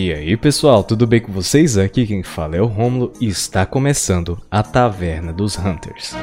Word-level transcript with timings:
E 0.00 0.12
aí 0.12 0.36
pessoal, 0.36 0.84
tudo 0.84 1.08
bem 1.08 1.20
com 1.20 1.32
vocês? 1.32 1.76
Aqui 1.76 2.06
quem 2.06 2.22
fala 2.22 2.54
é 2.54 2.62
o 2.62 2.66
Romulo 2.66 3.12
e 3.20 3.26
está 3.26 3.66
começando 3.66 4.40
a 4.48 4.62
Taverna 4.62 5.32
dos 5.32 5.58
Hunters. 5.58 6.14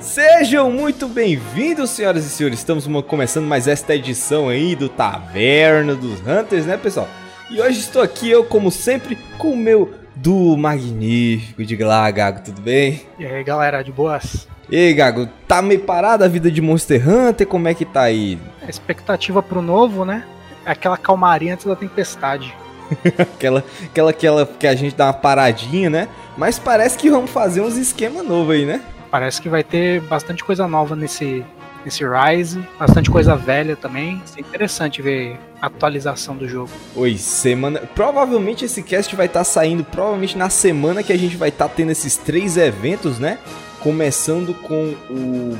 Sejam 0.00 0.72
muito 0.72 1.06
bem-vindos, 1.06 1.90
senhoras 1.90 2.26
e 2.26 2.28
senhores. 2.28 2.58
Estamos 2.58 2.84
começando 3.06 3.46
mais 3.46 3.68
esta 3.68 3.94
edição 3.94 4.48
aí 4.48 4.74
do 4.74 4.88
Taverna 4.88 5.94
dos 5.94 6.18
Hunters, 6.22 6.66
né, 6.66 6.76
pessoal? 6.76 7.08
E 7.48 7.60
hoje 7.60 7.78
estou 7.78 8.02
aqui, 8.02 8.28
eu, 8.28 8.42
como 8.42 8.68
sempre, 8.68 9.16
com 9.38 9.52
o 9.52 9.56
meu 9.56 10.01
do 10.14 10.56
magnífico 10.56 11.64
de 11.64 11.76
lá, 11.76 12.10
Gago, 12.10 12.40
tudo 12.44 12.60
bem? 12.60 13.02
E 13.18 13.26
aí, 13.26 13.42
galera, 13.42 13.82
de 13.82 13.92
boas? 13.92 14.46
E 14.70 14.76
aí, 14.76 14.94
Gago, 14.94 15.28
tá 15.46 15.60
meio 15.60 15.80
parada 15.80 16.24
a 16.24 16.28
vida 16.28 16.50
de 16.50 16.60
Monster 16.60 17.08
Hunter? 17.08 17.46
Como 17.46 17.68
é 17.68 17.74
que 17.74 17.84
tá 17.84 18.02
aí? 18.02 18.38
A 18.62 18.70
expectativa 18.70 19.42
pro 19.42 19.60
novo, 19.60 20.04
né? 20.04 20.24
É 20.64 20.70
aquela 20.72 20.96
calmaria 20.96 21.52
antes 21.52 21.66
da 21.66 21.76
tempestade. 21.76 22.54
aquela, 23.18 23.64
aquela, 23.84 24.10
aquela 24.10 24.46
que 24.46 24.66
a 24.66 24.74
gente 24.74 24.94
dá 24.94 25.06
uma 25.06 25.12
paradinha, 25.12 25.90
né? 25.90 26.08
Mas 26.36 26.58
parece 26.58 26.96
que 26.96 27.10
vamos 27.10 27.30
fazer 27.30 27.60
uns 27.60 27.76
esquema 27.76 28.22
novo 28.22 28.52
aí, 28.52 28.64
né? 28.64 28.80
Parece 29.10 29.42
que 29.42 29.48
vai 29.48 29.62
ter 29.62 30.00
bastante 30.02 30.42
coisa 30.42 30.66
nova 30.66 30.96
nesse, 30.96 31.44
nesse 31.84 32.04
Rise, 32.04 32.60
bastante 32.78 33.10
coisa 33.10 33.36
velha 33.36 33.76
também. 33.76 34.22
É 34.36 34.40
interessante 34.40 35.02
ver 35.02 35.38
a 35.60 35.66
atualização 35.66 36.36
do 36.36 36.48
jogo. 36.48 36.70
Oi, 36.94 37.16
semana. 37.16 37.80
Provavelmente 37.80 38.64
esse 38.64 38.82
cast 38.82 39.14
vai 39.14 39.26
estar 39.26 39.40
tá 39.40 39.44
saindo, 39.44 39.84
provavelmente 39.84 40.36
na 40.36 40.50
semana 40.50 41.02
que 41.02 41.12
a 41.12 41.18
gente 41.18 41.36
vai 41.36 41.48
estar 41.48 41.68
tá 41.68 41.74
tendo 41.74 41.90
esses 41.90 42.16
três 42.16 42.56
eventos, 42.56 43.18
né? 43.18 43.38
Começando 43.80 44.54
com 44.54 44.94
o 45.10 45.58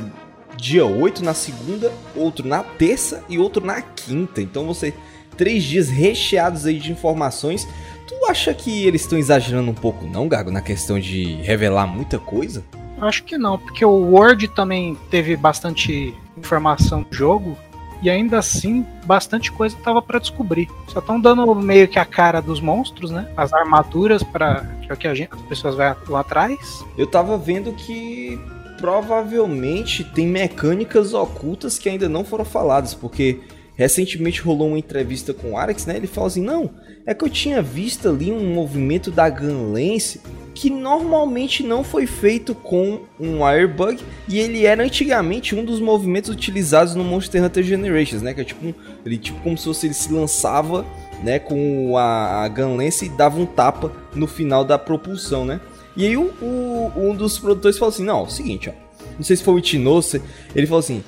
dia 0.55 0.85
8 0.85 1.23
na 1.23 1.33
segunda, 1.33 1.91
outro 2.15 2.47
na 2.47 2.63
terça 2.63 3.23
e 3.27 3.37
outro 3.37 3.65
na 3.65 3.81
quinta. 3.81 4.41
Então 4.41 4.65
você. 4.65 4.93
Três 5.35 5.63
dias 5.63 5.89
recheados 5.89 6.67
aí 6.67 6.77
de 6.77 6.91
informações. 6.91 7.67
Tu 8.07 8.13
acha 8.29 8.53
que 8.53 8.85
eles 8.85 9.01
estão 9.01 9.17
exagerando 9.17 9.71
um 9.71 9.73
pouco, 9.73 10.05
não, 10.05 10.27
Gago, 10.27 10.51
na 10.51 10.61
questão 10.61 10.99
de 10.99 11.41
revelar 11.41 11.87
muita 11.87 12.19
coisa? 12.19 12.63
Acho 13.07 13.23
que 13.23 13.37
não, 13.37 13.57
porque 13.57 13.83
o 13.83 14.11
Word 14.11 14.47
também 14.49 14.97
teve 15.09 15.35
bastante 15.35 16.13
informação 16.37 17.03
do 17.03 17.15
jogo 17.15 17.57
e 18.01 18.09
ainda 18.09 18.37
assim 18.37 18.85
bastante 19.05 19.51
coisa 19.51 19.77
tava 19.83 20.01
para 20.01 20.19
descobrir. 20.19 20.69
Só 20.87 20.99
estão 20.99 21.19
dando 21.19 21.55
meio 21.55 21.87
que 21.87 21.97
a 21.97 22.05
cara 22.05 22.41
dos 22.41 22.59
monstros, 22.59 23.11
né? 23.11 23.31
As 23.35 23.53
armaduras 23.53 24.21
para 24.21 24.65
que 24.99 25.07
a 25.07 25.15
gente, 25.15 25.33
as 25.33 25.41
pessoas 25.43 25.75
vão 26.05 26.17
atrás. 26.17 26.83
Eu 26.97 27.07
tava 27.07 27.37
vendo 27.37 27.71
que 27.73 28.39
provavelmente 28.77 30.03
tem 30.03 30.27
mecânicas 30.27 31.13
ocultas 31.13 31.79
que 31.79 31.87
ainda 31.87 32.09
não 32.09 32.25
foram 32.25 32.43
faladas, 32.43 32.93
porque 32.93 33.39
recentemente 33.75 34.41
rolou 34.41 34.67
uma 34.67 34.77
entrevista 34.77 35.33
com 35.33 35.51
o 35.51 35.57
Alex, 35.57 35.85
né? 35.85 35.95
Ele 35.95 36.07
falou 36.07 36.27
assim: 36.27 36.43
"Não, 36.43 36.69
é 37.05 37.13
que 37.13 37.23
eu 37.23 37.29
tinha 37.29 37.61
visto 37.61 38.09
ali 38.09 38.31
um 38.31 38.53
movimento 38.53 39.09
da 39.09 39.29
Gunlance 39.29 40.21
que 40.53 40.69
normalmente 40.69 41.63
não 41.63 41.83
foi 41.83 42.05
feito 42.05 42.53
com 42.53 43.01
um 43.19 43.45
Airbug 43.45 44.03
e 44.27 44.39
ele 44.39 44.65
era 44.65 44.83
antigamente 44.83 45.55
um 45.55 45.65
dos 45.65 45.79
movimentos 45.79 46.29
utilizados 46.29 46.95
no 46.95 47.03
Monster 47.03 47.43
Hunter 47.43 47.63
Generations, 47.63 48.21
né? 48.21 48.33
Que 48.33 48.41
é 48.41 48.43
tipo, 48.43 48.67
um, 48.67 48.73
ele, 49.05 49.17
tipo 49.17 49.39
como 49.41 49.57
se 49.57 49.65
fosse, 49.65 49.87
ele 49.87 49.93
se 49.93 50.11
lançava 50.11 50.85
né, 51.23 51.39
com 51.39 51.97
a, 51.97 52.43
a 52.43 52.47
Gunlance 52.47 53.05
e 53.05 53.09
dava 53.09 53.39
um 53.39 53.45
tapa 53.45 53.91
no 54.13 54.27
final 54.27 54.63
da 54.63 54.77
propulsão, 54.77 55.45
né? 55.45 55.59
E 55.95 56.05
aí 56.05 56.17
o, 56.17 56.33
o, 56.41 56.91
um 56.95 57.15
dos 57.15 57.39
produtores 57.39 57.77
falou 57.77 57.93
assim, 57.93 58.03
não, 58.03 58.19
é 58.19 58.23
o 58.23 58.29
seguinte, 58.29 58.69
ó, 58.69 58.73
não 59.17 59.23
sei 59.23 59.35
se 59.35 59.43
foi 59.43 59.53
o 59.53 59.59
Itinoce, 59.59 60.21
ele 60.55 60.65
falou 60.67 60.79
assim, 60.79 61.03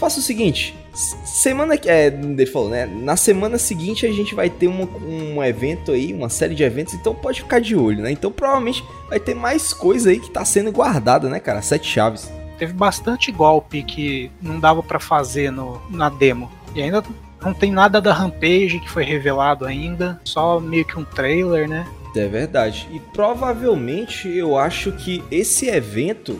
faça 0.00 0.20
o 0.20 0.22
seguinte, 0.22 0.74
Semana 0.92 1.78
que. 1.78 1.88
É, 1.88 2.06
ele 2.06 2.46
falou, 2.46 2.68
né? 2.68 2.86
Na 2.86 3.16
semana 3.16 3.56
seguinte 3.56 4.06
a 4.06 4.12
gente 4.12 4.34
vai 4.34 4.50
ter 4.50 4.68
uma, 4.68 4.84
um 4.84 5.42
evento 5.42 5.92
aí, 5.92 6.12
uma 6.12 6.28
série 6.28 6.54
de 6.54 6.62
eventos, 6.62 6.94
então 6.94 7.14
pode 7.14 7.40
ficar 7.40 7.60
de 7.60 7.74
olho, 7.74 8.02
né? 8.02 8.10
Então 8.10 8.30
provavelmente 8.30 8.84
vai 9.08 9.18
ter 9.18 9.34
mais 9.34 9.72
coisa 9.72 10.10
aí 10.10 10.20
que 10.20 10.30
tá 10.30 10.44
sendo 10.44 10.70
guardada, 10.70 11.28
né, 11.28 11.40
cara? 11.40 11.62
Sete 11.62 11.88
chaves. 11.88 12.30
Teve 12.58 12.74
bastante 12.74 13.32
golpe 13.32 13.82
que 13.82 14.30
não 14.40 14.60
dava 14.60 14.82
para 14.82 15.00
fazer 15.00 15.50
no, 15.50 15.80
na 15.90 16.08
demo. 16.10 16.50
E 16.74 16.82
ainda 16.82 17.02
não 17.42 17.54
tem 17.54 17.72
nada 17.72 18.00
da 18.00 18.12
Rampage 18.12 18.78
que 18.78 18.90
foi 18.90 19.04
revelado 19.04 19.64
ainda, 19.64 20.20
só 20.24 20.60
meio 20.60 20.84
que 20.84 20.98
um 20.98 21.04
trailer, 21.04 21.68
né? 21.68 21.86
É 22.14 22.26
verdade. 22.28 22.86
E 22.92 23.00
provavelmente 23.00 24.28
eu 24.28 24.56
acho 24.58 24.92
que 24.92 25.24
esse 25.30 25.68
evento 25.68 26.38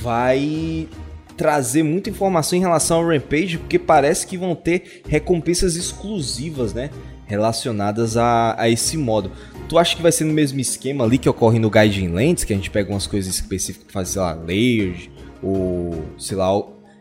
vai 0.00 0.88
trazer 1.36 1.82
muita 1.82 2.10
informação 2.10 2.56
em 2.56 2.62
relação 2.62 2.98
ao 2.98 3.08
Rampage, 3.08 3.58
porque 3.58 3.78
parece 3.78 4.26
que 4.26 4.36
vão 4.36 4.54
ter 4.54 5.02
recompensas 5.08 5.76
exclusivas, 5.76 6.72
né? 6.72 6.90
Relacionadas 7.26 8.16
a, 8.16 8.54
a 8.58 8.68
esse 8.68 8.96
modo. 8.96 9.30
Tu 9.68 9.78
acha 9.78 9.96
que 9.96 10.02
vai 10.02 10.12
ser 10.12 10.24
no 10.24 10.32
mesmo 10.32 10.60
esquema 10.60 11.04
ali 11.04 11.18
que 11.18 11.28
ocorre 11.28 11.58
no 11.58 11.68
Guiding 11.70 12.08
Lands, 12.08 12.44
que 12.44 12.52
a 12.52 12.56
gente 12.56 12.70
pega 12.70 12.90
umas 12.90 13.06
coisas 13.06 13.34
específicas 13.34 13.84
para 13.84 13.92
fazer, 13.92 14.12
sei 14.12 14.22
lá, 14.22 14.34
layers, 14.34 15.10
ou 15.42 16.04
sei 16.18 16.36
lá, 16.36 16.52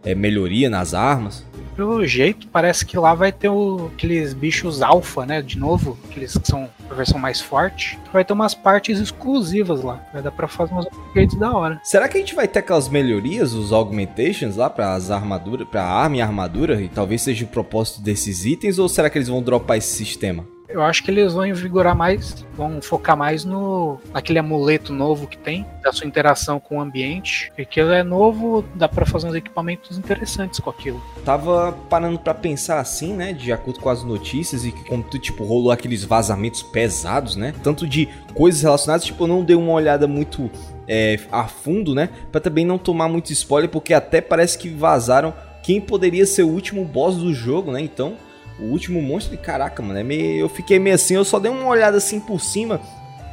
é, 0.06 0.16
melhoria 0.16 0.70
nas 0.70 0.94
armas? 0.94 1.46
pelo 1.76 2.06
jeito, 2.06 2.48
parece 2.48 2.86
que 2.86 2.98
lá 2.98 3.14
vai 3.14 3.32
ter 3.32 3.50
o, 3.50 3.92
aqueles 3.94 4.34
bichos 4.34 4.82
alfa, 4.82 5.26
né? 5.26 5.42
De 5.42 5.60
novo, 5.60 5.98
aqueles 6.10 6.38
que 6.38 6.48
são 6.48 6.70
a 6.90 6.94
versão 6.94 7.20
mais 7.20 7.42
forte. 7.42 8.00
Vai 8.14 8.24
ter 8.24 8.34
umas 8.34 8.56
partes 8.56 9.00
exclusivas 9.00 9.84
lá. 9.84 10.02
Vai 10.14 10.22
dar 10.22 10.32
pra 10.32 10.48
fazer 10.48 10.74
uns 10.74 10.86
upgrades 10.86 11.38
da 11.38 11.52
hora. 11.52 11.80
Será 11.84 12.08
que 12.08 12.18
a 12.18 12.20
gente 12.20 12.34
vai 12.34 12.48
ter 12.48 12.60
aquelas 12.60 12.88
melhorias, 12.88 13.54
os 13.54 13.74
augmentations 13.74 14.56
lá 14.56 14.70
para 14.70 14.94
as 14.94 15.12
armaduras, 15.12 15.68
pra 15.68 15.84
arma 15.84 16.18
e 16.18 16.22
armadura? 16.22 16.82
E 16.82 16.88
talvez 16.88 17.22
seja 17.22 17.44
o 17.44 17.50
propósito 17.50 18.02
desses 18.02 18.46
itens? 18.46 18.80
Ou 18.80 18.88
será 18.88 19.10
que 19.10 19.18
eles 19.18 19.28
vão 19.28 19.44
dropar 19.44 19.78
esse 19.78 19.94
sistema? 19.96 20.55
Eu 20.76 20.84
acho 20.84 21.04
que 21.04 21.10
eles 21.10 21.32
vão 21.32 21.46
invigorar 21.46 21.96
mais, 21.96 22.46
vão 22.54 22.82
focar 22.82 23.16
mais 23.16 23.46
no 23.46 23.98
naquele 24.14 24.40
amuleto 24.40 24.92
novo 24.92 25.26
que 25.26 25.38
tem, 25.38 25.66
da 25.82 25.94
sua 25.94 26.06
interação 26.06 26.60
com 26.60 26.78
o 26.78 26.82
ambiente. 26.82 27.50
Porque 27.56 27.80
é 27.80 28.04
novo, 28.04 28.64
dá 28.76 28.90
para 28.90 29.06
fazer 29.06 29.28
uns 29.28 29.36
equipamentos 29.36 29.98
interessantes 29.98 30.60
com 30.60 30.70
aquilo. 30.70 31.02
Tava 31.24 31.72
parando 31.90 32.20
para 32.20 32.34
pensar 32.34 32.80
assim, 32.80 33.14
né, 33.14 33.32
de 33.32 33.54
acordo 33.54 33.80
com 33.80 33.90
as 33.90 34.04
notícias 34.04 34.66
e 34.66 34.72
que 34.72 34.84
como 34.84 35.04
tipo, 35.04 35.46
rolou 35.46 35.72
aqueles 35.72 36.04
vazamentos 36.04 36.62
pesados, 36.62 37.38
né? 37.38 37.54
Tanto 37.64 37.88
de 37.88 38.10
coisas 38.34 38.62
relacionadas, 38.62 39.06
tipo, 39.06 39.24
eu 39.24 39.28
não 39.28 39.46
dei 39.46 39.56
uma 39.56 39.72
olhada 39.72 40.08
muito 40.08 40.52
é, 40.88 41.18
a 41.32 41.48
fundo, 41.48 41.96
né? 41.96 42.10
Pra 42.34 42.42
também 42.42 42.66
não 42.66 42.78
tomar 42.78 43.08
muito 43.08 43.32
spoiler, 43.32 43.70
porque 43.70 43.94
até 43.94 44.20
parece 44.20 44.58
que 44.58 44.68
vazaram 44.68 45.34
quem 45.64 45.80
poderia 45.80 46.26
ser 46.26 46.44
o 46.44 46.50
último 46.50 46.84
boss 46.84 47.16
do 47.16 47.34
jogo, 47.34 47.72
né? 47.72 47.82
Então, 47.82 48.18
o 48.60 48.66
último 48.66 49.02
monstro, 49.02 49.38
caraca, 49.38 49.82
mano, 49.82 50.00
é 50.00 50.04
meio, 50.04 50.40
eu 50.40 50.50
fiquei 50.50 50.80
meio 50.80 50.96
assim, 50.96 51.16
eu 51.16 51.26
só 51.26 51.40
dei 51.40 51.52
uma 51.52 51.68
olhada 51.68 51.98
assim 51.98 52.20
por 52.20 52.40
cima 52.40 52.80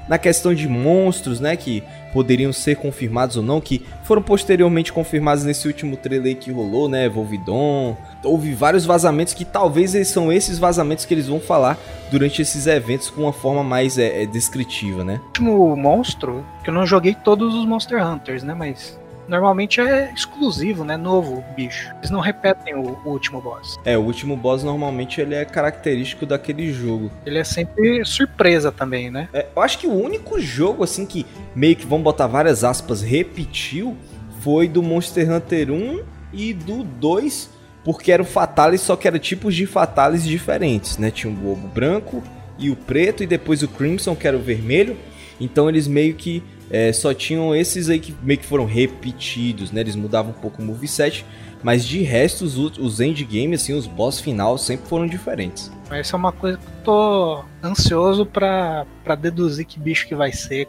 na 0.08 0.18
questão 0.18 0.52
de 0.54 0.68
monstros, 0.68 1.40
né, 1.40 1.56
que 1.56 1.82
poderiam 2.12 2.52
ser 2.52 2.76
confirmados 2.76 3.36
ou 3.36 3.42
não, 3.42 3.60
que 3.60 3.82
foram 4.02 4.20
posteriormente 4.20 4.92
confirmados 4.92 5.44
nesse 5.44 5.66
último 5.66 5.96
trailer 5.96 6.36
que 6.36 6.50
rolou, 6.50 6.88
né, 6.88 7.08
Volvidon. 7.08 7.96
Houve 8.22 8.52
vários 8.52 8.84
vazamentos 8.84 9.32
que 9.32 9.44
talvez 9.44 9.94
eles 9.94 10.08
são 10.08 10.30
esses 10.30 10.58
vazamentos 10.58 11.04
que 11.04 11.14
eles 11.14 11.28
vão 11.28 11.40
falar 11.40 11.78
durante 12.10 12.42
esses 12.42 12.66
eventos 12.66 13.08
com 13.08 13.22
uma 13.22 13.32
forma 13.32 13.62
mais 13.62 13.96
é, 13.96 14.22
é 14.22 14.26
descritiva, 14.26 15.02
né? 15.02 15.20
O 15.22 15.26
último 15.28 15.76
monstro, 15.76 16.44
que 16.62 16.68
eu 16.68 16.74
não 16.74 16.84
joguei 16.84 17.14
todos 17.14 17.54
os 17.54 17.64
Monster 17.64 18.06
Hunters, 18.06 18.42
né, 18.42 18.54
mas 18.54 19.00
normalmente 19.32 19.80
é 19.80 20.12
exclusivo, 20.14 20.84
né? 20.84 20.96
Novo 20.96 21.42
bicho. 21.56 21.90
Eles 21.98 22.10
não 22.10 22.20
repetem 22.20 22.74
o, 22.74 22.98
o, 23.04 23.08
último 23.08 23.40
boss. 23.40 23.78
É, 23.84 23.96
o 23.96 24.02
último 24.02 24.36
boss 24.36 24.62
normalmente 24.62 25.20
ele 25.20 25.34
é 25.34 25.44
característico 25.44 26.26
daquele 26.26 26.70
jogo. 26.72 27.10
Ele 27.24 27.38
é 27.38 27.44
sempre 27.44 28.04
surpresa 28.04 28.70
também, 28.70 29.10
né? 29.10 29.28
É, 29.32 29.46
eu 29.56 29.62
acho 29.62 29.78
que 29.78 29.86
o 29.86 29.94
único 29.94 30.38
jogo, 30.38 30.84
assim, 30.84 31.06
que 31.06 31.26
meio 31.54 31.74
que 31.74 31.86
vamos 31.86 32.04
botar 32.04 32.26
várias 32.26 32.62
aspas, 32.62 33.00
repetiu 33.00 33.96
foi 34.40 34.68
do 34.68 34.82
Monster 34.82 35.30
Hunter 35.32 35.70
1 35.70 36.02
e 36.32 36.52
do 36.52 36.84
2, 36.84 37.50
porque 37.84 38.12
era 38.12 38.22
o 38.22 38.26
Fatalis, 38.26 38.82
só 38.82 38.96
que 38.96 39.08
era 39.08 39.18
tipos 39.18 39.54
de 39.54 39.66
Fatalis 39.66 40.24
diferentes, 40.24 40.98
né? 40.98 41.10
Tinha 41.10 41.32
o 41.32 41.36
globo 41.36 41.68
branco 41.68 42.22
e 42.58 42.70
o 42.70 42.76
preto, 42.76 43.22
e 43.22 43.26
depois 43.26 43.62
o 43.62 43.68
Crimson, 43.68 44.14
que 44.14 44.28
era 44.28 44.36
o 44.36 44.40
vermelho. 44.40 44.96
Então 45.40 45.68
eles 45.68 45.88
meio 45.88 46.14
que 46.14 46.42
é, 46.72 46.90
só 46.90 47.12
tinham 47.12 47.54
esses 47.54 47.90
aí 47.90 48.00
que 48.00 48.14
meio 48.22 48.40
que 48.40 48.46
foram 48.46 48.64
repetidos, 48.64 49.70
né? 49.70 49.82
Eles 49.82 49.94
mudavam 49.94 50.30
um 50.30 50.40
pouco 50.40 50.62
o 50.62 50.64
moveset, 50.64 51.24
mas 51.62 51.86
de 51.86 52.02
resto 52.02 52.44
os, 52.44 52.56
os 52.56 52.98
endgame, 52.98 53.54
assim, 53.54 53.74
os 53.74 53.86
boss 53.86 54.18
final 54.18 54.56
sempre 54.56 54.88
foram 54.88 55.06
diferentes. 55.06 55.70
Essa 55.90 56.16
é 56.16 56.18
uma 56.18 56.32
coisa 56.32 56.56
que 56.56 56.64
eu 56.64 56.84
tô 56.84 57.44
ansioso 57.62 58.24
pra, 58.24 58.86
pra 59.04 59.14
deduzir 59.14 59.66
que 59.66 59.78
bicho 59.78 60.08
que 60.08 60.14
vai 60.14 60.32
ser, 60.32 60.66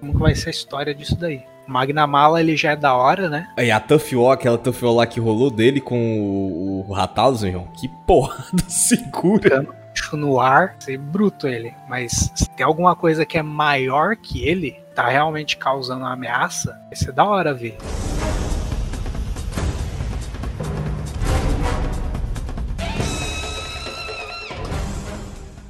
como 0.00 0.12
que 0.12 0.18
vai 0.18 0.34
ser 0.34 0.48
a 0.48 0.50
história 0.50 0.92
disso 0.92 1.16
daí. 1.16 1.42
O 1.68 1.70
Magnamala 1.70 2.40
ele 2.40 2.56
já 2.56 2.72
é 2.72 2.76
da 2.76 2.94
hora, 2.94 3.28
né? 3.30 3.48
E 3.56 3.70
a 3.70 3.78
Tuff 3.78 4.14
War, 4.14 4.34
aquela 4.34 4.58
Tuff 4.58 4.84
War 4.84 4.94
lá 4.94 5.06
que 5.06 5.20
rolou 5.20 5.50
dele 5.50 5.80
com 5.80 6.20
o, 6.20 6.84
o 6.88 6.92
Ratalos, 6.92 7.40
João, 7.40 7.68
que 7.80 7.88
porra 8.04 8.44
do 8.52 8.64
segura. 8.68 9.66
No 10.12 10.40
ar, 10.40 10.76
ser 10.80 10.98
bruto 10.98 11.46
ele. 11.46 11.72
Mas 11.88 12.30
se 12.34 12.50
tem 12.50 12.66
alguma 12.66 12.94
coisa 12.96 13.24
que 13.24 13.38
é 13.38 13.42
maior 13.42 14.16
que 14.16 14.46
ele, 14.46 14.76
tá 14.94 15.08
realmente 15.08 15.56
causando 15.56 16.04
ameaça, 16.04 16.80
vai 16.86 16.96
ser 16.96 17.12
da 17.12 17.24
hora 17.24 17.52
ver. 17.52 17.76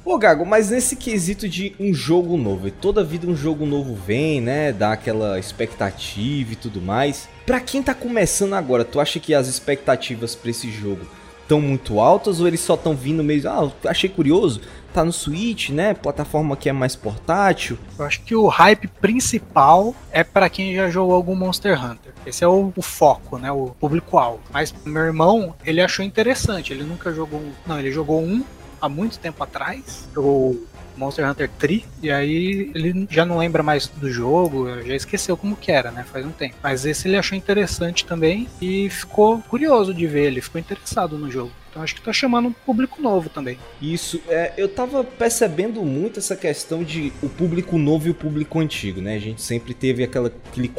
O 0.05 0.17
Gago, 0.19 0.45
mas 0.45 0.69
nesse 0.69 0.95
quesito 0.95 1.49
de 1.49 1.75
um 1.79 1.93
jogo 1.93 2.37
novo, 2.37 2.67
e 2.67 2.71
toda 2.71 3.03
vida 3.03 3.27
um 3.27 3.35
jogo 3.35 3.65
novo 3.65 3.95
vem, 3.95 4.39
né, 4.39 4.71
dá 4.71 4.93
aquela 4.93 5.39
expectativa 5.39 6.53
e 6.53 6.55
tudo 6.55 6.79
mais. 6.79 7.27
Pra 7.45 7.59
quem 7.59 7.81
tá 7.81 7.93
começando 7.93 8.53
agora, 8.53 8.85
tu 8.85 8.99
acha 8.99 9.19
que 9.19 9.33
as 9.33 9.47
expectativas 9.47 10.35
para 10.35 10.51
esse 10.51 10.71
jogo 10.71 11.05
estão 11.45 11.61
muito 11.61 11.99
altas 11.99 12.39
ou 12.39 12.47
eles 12.47 12.59
só 12.59 12.73
estão 12.73 12.95
vindo 12.95 13.23
meio. 13.23 13.47
Ah, 13.47 13.71
achei 13.85 14.09
curioso, 14.09 14.61
tá 14.93 15.05
no 15.05 15.13
Switch, 15.13 15.69
né? 15.69 15.93
Plataforma 15.93 16.57
que 16.57 16.67
é 16.67 16.73
mais 16.73 16.95
portátil. 16.95 17.77
Eu 17.97 18.05
acho 18.05 18.21
que 18.23 18.35
o 18.35 18.47
hype 18.47 18.87
principal 18.87 19.95
é 20.11 20.23
para 20.23 20.49
quem 20.49 20.75
já 20.75 20.89
jogou 20.89 21.15
algum 21.15 21.35
Monster 21.35 21.81
Hunter. 21.83 22.13
Esse 22.25 22.43
é 22.43 22.47
o, 22.47 22.73
o 22.75 22.81
foco, 22.81 23.37
né? 23.37 23.51
O 23.51 23.67
público-alvo. 23.79 24.41
Mas 24.51 24.73
meu 24.83 25.03
irmão, 25.03 25.55
ele 25.63 25.81
achou 25.81 26.03
interessante. 26.03 26.73
Ele 26.73 26.83
nunca 26.83 27.13
jogou. 27.13 27.41
Não, 27.65 27.79
ele 27.79 27.91
jogou 27.91 28.21
um 28.21 28.43
há 28.81 28.89
muito 28.89 29.19
tempo 29.19 29.43
atrás. 29.43 30.09
Jogou 30.13 30.59
Monster 30.97 31.29
Hunter 31.29 31.49
3, 31.59 31.83
e 32.01 32.11
aí 32.11 32.71
ele 32.73 33.07
já 33.09 33.25
não 33.25 33.37
lembra 33.37 33.61
mais 33.61 33.87
do 33.87 34.09
jogo, 34.11 34.67
já 34.83 34.95
esqueceu 34.95 35.35
como 35.35 35.55
que 35.55 35.71
era, 35.71 35.91
né? 35.91 36.05
Faz 36.11 36.25
um 36.25 36.31
tempo. 36.31 36.55
Mas 36.61 36.85
esse 36.85 37.07
ele 37.07 37.17
achou 37.17 37.37
interessante 37.37 38.05
também 38.05 38.47
e 38.61 38.89
ficou 38.89 39.39
curioso 39.41 39.93
de 39.93 40.07
ver, 40.07 40.27
ele 40.27 40.41
ficou 40.41 40.59
interessado 40.59 41.17
no 41.17 41.29
jogo. 41.29 41.51
Então 41.75 41.83
acho 41.83 41.93
que 41.93 42.01
tá 42.01 42.13
chamando 42.13 42.47
um 42.47 42.53
público 42.53 43.01
novo 43.01 43.27
também. 43.27 43.59
Isso, 43.81 44.21
é, 44.29 44.53
eu 44.55 44.69
tava 44.69 45.03
percebendo 45.03 45.81
muito 45.81 46.19
essa 46.19 46.33
questão 46.33 46.85
de 46.85 47.11
o 47.21 47.27
público 47.27 47.77
novo 47.77 48.07
e 48.07 48.11
o 48.11 48.13
público 48.13 48.61
antigo, 48.61 49.01
né? 49.01 49.15
A 49.15 49.19
gente 49.19 49.41
sempre 49.41 49.73
teve 49.73 50.01
aquela, 50.01 50.31
aquele. 50.47 50.71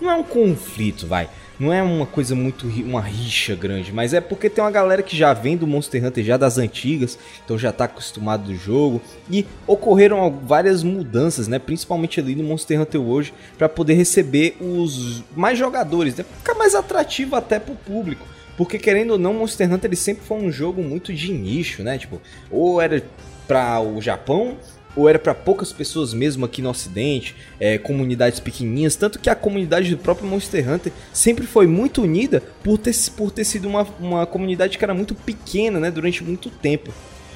Não 0.00 0.10
é 0.10 0.14
um 0.14 0.22
conflito, 0.22 1.06
vai 1.06 1.28
não 1.58 1.72
é 1.72 1.82
uma 1.82 2.06
coisa 2.06 2.34
muito 2.36 2.68
uma 2.68 3.00
rixa 3.00 3.54
grande, 3.54 3.92
mas 3.92 4.14
é 4.14 4.20
porque 4.20 4.48
tem 4.48 4.62
uma 4.62 4.70
galera 4.70 5.02
que 5.02 5.16
já 5.16 5.32
vem 5.32 5.56
do 5.56 5.66
Monster 5.66 6.04
Hunter 6.04 6.24
já 6.24 6.36
das 6.36 6.56
antigas, 6.56 7.18
então 7.44 7.58
já 7.58 7.72
tá 7.72 7.84
acostumado 7.84 8.44
do 8.44 8.54
jogo 8.54 9.02
e 9.28 9.44
ocorreram 9.66 10.30
várias 10.30 10.84
mudanças, 10.84 11.48
né, 11.48 11.58
principalmente 11.58 12.20
ali 12.20 12.36
no 12.36 12.44
Monster 12.44 12.80
Hunter 12.80 13.00
hoje, 13.00 13.34
para 13.56 13.68
poder 13.68 13.94
receber 13.94 14.56
os 14.60 15.24
mais 15.34 15.58
jogadores, 15.58 16.14
né, 16.16 16.24
ficar 16.38 16.54
mais 16.54 16.76
atrativo 16.76 17.34
até 17.34 17.58
pro 17.58 17.74
público. 17.74 18.37
Porque 18.58 18.76
querendo 18.76 19.12
ou 19.12 19.18
não, 19.18 19.32
Monster 19.32 19.72
Hunter 19.72 19.88
ele 19.88 19.96
sempre 19.96 20.24
foi 20.26 20.36
um 20.36 20.50
jogo 20.50 20.82
muito 20.82 21.14
de 21.14 21.32
nicho, 21.32 21.84
né? 21.84 21.96
Tipo, 21.96 22.20
ou 22.50 22.80
era 22.80 23.00
para 23.46 23.80
o 23.80 24.02
Japão 24.02 24.58
ou 24.96 25.08
era 25.08 25.18
para 25.18 25.32
poucas 25.32 25.72
pessoas 25.72 26.12
mesmo 26.12 26.44
aqui 26.44 26.60
no 26.60 26.68
Ocidente, 26.68 27.36
é, 27.60 27.78
comunidades 27.78 28.40
pequenininhas, 28.40 28.96
tanto 28.96 29.20
que 29.20 29.30
a 29.30 29.34
comunidade 29.36 29.90
do 29.90 29.98
próprio 29.98 30.26
Monster 30.26 30.68
Hunter 30.68 30.92
sempre 31.12 31.46
foi 31.46 31.68
muito 31.68 32.02
unida 32.02 32.42
por 32.64 32.78
ter, 32.78 32.92
por 33.16 33.30
ter 33.30 33.44
sido 33.44 33.68
uma, 33.68 33.86
uma 34.00 34.26
comunidade 34.26 34.76
que 34.76 34.84
era 34.84 34.92
muito 34.92 35.14
pequena, 35.14 35.78
né, 35.78 35.88
durante 35.88 36.24
muito 36.24 36.50
tempo. 36.50 36.92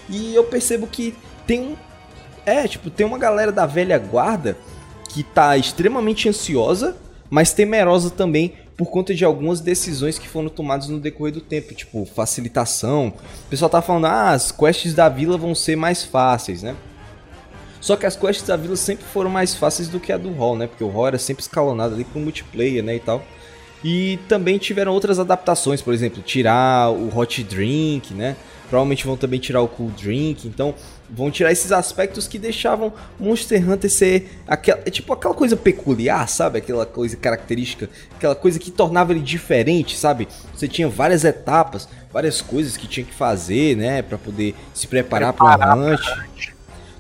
E 0.09 0.35
eu 0.35 0.43
percebo 0.43 0.89
que 0.89 1.15
tem 1.47 1.61
um, 1.61 1.77
é, 2.45 2.67
tipo, 2.67 2.91
tem 2.91 3.07
uma 3.07 3.19
galera 3.19 3.53
da 3.53 3.65
velha 3.65 3.97
guarda 3.97 4.57
que 5.09 5.23
tá 5.23 5.57
extremamente 5.57 6.29
ansiosa, 6.29 6.97
mas 7.31 7.53
temerosa 7.53 8.11
também 8.11 8.55
por 8.77 8.91
conta 8.91 9.15
de 9.15 9.25
algumas 9.25 9.61
decisões 9.61 10.19
que 10.19 10.29
foram 10.29 10.49
tomadas 10.49 10.89
no 10.89 10.99
decorrer 10.99 11.33
do 11.33 11.41
tempo, 11.41 11.75
tipo 11.75 12.05
facilitação. 12.05 13.13
O 13.47 13.51
pessoal 13.51 13.69
tá 13.69 13.83
falando, 13.83 14.07
ah, 14.07 14.31
as 14.31 14.51
quests 14.51 14.95
da 14.95 15.09
vila 15.09 15.37
vão 15.37 15.55
ser 15.55 15.77
mais 15.77 16.03
fáceis, 16.03 16.63
né? 16.63 16.77
Só 17.81 17.97
que 17.97 18.07
as 18.07 18.15
quests 18.17 18.47
da 18.47 18.57
vila 18.57 18.77
sempre 18.77 19.05
foram 19.05 19.29
mais 19.29 19.55
fáceis 19.55 19.89
do 19.89 19.99
que 19.99 20.13
a 20.13 20.17
do 20.17 20.33
Hall, 20.33 20.57
né? 20.57 20.67
Porque 20.67 20.85
o 20.85 20.89
Hall 20.89 21.09
era 21.09 21.19
sempre 21.19 21.43
escalonado 21.43 21.95
ali 21.95 22.05
pro 22.05 22.21
multiplayer, 22.21 22.83
né? 22.83 22.97
E 22.97 23.01
tal. 23.01 23.23
E 23.85 24.19
também 24.29 24.57
tiveram 24.59 24.93
outras 24.93 25.19
adaptações, 25.19 25.83
por 25.83 25.93
exemplo, 25.93 26.23
tirar 26.23 26.91
o 26.93 27.17
Hot 27.17 27.43
Drink, 27.43 28.15
né? 28.15 28.37
Provavelmente 28.69 29.05
vão 29.05 29.17
também 29.17 29.41
tirar 29.41 29.61
o 29.61 29.69
Cool 29.69 29.91
Drink. 29.91 30.47
Então, 30.47 30.75
vão 31.15 31.31
tirar 31.31 31.53
esses 31.53 31.71
aspectos 31.71 32.27
que 32.27 32.39
deixavam 32.39 32.93
Monster 33.21 33.71
Hunter 33.71 33.91
ser 33.91 34.41
aquela, 34.49 34.81
é 34.87 34.91
tipo 34.91 35.13
aquela 35.13 35.35
coisa 35.35 35.57
peculiar, 35.57 36.27
sabe? 36.29 36.59
Aquela 36.59 36.87
coisa 36.87 37.17
característica, 37.17 37.89
aquela 38.17 38.35
coisa 38.35 38.59
que 38.59 38.71
tornava 38.71 39.13
ele 39.13 39.21
diferente, 39.21 39.97
sabe? 39.97 40.27
Você 40.55 40.67
tinha 40.67 40.89
várias 40.89 41.23
etapas, 41.23 41.87
várias 42.11 42.41
coisas 42.41 42.77
que 42.77 42.89
tinha 42.89 43.05
que 43.05 43.15
fazer, 43.15 43.77
né, 43.77 44.01
para 44.01 44.17
poder 44.17 44.55
se 44.73 44.87
preparar 44.87 45.35
para 45.35 45.77
o 45.77 45.93
hunt. 45.93 46.01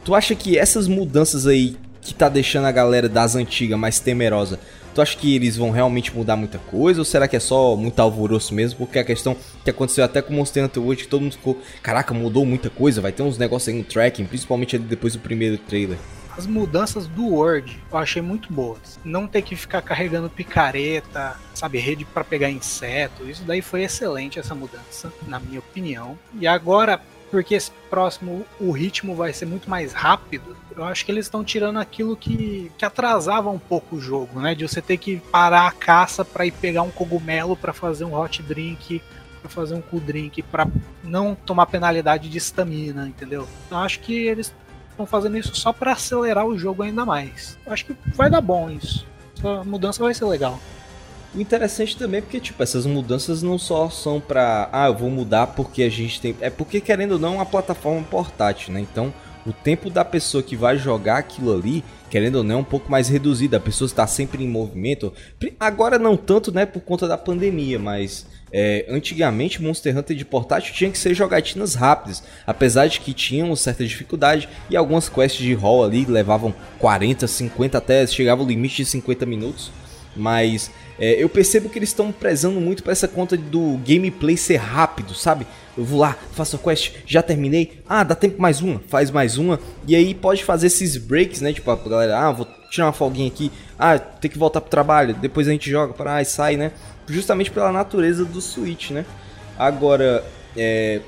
Tu 0.05 0.15
acha 0.15 0.35
que 0.35 0.59
essas 0.59 0.87
mudanças 0.87 1.47
aí 1.47 1.77
que 2.03 2.13
tá 2.13 2.29
deixando 2.29 2.67
a 2.67 2.73
galera 2.73 3.09
das 3.09 3.35
antigas 3.37 3.79
mais 3.79 4.01
temerosa, 4.01 4.59
tu 4.93 5.03
acha 5.03 5.17
que 5.17 5.35
eles 5.35 5.57
vão 5.57 5.71
realmente 5.71 6.15
mudar 6.15 6.37
muita 6.37 6.59
coisa? 6.59 7.01
Ou 7.01 7.05
será 7.05 7.27
que 7.27 7.37
é 7.37 7.41
só 7.41 7.77
muito 7.77 7.99
alvoroço 8.01 8.55
mesmo? 8.55 8.79
Porque 8.79 8.99
a 8.99 9.05
questão 9.05 9.37
que 9.65 9.71
aconteceu 9.71 10.05
até 10.05 10.23
com 10.23 10.33
o 10.33 10.37
Monster 10.37 10.65
Hunter 10.65 10.83
World, 10.83 11.03
que 11.03 11.09
todo 11.09 11.23
mundo 11.23 11.33
ficou, 11.33 11.61
caraca, 11.83 12.13
mudou 12.15 12.45
muita 12.45 12.71
coisa, 12.71 13.01
vai 13.01 13.13
ter 13.13 13.23
uns 13.23 13.39
negócios 13.39 13.69
aí 13.69 13.79
no 13.79 13.85
tracking, 13.85 14.25
principalmente 14.25 14.79
depois 14.79 15.15
do 15.15 15.19
primeiro 15.19 15.59
trailer. 15.59 15.99
As 16.37 16.47
mudanças 16.47 17.07
do 17.07 17.27
Word 17.27 17.79
eu 17.91 17.99
achei 17.99 18.23
muito 18.23 18.51
boas. 18.51 18.99
Não 19.05 19.27
ter 19.27 19.43
que 19.43 19.55
ficar 19.55 19.83
carregando 19.83 20.31
picareta, 20.31 21.37
sabe, 21.55 21.79
rede 21.79 22.07
para 22.07 22.25
pegar 22.25 22.51
inseto. 22.51 23.29
Isso 23.29 23.45
daí 23.45 23.61
foi 23.61 23.83
excelente 23.83 24.39
essa 24.39 24.55
mudança, 24.55 25.13
na 25.27 25.39
minha 25.39 25.59
opinião. 25.59 26.19
E 26.41 26.47
agora 26.47 27.01
porque 27.33 27.55
esse 27.55 27.71
próximo 27.89 28.45
o 28.61 28.71
ritmo 28.71 29.17
vai 29.17 29.33
ser 29.33 29.47
muito 29.47 29.69
mais 29.69 29.95
rápido, 29.95 30.55
eu 30.77 30.85
acho 30.85 31.03
que 31.03 31.11
eles 31.11 31.25
estão 31.25 31.43
tirando 31.43 31.79
aquilo 31.79 32.15
que, 32.15 32.71
que 32.77 32.85
atrasava 32.85 33.49
um 33.49 33.59
pouco 33.59 33.97
o 33.97 34.01
jogo, 34.01 34.39
né? 34.39 34.55
De 34.55 34.69
você 34.69 34.83
ter 34.83 34.99
que 34.99 35.17
parar 35.17 35.67
a 35.67 35.73
caça 35.73 36.27
para 36.27 36.45
ir 36.45 36.53
pegar 36.53 36.83
um 36.83 36.91
cogumelo 36.91 37.57
para 37.57 37.73
fazer 37.73 38.05
um 38.05 38.15
hot 38.15 38.43
drink, 38.43 39.03
para 39.41 39.49
fazer 39.49 39.75
um 39.75 39.81
cool 39.81 40.01
drink, 40.01 40.43
para 40.43 40.69
não 41.03 41.35
tomar 41.35 41.65
penalidade 41.65 42.29
de 42.29 42.37
estamina, 42.37 43.09
entendeu? 43.09 43.49
Eu 43.71 43.79
acho 43.79 44.01
que 44.01 44.15
eles 44.15 44.55
estão 44.91 45.07
fazendo 45.07 45.39
isso 45.39 45.57
só 45.57 45.73
para 45.73 45.93
acelerar 45.93 46.47
o 46.47 46.59
jogo 46.59 46.83
ainda 46.83 47.07
mais. 47.07 47.59
Eu 47.65 47.73
acho 47.73 47.87
que 47.87 47.97
vai 48.15 48.29
dar 48.29 48.43
bom 48.43 48.69
isso. 48.69 49.07
Essa 49.39 49.65
mudança 49.65 50.03
vai 50.03 50.13
ser 50.13 50.27
legal. 50.27 50.61
Interessante 51.35 51.97
também 51.97 52.19
é 52.19 52.21
porque, 52.21 52.41
tipo, 52.41 52.63
essas 52.63 52.85
mudanças 52.85 53.43
não 53.43 53.59
só 53.59 53.89
são 53.89 54.21
pra. 54.21 54.69
Ah, 54.71 54.89
eu 54.89 54.95
vou 54.95 55.11
mudar 55.11 55.47
porque 55.49 55.83
a 55.83 55.89
gente 55.89 56.21
tem. 56.21 56.37
É 56.41 56.51
porque, 56.51 56.81
querendo 56.81 57.13
ou 57.13 57.19
não, 57.19 57.35
é 57.35 57.37
uma 57.37 57.47
plataforma 57.47 58.03
portátil, 58.03 58.73
né? 58.73 58.81
Então, 58.81 59.13
o 59.47 59.53
tempo 59.53 59.89
da 59.89 60.05
pessoa 60.05 60.43
que 60.43 60.55
vai 60.55 60.77
jogar 60.77 61.17
aquilo 61.17 61.55
ali, 61.55 61.83
querendo 62.11 62.37
ou 62.37 62.45
não, 62.45 62.57
é 62.57 62.59
um 62.59 62.65
pouco 62.65 62.91
mais 62.91 63.09
reduzido. 63.09 63.57
A 63.57 63.61
pessoa 63.61 63.87
está 63.87 64.07
sempre 64.07 64.45
em 64.45 64.49
movimento. 64.49 65.13
Agora 65.59 65.99
não 65.99 66.17
tanto, 66.17 66.53
né, 66.53 66.67
por 66.67 66.81
conta 66.81 67.09
da 67.09 67.17
pandemia, 67.17 67.79
mas 67.79 68.27
é, 68.53 68.85
antigamente 68.89 69.63
Monster 69.63 69.97
Hunter 69.97 70.17
de 70.17 70.25
portátil 70.27 70.75
tinha 70.75 70.91
que 70.91 70.99
ser 70.99 71.15
jogatinas 71.15 71.75
rápidas, 71.75 72.23
apesar 72.47 72.87
de 72.87 73.01
que 73.01 73.15
tinham 73.15 73.57
certa 73.57 73.85
dificuldade 73.85 74.49
e 74.69 74.77
algumas 74.77 75.09
quests 75.09 75.43
de 75.43 75.55
roll 75.55 75.83
ali 75.85 76.05
levavam 76.05 76.55
40, 76.79 77.27
50 77.27 77.79
até 77.79 78.07
chegava 78.07 78.43
o 78.43 78.47
limite 78.47 78.77
de 78.77 78.85
50 78.85 79.25
minutos. 79.25 79.73
Mas 80.15 80.71
é, 81.03 81.21
eu 81.21 81.29
percebo 81.29 81.69
que 81.69 81.77
eles 81.77 81.89
estão 81.89 82.13
prezando 82.13 82.61
muito 82.61 82.81
para 82.81 82.93
essa 82.93 83.09
conta 83.09 83.37
do 83.37 83.77
gameplay 83.85 84.37
ser 84.37 84.59
rápido, 84.59 85.17
sabe? 85.17 85.45
Eu 85.77 85.85
vou 85.85 85.99
lá, 85.99 86.17
faço 86.31 86.55
a 86.55 86.59
quest, 86.61 86.93
já 87.05 87.21
terminei. 87.21 87.83
Ah, 87.89 88.05
dá 88.05 88.15
tempo 88.15 88.41
mais 88.41 88.61
uma, 88.61 88.81
faz 88.87 89.11
mais 89.11 89.37
uma. 89.37 89.59
E 89.85 89.97
aí 89.97 90.15
pode 90.15 90.45
fazer 90.45 90.69
esses 90.69 90.97
breaks, 90.97 91.41
né? 91.41 91.53
Tipo, 91.53 91.73
a 91.73 91.75
galera, 91.75 92.21
ah, 92.21 92.31
vou 92.31 92.47
tirar 92.71 92.87
uma 92.87 92.93
folguinha 92.93 93.27
aqui. 93.27 93.51
Ah, 93.77 93.99
tem 93.99 94.31
que 94.31 94.39
voltar 94.39 94.61
pro 94.61 94.71
trabalho. 94.71 95.13
Depois 95.13 95.49
a 95.49 95.51
gente 95.51 95.69
joga 95.69 95.93
para 95.93 96.23
e 96.23 96.25
sai, 96.25 96.57
né? 96.57 96.71
Justamente 97.09 97.51
pela 97.51 97.73
natureza 97.73 98.25
do 98.25 98.41
Switch, 98.41 98.93
né? 98.93 99.05
Agora, 99.59 100.25
é, 100.57 101.01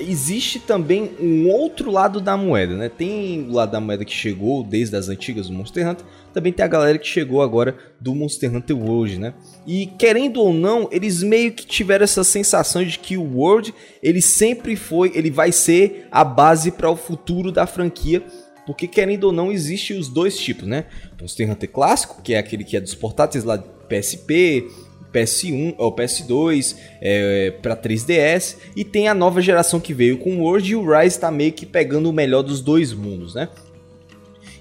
existe 0.00 0.58
também 0.58 1.10
um 1.20 1.48
outro 1.48 1.90
lado 1.90 2.20
da 2.20 2.36
moeda, 2.36 2.76
né? 2.76 2.88
Tem 2.88 3.46
o 3.48 3.52
lado 3.52 3.72
da 3.72 3.80
moeda 3.80 4.04
que 4.04 4.12
chegou 4.12 4.64
desde 4.64 4.96
as 4.96 5.08
antigas 5.08 5.48
do 5.48 5.52
Monster 5.52 5.88
Hunter, 5.88 6.04
também 6.32 6.52
tem 6.52 6.64
a 6.64 6.68
galera 6.68 6.98
que 6.98 7.06
chegou 7.06 7.42
agora 7.42 7.76
do 8.00 8.14
Monster 8.14 8.54
Hunter 8.54 8.76
World, 8.76 9.18
né? 9.18 9.34
E 9.66 9.86
querendo 9.86 10.40
ou 10.40 10.52
não, 10.52 10.88
eles 10.90 11.22
meio 11.22 11.52
que 11.52 11.66
tiveram 11.66 12.04
essa 12.04 12.24
sensação 12.24 12.84
de 12.84 12.98
que 12.98 13.16
o 13.16 13.38
World, 13.38 13.74
ele 14.02 14.22
sempre 14.22 14.76
foi, 14.76 15.12
ele 15.14 15.30
vai 15.30 15.52
ser 15.52 16.06
a 16.10 16.24
base 16.24 16.70
para 16.70 16.90
o 16.90 16.96
futuro 16.96 17.52
da 17.52 17.66
franquia, 17.66 18.22
porque 18.66 18.86
querendo 18.86 19.24
ou 19.24 19.32
não, 19.32 19.50
existe 19.50 19.92
os 19.92 20.08
dois 20.08 20.38
tipos, 20.38 20.66
né? 20.66 20.86
Monster 21.20 21.50
Hunter 21.50 21.70
clássico, 21.70 22.22
que 22.22 22.34
é 22.34 22.38
aquele 22.38 22.64
que 22.64 22.76
é 22.76 22.80
dos 22.80 22.94
portáteis 22.94 23.44
lá 23.44 23.56
de 23.56 23.64
PSP, 23.88 24.68
PS1 25.12 25.74
ou 25.76 25.94
PS2 25.94 26.76
é, 27.00 27.52
para 27.62 27.76
3DS 27.76 28.56
e 28.76 28.84
tem 28.84 29.08
a 29.08 29.14
nova 29.14 29.40
geração 29.40 29.80
que 29.80 29.92
veio 29.92 30.18
com 30.18 30.36
o 30.36 30.42
World 30.42 30.70
e 30.70 30.76
o 30.76 30.82
Rise 30.82 31.16
está 31.16 31.30
meio 31.30 31.52
que 31.52 31.66
pegando 31.66 32.08
o 32.08 32.12
melhor 32.12 32.42
dos 32.42 32.60
dois 32.60 32.92
mundos, 32.92 33.34
né? 33.34 33.48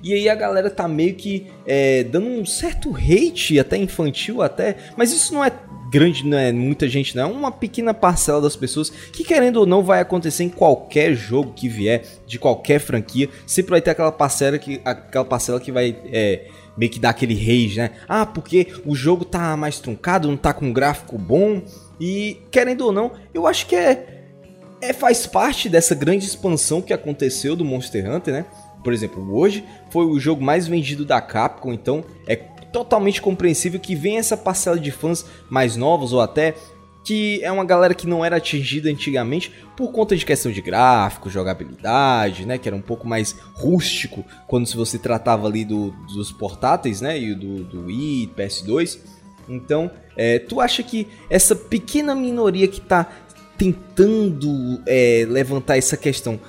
E 0.02 0.14
aí 0.14 0.30
a 0.30 0.36
galera 0.36 0.70
tá 0.70 0.88
meio 0.88 1.14
que 1.16 1.48
é, 1.66 2.04
dando 2.04 2.28
um 2.28 2.46
certo 2.46 2.96
hate, 2.96 3.60
até 3.60 3.78
infantil 3.78 4.42
até, 4.42 4.78
mas 4.96 5.12
isso 5.12 5.34
não 5.34 5.44
é 5.44 5.52
grande, 5.92 6.26
não 6.26 6.38
é 6.38 6.52
muita 6.52 6.88
gente 6.88 7.16
não, 7.16 7.24
é 7.24 7.34
uma 7.34 7.52
pequena 7.52 7.94
parcela 7.94 8.40
das 8.40 8.56
pessoas 8.56 8.90
que 8.90 9.24
querendo 9.24 9.58
ou 9.58 9.66
não 9.66 9.84
vai 9.84 10.00
acontecer 10.00 10.44
em 10.44 10.50
qualquer 10.50 11.16
jogo 11.16 11.54
que 11.54 11.68
vier, 11.68 12.04
de 12.28 12.38
qualquer 12.38 12.80
franquia, 12.80 13.28
sempre 13.46 13.72
vai 13.72 13.82
ter 13.82 13.90
aquela 13.90 14.12
parcela 14.12 14.58
que, 14.58 14.80
aquela 14.86 15.26
parcela 15.26 15.60
que 15.60 15.72
vai 15.72 15.98
é, 16.12 16.46
meio 16.80 16.92
que 16.92 17.00
dar 17.00 17.10
aquele 17.10 17.36
rage, 17.36 17.78
né? 17.78 17.92
Ah, 18.08 18.26
porque 18.26 18.68
o 18.86 18.96
jogo 18.96 19.26
tá 19.26 19.58
mais 19.58 19.80
truncado, 19.80 20.30
não 20.30 20.38
tá 20.38 20.54
com 20.54 20.66
um 20.66 20.74
gráfico 20.74 21.18
bom. 21.18 21.62
E 22.00 22.38
querendo 22.50 22.86
ou 22.86 22.92
não, 22.94 23.12
eu 23.34 23.46
acho 23.46 23.68
que 23.68 23.76
é 23.76 24.16
é, 24.82 24.94
faz 24.94 25.28
parte 25.28 25.68
dessa 25.68 25.94
grande 25.94 26.26
expansão 26.26 26.82
que 26.82 26.94
aconteceu 26.94 27.56
do 27.56 27.66
Monster 27.66 28.10
Hunter, 28.10 28.34
né? 28.34 28.46
Por 28.84 28.94
exemplo, 28.94 29.36
hoje 29.36 29.64
foi 29.90 30.06
o 30.06 30.20
jogo 30.20 30.42
mais 30.42 30.68
vendido 30.68 31.04
da 31.04 31.20
Capcom, 31.20 31.74
então 31.74 32.04
é 32.26 32.38
totalmente 32.38 33.22
compreensível 33.22 33.80
que 33.80 33.96
venha 33.96 34.20
essa 34.20 34.38
parcela 34.38 34.80
de 34.80 34.92
fãs 34.92 35.26
mais 35.50 35.76
novos 35.76 36.14
ou 36.14 36.22
até 36.22 36.56
que 37.04 37.44
é 37.44 37.52
uma 37.52 37.66
galera 37.66 37.94
que 37.94 38.08
não 38.08 38.24
era 38.24 38.38
atingida 38.38 38.90
antigamente 38.90 39.52
por 39.76 39.92
conta 39.92 40.16
de 40.16 40.26
questão 40.26 40.52
de 40.52 40.62
gráfico, 40.62 41.30
jogabilidade, 41.30 42.46
né, 42.46 42.58
que 42.58 42.68
era 42.68 42.76
um 42.76 42.82
pouco 42.82 43.08
mais 43.08 43.36
rústico 43.54 44.26
quando 44.48 44.68
se 44.68 44.76
você 44.76 44.98
tratava 44.98 45.48
ali 45.48 45.64
do, 45.64 45.92
dos 46.14 46.32
portáteis, 46.32 47.02
né, 47.02 47.20
e 47.20 47.34
do, 47.34 47.64
do 47.64 47.86
Wii, 47.86 48.34
PS2. 48.38 49.00
Então, 49.48 49.90
é, 50.16 50.38
tu 50.38 50.62
acha 50.62 50.84
que 50.84 51.08
essa 51.30 51.56
pequena 51.56 52.14
minoria 52.14 52.68
que 52.68 52.82
tá 52.82 53.08
tentando 53.58 54.82
é, 54.86 55.26
levantar 55.28 55.78
essa 55.78 55.98
questão 55.98 56.40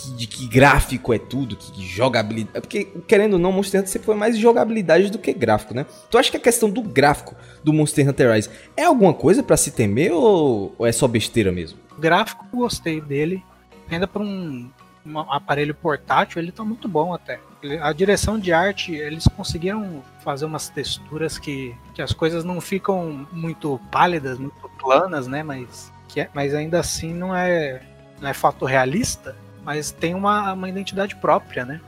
que, 0.00 0.10
de 0.12 0.26
que 0.26 0.46
gráfico 0.46 1.12
é 1.12 1.18
tudo, 1.18 1.56
que, 1.56 1.84
jogabilidade. 1.86 2.56
É 2.56 2.60
porque, 2.60 2.86
querendo 3.06 3.34
ou 3.34 3.38
não, 3.38 3.52
Monster 3.52 3.80
Hunter 3.80 3.92
sempre 3.92 4.06
foi 4.06 4.14
mais 4.14 4.38
jogabilidade 4.38 5.10
do 5.10 5.18
que 5.18 5.32
gráfico, 5.32 5.74
né? 5.74 5.84
Tu 6.10 6.16
acha 6.16 6.30
que 6.30 6.36
a 6.36 6.40
questão 6.40 6.70
do 6.70 6.80
gráfico 6.82 7.34
do 7.62 7.72
Monster 7.72 8.08
Hunter 8.08 8.32
Rise 8.32 8.50
é 8.76 8.84
alguma 8.84 9.12
coisa 9.12 9.42
para 9.42 9.56
se 9.56 9.70
temer 9.70 10.12
ou, 10.12 10.74
ou, 10.78 10.86
é 10.86 10.92
só 10.92 11.06
besteira 11.06 11.52
mesmo? 11.52 11.78
Gráfico, 11.98 12.46
gostei 12.52 13.00
dele. 13.00 13.44
Ainda 13.90 14.06
para 14.06 14.22
um, 14.22 14.70
um, 15.04 15.18
aparelho 15.18 15.74
portátil, 15.74 16.40
ele 16.40 16.52
tá 16.52 16.64
muito 16.64 16.88
bom 16.88 17.12
até. 17.12 17.40
A 17.82 17.92
direção 17.92 18.38
de 18.38 18.52
arte, 18.52 18.94
eles 18.94 19.28
conseguiram 19.36 20.02
fazer 20.24 20.46
umas 20.46 20.70
texturas 20.70 21.38
que, 21.38 21.74
que 21.94 22.00
as 22.00 22.12
coisas 22.12 22.42
não 22.42 22.60
ficam 22.60 23.26
muito 23.30 23.78
pálidas, 23.90 24.38
muito 24.38 24.70
planas, 24.78 25.26
né? 25.26 25.42
Mas, 25.42 25.92
que 26.08 26.20
é, 26.20 26.30
mas 26.32 26.54
ainda 26.54 26.80
assim 26.80 27.12
não 27.12 27.36
é, 27.36 27.82
não 28.20 28.28
é 28.28 28.32
fato 28.32 28.64
realista 28.64 29.36
mas 29.64 29.90
tem 29.90 30.14
uma, 30.14 30.52
uma 30.52 30.68
identidade 30.68 31.16
própria, 31.16 31.64
né? 31.64 31.80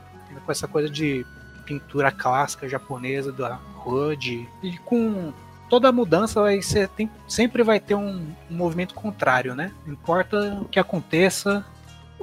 Com 0.45 0.51
essa 0.51 0.67
coisa 0.67 0.89
de 0.89 1.25
pintura 1.65 2.11
clássica 2.11 2.67
japonesa 2.67 3.31
da 3.31 3.59
Hood 3.85 4.47
e 4.61 4.77
com 4.79 5.31
toda 5.69 5.91
mudança 5.91 6.41
vai 6.41 6.61
ser 6.61 6.87
tem, 6.89 7.09
sempre 7.27 7.63
vai 7.63 7.79
ter 7.79 7.95
um, 7.95 8.27
um, 8.49 8.55
movimento 8.55 8.93
contrário, 8.93 9.55
né? 9.55 9.71
Não 9.85 9.93
importa 9.93 10.59
o 10.61 10.65
que 10.65 10.79
aconteça, 10.79 11.65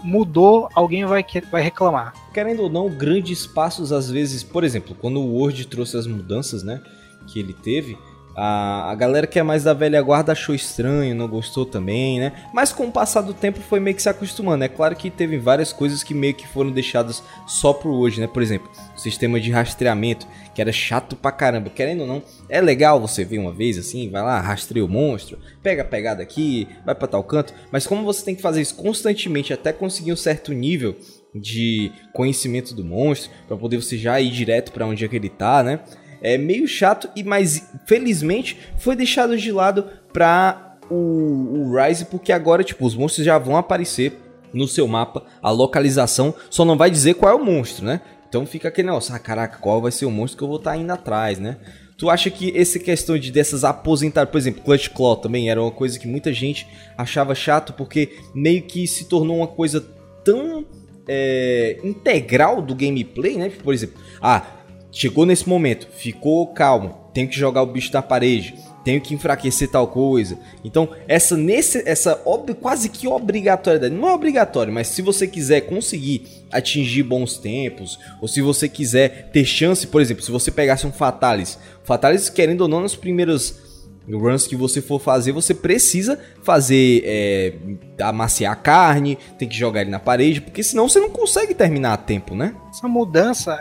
mudou, 0.02 0.68
alguém 0.74 1.04
vai, 1.04 1.24
vai 1.50 1.62
reclamar. 1.62 2.14
Querendo 2.32 2.62
ou 2.62 2.70
não, 2.70 2.88
grandes 2.88 3.46
passos 3.46 3.92
às 3.92 4.10
vezes, 4.10 4.42
por 4.42 4.64
exemplo, 4.64 4.94
quando 4.94 5.20
o 5.20 5.34
Word 5.34 5.66
trouxe 5.66 5.96
as 5.96 6.06
mudanças, 6.06 6.62
né, 6.62 6.82
que 7.26 7.38
ele 7.38 7.52
teve, 7.52 7.98
a, 8.42 8.90
a 8.90 8.94
galera 8.94 9.26
que 9.26 9.38
é 9.38 9.42
mais 9.42 9.64
da 9.64 9.74
velha 9.74 10.00
guarda 10.00 10.32
achou 10.32 10.54
estranho, 10.54 11.14
não 11.14 11.28
gostou 11.28 11.66
também, 11.66 12.18
né? 12.18 12.32
Mas 12.54 12.72
com 12.72 12.86
o 12.86 12.90
passar 12.90 13.20
do 13.20 13.34
tempo 13.34 13.60
foi 13.60 13.78
meio 13.78 13.94
que 13.94 14.00
se 14.00 14.08
acostumando. 14.08 14.64
É 14.64 14.68
claro 14.68 14.96
que 14.96 15.10
teve 15.10 15.36
várias 15.36 15.74
coisas 15.74 16.02
que 16.02 16.14
meio 16.14 16.32
que 16.32 16.48
foram 16.48 16.70
deixadas 16.70 17.22
só 17.46 17.74
pro 17.74 17.92
hoje, 17.92 18.18
né? 18.18 18.26
Por 18.26 18.42
exemplo, 18.42 18.70
o 18.96 18.98
sistema 18.98 19.38
de 19.38 19.50
rastreamento, 19.50 20.26
que 20.54 20.62
era 20.62 20.72
chato 20.72 21.16
pra 21.16 21.30
caramba. 21.30 21.68
Querendo 21.68 22.00
ou 22.00 22.06
não, 22.06 22.22
é 22.48 22.62
legal 22.62 22.98
você 22.98 23.26
ver 23.26 23.36
uma 23.36 23.52
vez 23.52 23.76
assim, 23.76 24.08
vai 24.08 24.22
lá, 24.22 24.40
rastreia 24.40 24.86
o 24.86 24.88
monstro, 24.88 25.38
pega 25.62 25.82
a 25.82 25.84
pegada 25.84 26.22
aqui, 26.22 26.66
vai 26.86 26.94
pra 26.94 27.06
tal 27.06 27.22
canto. 27.22 27.52
Mas 27.70 27.86
como 27.86 28.06
você 28.06 28.24
tem 28.24 28.34
que 28.34 28.40
fazer 28.40 28.62
isso 28.62 28.74
constantemente 28.74 29.52
até 29.52 29.70
conseguir 29.70 30.14
um 30.14 30.16
certo 30.16 30.54
nível 30.54 30.96
de 31.34 31.92
conhecimento 32.12 32.74
do 32.74 32.84
monstro, 32.84 33.30
para 33.46 33.56
poder 33.56 33.76
você 33.76 33.96
já 33.96 34.20
ir 34.20 34.30
direto 34.30 34.72
para 34.72 34.86
onde 34.86 35.04
é 35.04 35.08
que 35.08 35.16
ele 35.16 35.28
tá, 35.28 35.62
né? 35.62 35.80
É 36.22 36.36
meio 36.36 36.66
chato, 36.66 37.08
e 37.14 37.22
mas 37.22 37.68
felizmente 37.86 38.58
foi 38.78 38.94
deixado 38.94 39.36
de 39.36 39.50
lado 39.50 39.86
para 40.12 40.76
o, 40.90 40.94
o 40.94 41.76
Rise, 41.76 42.04
porque 42.04 42.32
agora 42.32 42.64
tipo 42.64 42.86
os 42.86 42.94
monstros 42.94 43.24
já 43.24 43.38
vão 43.38 43.56
aparecer 43.56 44.18
no 44.52 44.66
seu 44.66 44.86
mapa, 44.88 45.24
a 45.40 45.50
localização 45.50 46.34
só 46.48 46.64
não 46.64 46.76
vai 46.76 46.90
dizer 46.90 47.14
qual 47.14 47.32
é 47.32 47.34
o 47.34 47.44
monstro, 47.44 47.84
né? 47.84 48.00
Então 48.28 48.46
fica 48.46 48.68
aquele 48.68 48.86
negócio, 48.86 49.14
ah, 49.14 49.18
caraca, 49.18 49.58
qual 49.58 49.80
vai 49.80 49.90
ser 49.90 50.06
o 50.06 50.10
monstro 50.10 50.38
que 50.38 50.44
eu 50.44 50.48
vou 50.48 50.58
estar 50.58 50.72
tá 50.72 50.76
indo 50.76 50.92
atrás, 50.92 51.38
né? 51.38 51.56
Tu 51.96 52.08
acha 52.08 52.30
que 52.30 52.56
essa 52.56 52.78
questão 52.78 53.18
de 53.18 53.30
dessas 53.30 53.62
aposentadas, 53.62 54.30
por 54.30 54.38
exemplo, 54.38 54.62
Clutch 54.62 54.88
Claw 54.88 55.16
também 55.16 55.50
era 55.50 55.60
uma 55.60 55.70
coisa 55.70 55.98
que 55.98 56.08
muita 56.08 56.32
gente 56.32 56.66
achava 56.96 57.34
chato 57.34 57.74
porque 57.74 58.16
meio 58.34 58.62
que 58.62 58.86
se 58.86 59.04
tornou 59.04 59.36
uma 59.36 59.46
coisa 59.46 59.84
tão 60.24 60.64
é, 61.06 61.78
integral 61.84 62.62
do 62.62 62.74
gameplay, 62.74 63.36
né? 63.36 63.50
Por 63.50 63.74
exemplo, 63.74 64.00
ah, 64.22 64.46
Chegou 64.92 65.24
nesse 65.24 65.48
momento, 65.48 65.86
ficou 65.92 66.46
calmo, 66.48 66.96
tenho 67.14 67.28
que 67.28 67.36
jogar 67.36 67.62
o 67.62 67.66
bicho 67.66 67.92
da 67.92 68.02
parede, 68.02 68.54
tenho 68.84 69.00
que 69.00 69.14
enfraquecer 69.14 69.70
tal 69.70 69.86
coisa. 69.86 70.38
Então, 70.64 70.88
essa 71.06 71.36
nesse 71.36 71.82
essa 71.88 72.20
ob, 72.24 72.54
quase 72.54 72.88
que 72.88 73.06
obrigatoriedade, 73.06 73.94
não 73.94 74.08
é 74.08 74.12
obrigatório, 74.12 74.72
mas 74.72 74.88
se 74.88 75.02
você 75.02 75.26
quiser 75.26 75.62
conseguir 75.62 76.22
atingir 76.50 77.02
bons 77.02 77.38
tempos, 77.38 77.98
ou 78.20 78.26
se 78.26 78.40
você 78.40 78.68
quiser 78.68 79.30
ter 79.32 79.44
chance, 79.44 79.86
por 79.86 80.00
exemplo, 80.00 80.22
se 80.22 80.30
você 80.30 80.50
pegasse 80.50 80.86
um 80.86 80.92
Fatalis, 80.92 81.58
Fatalis 81.84 82.28
querendo 82.28 82.62
ou 82.62 82.68
não 82.68 82.80
nas 82.80 82.96
primeiras 82.96 83.70
runs 84.08 84.46
que 84.46 84.56
você 84.56 84.80
for 84.80 85.00
fazer, 85.00 85.32
você 85.32 85.54
precisa 85.54 86.18
fazer 86.42 87.02
é, 87.04 87.54
amaciar 88.02 88.52
a 88.52 88.56
carne, 88.56 89.18
tem 89.38 89.48
que 89.48 89.56
jogar 89.56 89.82
ele 89.82 89.90
na 89.90 90.00
parede, 90.00 90.40
porque 90.40 90.62
senão 90.62 90.88
você 90.88 90.98
não 90.98 91.10
consegue 91.10 91.54
terminar 91.54 91.92
a 91.92 91.96
tempo, 91.96 92.34
né? 92.34 92.54
Essa 92.70 92.88
mudança 92.88 93.54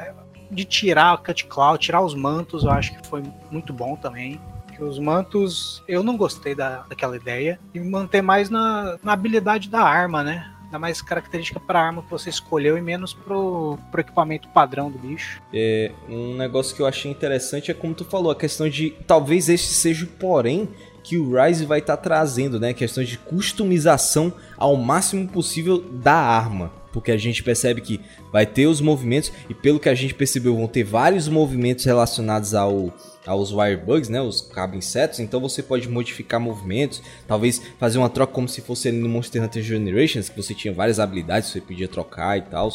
de 0.50 0.66
tirar 0.66 1.14
o 1.14 1.18
Cut 1.20 1.46
Cloud, 1.46 1.80
tirar 1.84 2.02
os 2.02 2.14
mantos, 2.14 2.64
eu 2.64 2.72
acho 2.72 2.96
que 2.96 3.08
foi 3.08 3.24
muito 3.52 3.72
bom 3.74 3.96
também. 3.96 4.40
Os 4.80 4.98
mantos, 4.98 5.84
eu 5.88 6.02
não 6.02 6.16
gostei 6.16 6.56
da, 6.56 6.84
daquela 6.88 7.16
ideia. 7.18 7.60
E 7.74 7.80
manter 7.82 8.22
mais 8.22 8.50
na, 8.50 8.98
na 9.04 9.12
habilidade 9.12 9.70
da 9.70 9.82
arma, 9.82 10.24
né? 10.24 10.50
Dá 10.72 10.80
mais 10.80 11.02
característica 11.02 11.60
para 11.60 11.80
a 11.80 11.86
arma 11.88 12.02
que 12.02 12.10
você 12.10 12.30
escolheu 12.30 12.78
e 12.78 12.82
menos 12.82 13.14
pro, 13.14 13.78
pro 13.92 14.02
equipamento 14.02 14.48
padrão 14.50 14.90
do 14.90 14.98
bicho. 14.98 15.42
É, 15.54 15.92
um 16.08 16.36
negócio 16.36 16.76
que 16.76 16.82
eu 16.82 16.86
achei 16.86 17.12
interessante 17.12 17.72
é 17.72 17.74
como 17.74 17.94
tu 17.94 18.06
falou, 18.06 18.32
a 18.32 18.36
questão 18.36 18.70
de 18.70 18.92
talvez 19.06 19.50
este 19.50 19.74
seja 19.74 20.06
o 20.06 20.08
porém 20.08 20.70
que 21.04 21.18
o 21.18 21.36
Rise 21.36 21.66
vai 21.66 21.80
estar 21.80 21.98
tá 21.98 22.04
trazendo, 22.04 22.60
né? 22.60 22.70
A 22.70 22.74
questão 22.74 23.04
de 23.04 23.18
customização 23.18 24.32
ao 24.58 24.78
máximo 24.78 25.28
possível 25.28 25.82
da 25.92 26.16
arma 26.16 26.79
porque 26.92 27.12
a 27.12 27.18
gente 27.18 27.44
percebe 27.44 27.82
que 27.82 28.00
vai 28.32 28.46
ter 28.46 28.68
os 28.68 28.82
movimentos 28.82 29.32
e 29.50 29.54
pelo 29.54 29.80
que 29.80 29.90
a 29.90 29.96
gente 29.96 30.14
percebeu 30.14 30.56
vão 30.56 30.68
ter 30.68 30.84
vários 30.84 31.28
movimentos 31.28 31.86
relacionados 31.86 32.54
ao 32.54 32.94
aos 33.30 33.52
wirebugs, 33.52 34.10
né, 34.10 34.20
os 34.20 34.42
cabo 34.42 34.76
insetos, 34.76 35.20
então 35.20 35.40
você 35.40 35.62
pode 35.62 35.88
modificar 35.88 36.40
movimentos, 36.40 37.00
talvez 37.28 37.62
fazer 37.78 38.00
uma 38.00 38.10
troca 38.10 38.34
como 38.34 38.48
se 38.48 38.60
fosse 38.60 38.88
ali 38.88 38.98
no 38.98 39.08
Monster 39.08 39.44
Hunter 39.44 39.62
Generations, 39.62 40.30
que 40.30 40.36
você 40.36 40.54
tinha 40.56 40.74
várias 40.74 41.00
habilidades, 41.00 41.50
você 41.50 41.62
podia 41.62 41.88
trocar 41.88 42.38
e 42.38 42.42
tal. 42.42 42.72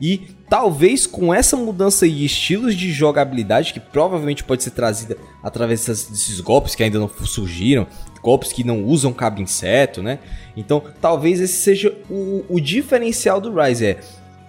E 0.00 0.28
talvez 0.48 1.06
com 1.06 1.32
essa 1.32 1.56
mudança 1.56 2.08
de 2.08 2.24
estilos 2.24 2.74
de 2.74 2.92
jogabilidade, 2.92 3.72
que 3.72 3.80
provavelmente 3.80 4.44
pode 4.44 4.62
ser 4.62 4.72
trazida 4.72 5.16
através 5.42 5.86
desses 5.86 6.40
golpes 6.40 6.74
que 6.74 6.82
ainda 6.82 6.98
não 6.98 7.08
surgiram, 7.08 7.86
golpes 8.24 8.54
que 8.54 8.64
não 8.64 8.82
usam 8.82 9.12
cabo 9.12 9.42
inseto, 9.42 10.02
né? 10.02 10.18
Então, 10.56 10.82
talvez 10.98 11.42
esse 11.42 11.60
seja 11.60 11.94
o, 12.08 12.42
o 12.48 12.58
diferencial 12.58 13.38
do 13.38 13.54
Rise, 13.54 13.84
é 13.84 14.00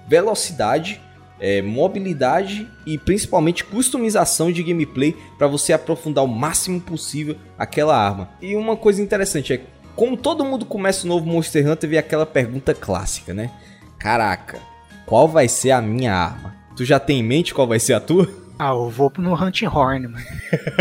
velocidade, 0.08 1.02
é, 1.38 1.62
mobilidade 1.62 2.66
e 2.86 2.98
principalmente 2.98 3.66
customização 3.66 4.50
de 4.50 4.64
gameplay 4.64 5.14
para 5.38 5.48
você 5.48 5.74
aprofundar 5.74 6.24
o 6.24 6.28
máximo 6.28 6.80
possível 6.80 7.36
aquela 7.58 7.98
arma. 7.98 8.30
E 8.42 8.56
uma 8.56 8.78
coisa 8.78 9.02
interessante 9.02 9.52
é, 9.52 9.62
como 9.94 10.16
todo 10.16 10.46
mundo 10.46 10.66
começa 10.66 11.06
o 11.06 11.10
novo 11.10 11.26
Monster 11.26 11.70
Hunter, 11.70 11.90
vem 11.90 12.00
aquela 12.00 12.26
pergunta 12.26 12.74
clássica, 12.74 13.34
né? 13.34 13.52
Caraca, 14.00 14.58
qual 15.06 15.28
vai 15.28 15.50
ser 15.50 15.72
a 15.72 15.82
minha 15.82 16.14
arma? 16.14 16.56
Tu 16.78 16.86
já 16.86 16.98
tem 16.98 17.20
em 17.20 17.24
mente 17.24 17.54
qual 17.54 17.68
vai 17.68 17.80
ser 17.80 17.94
a 17.94 18.00
tua? 18.00 18.45
Ah, 18.58 18.70
eu 18.70 18.90
vou 18.90 19.12
no 19.18 19.34
Hunting 19.34 19.66
Horn, 19.66 20.08
mano. 20.08 20.26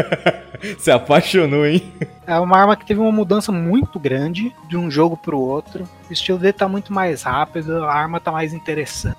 Se 0.79 0.91
apaixonou, 0.91 1.67
hein? 1.67 1.93
É 2.27 2.39
uma 2.39 2.57
arma 2.57 2.77
que 2.77 2.87
teve 2.87 3.01
uma 3.01 3.13
mudança 3.13 3.51
muito 3.51 3.99
grande 3.99 4.55
de 4.69 4.77
um 4.77 4.91
jogo 4.91 5.17
pro 5.17 5.39
outro. 5.39 5.89
O 6.09 6.13
estilo 6.13 6.39
dele 6.39 6.53
tá 6.53 6.69
muito 6.69 6.93
mais 6.93 7.23
rápido, 7.23 7.85
a 7.85 7.93
arma 7.93 8.21
tá 8.21 8.31
mais 8.31 8.55
interessante. 8.55 9.17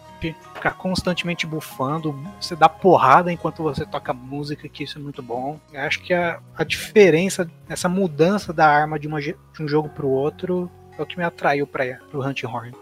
Ficar 0.55 0.71
constantemente 0.71 1.45
bufando, 1.45 2.17
você 2.39 2.55
dá 2.55 2.67
porrada 2.67 3.31
enquanto 3.31 3.61
você 3.61 3.85
toca 3.85 4.11
música, 4.13 4.67
que 4.67 4.83
isso 4.83 4.97
é 4.97 5.01
muito 5.01 5.21
bom. 5.21 5.59
Eu 5.71 5.81
acho 5.81 6.01
que 6.01 6.13
a, 6.13 6.39
a 6.57 6.63
diferença, 6.63 7.47
essa 7.69 7.87
mudança 7.87 8.51
da 8.51 8.67
arma 8.67 8.97
de, 8.97 9.07
uma, 9.07 9.21
de 9.21 9.35
um 9.59 9.67
jogo 9.67 9.89
pro 9.89 10.07
outro 10.07 10.71
é 10.97 11.01
o 11.01 11.05
que 11.05 11.17
me 11.17 11.23
atraiu 11.23 11.67
para 11.67 11.99
o 12.13 12.25
Hunting 12.25 12.47
Horn. 12.47 12.73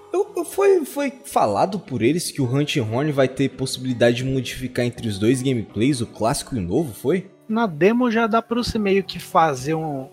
Foi, 0.45 0.83
foi 0.85 1.11
falado 1.23 1.79
por 1.79 2.01
eles 2.01 2.31
que 2.31 2.41
o 2.41 2.45
Hunting 2.45 2.81
Horn 2.81 3.11
vai 3.11 3.27
ter 3.27 3.49
possibilidade 3.49 4.17
de 4.17 4.25
modificar 4.25 4.85
entre 4.85 5.07
os 5.07 5.17
dois 5.17 5.41
gameplays, 5.41 6.01
o 6.01 6.07
clássico 6.07 6.55
e 6.55 6.59
o 6.59 6.61
novo, 6.61 6.93
foi? 6.93 7.29
Na 7.47 7.65
demo 7.65 8.11
já 8.11 8.27
dá 8.27 8.41
para 8.41 8.61
você 8.61 8.77
meio 8.77 9.03
que 9.03 9.19
fazer 9.19 9.73
um, 9.73 10.09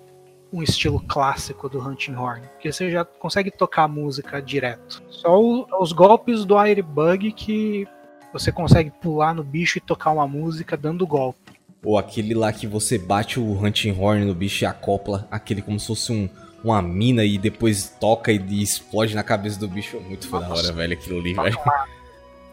um 0.52 0.62
estilo 0.62 1.00
clássico 1.00 1.68
do 1.68 1.80
Hunting 1.80 2.14
Horn, 2.14 2.42
porque 2.52 2.72
você 2.72 2.90
já 2.90 3.04
consegue 3.04 3.50
tocar 3.50 3.84
a 3.84 3.88
música 3.88 4.40
direto. 4.40 5.02
Só 5.08 5.40
o, 5.40 5.66
os 5.80 5.92
golpes 5.92 6.44
do 6.44 6.58
Airbug 6.58 7.32
que 7.32 7.86
você 8.32 8.52
consegue 8.52 8.90
pular 8.90 9.34
no 9.34 9.42
bicho 9.42 9.78
e 9.78 9.80
tocar 9.80 10.10
uma 10.12 10.26
música 10.26 10.76
dando 10.76 11.06
golpe. 11.06 11.38
Ou 11.82 11.98
aquele 11.98 12.34
lá 12.34 12.52
que 12.52 12.66
você 12.66 12.98
bate 12.98 13.40
o 13.40 13.52
Hunting 13.52 13.98
Horn 13.98 14.24
no 14.24 14.34
bicho 14.34 14.64
e 14.64 14.66
acopla 14.66 15.26
aquele 15.30 15.62
como 15.62 15.80
se 15.80 15.86
fosse 15.86 16.12
um, 16.12 16.28
uma 16.62 16.80
mina 16.82 17.24
e 17.24 17.38
depois 17.38 17.88
toca 18.00 18.32
e, 18.32 18.62
explode 18.62 19.14
na 19.14 19.22
cabeça 19.22 19.58
do 19.58 19.68
bicho. 19.68 19.98
Muito 20.00 20.28
foi 20.28 20.40
da 20.40 20.48
hora, 20.48 20.72
velho, 20.72 20.92
aquilo 20.92 21.18
ali, 21.20 21.34
velho. 21.34 21.58
Uma, 21.64 21.86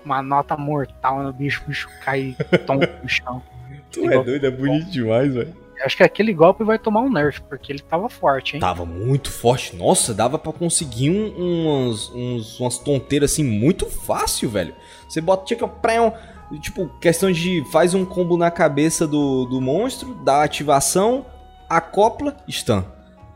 uma, 0.06 0.22
nota 0.22 0.56
mortal 0.56 1.24
no 1.24 1.34
bicho, 1.34 1.62
o 1.64 1.68
bicho 1.68 1.90
cai 2.04 2.36
tom 2.66 2.76
no 2.76 3.10
chão. 3.10 3.42
Tu 3.92 4.10
é 4.12 4.22
doido, 4.22 4.46
é 4.46 4.52
bonito 4.52 4.90
demais, 4.92 5.34
velho. 5.34 5.56
Acho 5.84 5.96
que 5.96 6.04
aquele 6.04 6.34
golpe 6.34 6.64
vai 6.64 6.80
tomar 6.80 7.02
um 7.02 7.12
nerf, 7.12 7.42
porque 7.42 7.72
ele 7.72 7.80
tava 7.80 8.10
forte, 8.10 8.56
hein? 8.56 8.60
Tava 8.60 8.86
muito 8.86 9.32
forte. 9.32 9.76
Nossa, 9.76 10.14
dava 10.14 10.40
para 10.40 10.52
conseguir 10.52 11.12
um, 11.12 11.88
uns, 11.88 12.12
uns, 12.14 12.60
umas 12.60 12.78
tonteiras 12.80 13.32
assim 13.32 13.44
muito 13.44 13.86
fácil, 13.86 14.50
velho. 14.50 14.76
Você 15.08 15.22
bota, 15.22 15.46
tinha 15.46 15.58
que. 15.58 16.60
Tipo, 16.60 16.88
questão 17.00 17.32
de 17.32 17.64
faz 17.72 17.94
um 17.94 18.06
combo 18.06 18.38
na 18.38 18.50
cabeça 18.50 19.06
do, 19.06 19.46
do 19.46 19.62
monstro, 19.62 20.16
dá 20.16 20.44
ativação, 20.44 21.26
acopla, 21.70 22.36
stun. 22.50 22.84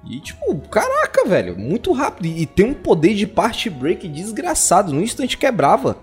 E 0.03 0.19
tipo, 0.19 0.55
caraca, 0.69 1.25
velho, 1.25 1.57
muito 1.57 1.91
rápido. 1.91 2.25
E, 2.25 2.41
e 2.41 2.45
tem 2.45 2.65
um 2.65 2.73
poder 2.73 3.13
de 3.13 3.27
part 3.27 3.69
break 3.69 4.07
desgraçado. 4.07 4.93
No 4.93 5.01
instante 5.01 5.37
quebrava 5.37 5.97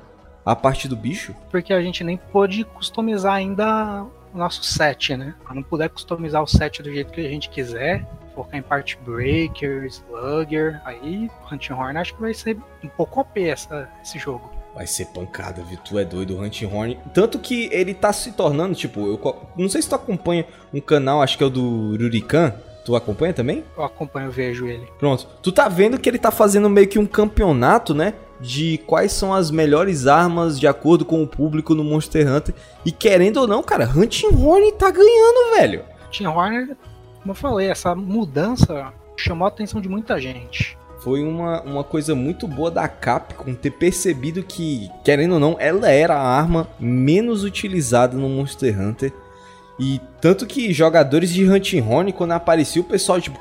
a 0.44 0.56
parte 0.56 0.88
do 0.88 0.96
bicho. 0.96 1.34
Porque 1.50 1.72
a 1.72 1.82
gente 1.82 2.02
nem 2.02 2.16
pôde 2.16 2.64
customizar 2.64 3.34
ainda 3.34 4.06
o 4.32 4.38
nosso 4.38 4.62
set, 4.62 5.16
né? 5.16 5.34
Quando 5.44 5.56
não 5.56 5.62
puder 5.62 5.88
customizar 5.88 6.42
o 6.42 6.46
set 6.46 6.82
do 6.82 6.92
jeito 6.92 7.12
que 7.12 7.20
a 7.20 7.28
gente 7.28 7.48
quiser, 7.50 8.06
focar 8.34 8.58
em 8.58 8.62
part 8.62 8.98
breaker, 9.04 9.84
slugger, 9.86 10.80
aí 10.84 11.30
Hunting 11.50 11.72
Horn 11.72 11.98
acho 11.98 12.14
que 12.14 12.20
vai 12.20 12.32
ser 12.32 12.56
um 12.82 12.88
pouco 12.88 13.20
OP 13.20 13.42
essa, 13.42 13.88
esse 14.02 14.18
jogo. 14.18 14.50
Vai 14.74 14.86
ser 14.86 15.06
pancada, 15.06 15.62
viu? 15.62 15.76
Tu 15.78 15.98
é 15.98 16.04
doido, 16.04 16.36
o 16.36 16.42
Hunting 16.42 16.66
Horn. 16.66 16.98
Tanto 17.12 17.38
que 17.38 17.68
ele 17.72 17.92
tá 17.92 18.12
se 18.12 18.32
tornando, 18.32 18.74
tipo, 18.74 19.00
eu 19.00 19.48
não 19.56 19.68
sei 19.68 19.82
se 19.82 19.88
tu 19.88 19.96
acompanha 19.96 20.46
um 20.72 20.80
canal, 20.80 21.20
acho 21.20 21.36
que 21.36 21.42
é 21.42 21.46
o 21.46 21.50
do 21.50 21.96
Rurikan. 21.96 22.54
Tu 22.88 22.96
acompanha 22.96 23.34
também? 23.34 23.64
Eu 23.76 23.84
acompanho, 23.84 24.30
vejo 24.30 24.66
ele. 24.66 24.88
Pronto. 24.98 25.28
Tu 25.42 25.52
tá 25.52 25.68
vendo 25.68 26.00
que 26.00 26.08
ele 26.08 26.16
tá 26.16 26.30
fazendo 26.30 26.70
meio 26.70 26.88
que 26.88 26.98
um 26.98 27.04
campeonato, 27.04 27.92
né? 27.92 28.14
de 28.40 28.78
quais 28.86 29.12
são 29.12 29.34
as 29.34 29.50
melhores 29.50 30.06
armas 30.06 30.58
de 30.58 30.66
acordo 30.66 31.04
com 31.04 31.22
o 31.22 31.26
público 31.26 31.74
no 31.74 31.84
Monster 31.84 32.26
Hunter. 32.26 32.54
E 32.86 32.90
querendo 32.90 33.38
ou 33.38 33.46
não, 33.46 33.62
cara, 33.62 33.84
Hunting 33.84 34.28
Horn 34.28 34.72
tá 34.72 34.90
ganhando, 34.90 35.56
velho. 35.56 35.84
Hunting 36.06 36.26
Horn, 36.26 36.76
como 37.18 37.32
eu 37.32 37.34
falei, 37.34 37.68
essa 37.68 37.94
mudança 37.94 38.90
chamou 39.16 39.44
a 39.44 39.48
atenção 39.48 39.82
de 39.82 39.88
muita 39.88 40.18
gente. 40.18 40.78
Foi 41.00 41.22
uma, 41.22 41.60
uma 41.62 41.84
coisa 41.84 42.14
muito 42.14 42.48
boa 42.48 42.70
da 42.70 42.88
Capcom 42.88 43.54
ter 43.54 43.72
percebido 43.72 44.42
que, 44.42 44.88
querendo 45.04 45.34
ou 45.34 45.40
não, 45.40 45.56
ela 45.58 45.90
era 45.90 46.14
a 46.14 46.26
arma 46.26 46.68
menos 46.80 47.44
utilizada 47.44 48.16
no 48.16 48.28
Monster 48.30 48.80
Hunter. 48.80 49.12
E 49.78 50.00
tanto 50.20 50.46
que 50.46 50.72
jogadores 50.72 51.30
de 51.30 51.48
Hunting 51.48 51.80
Horn, 51.80 52.12
quando 52.12 52.32
aparecia, 52.32 52.82
o 52.82 52.84
pessoal, 52.84 53.20
tipo, 53.20 53.38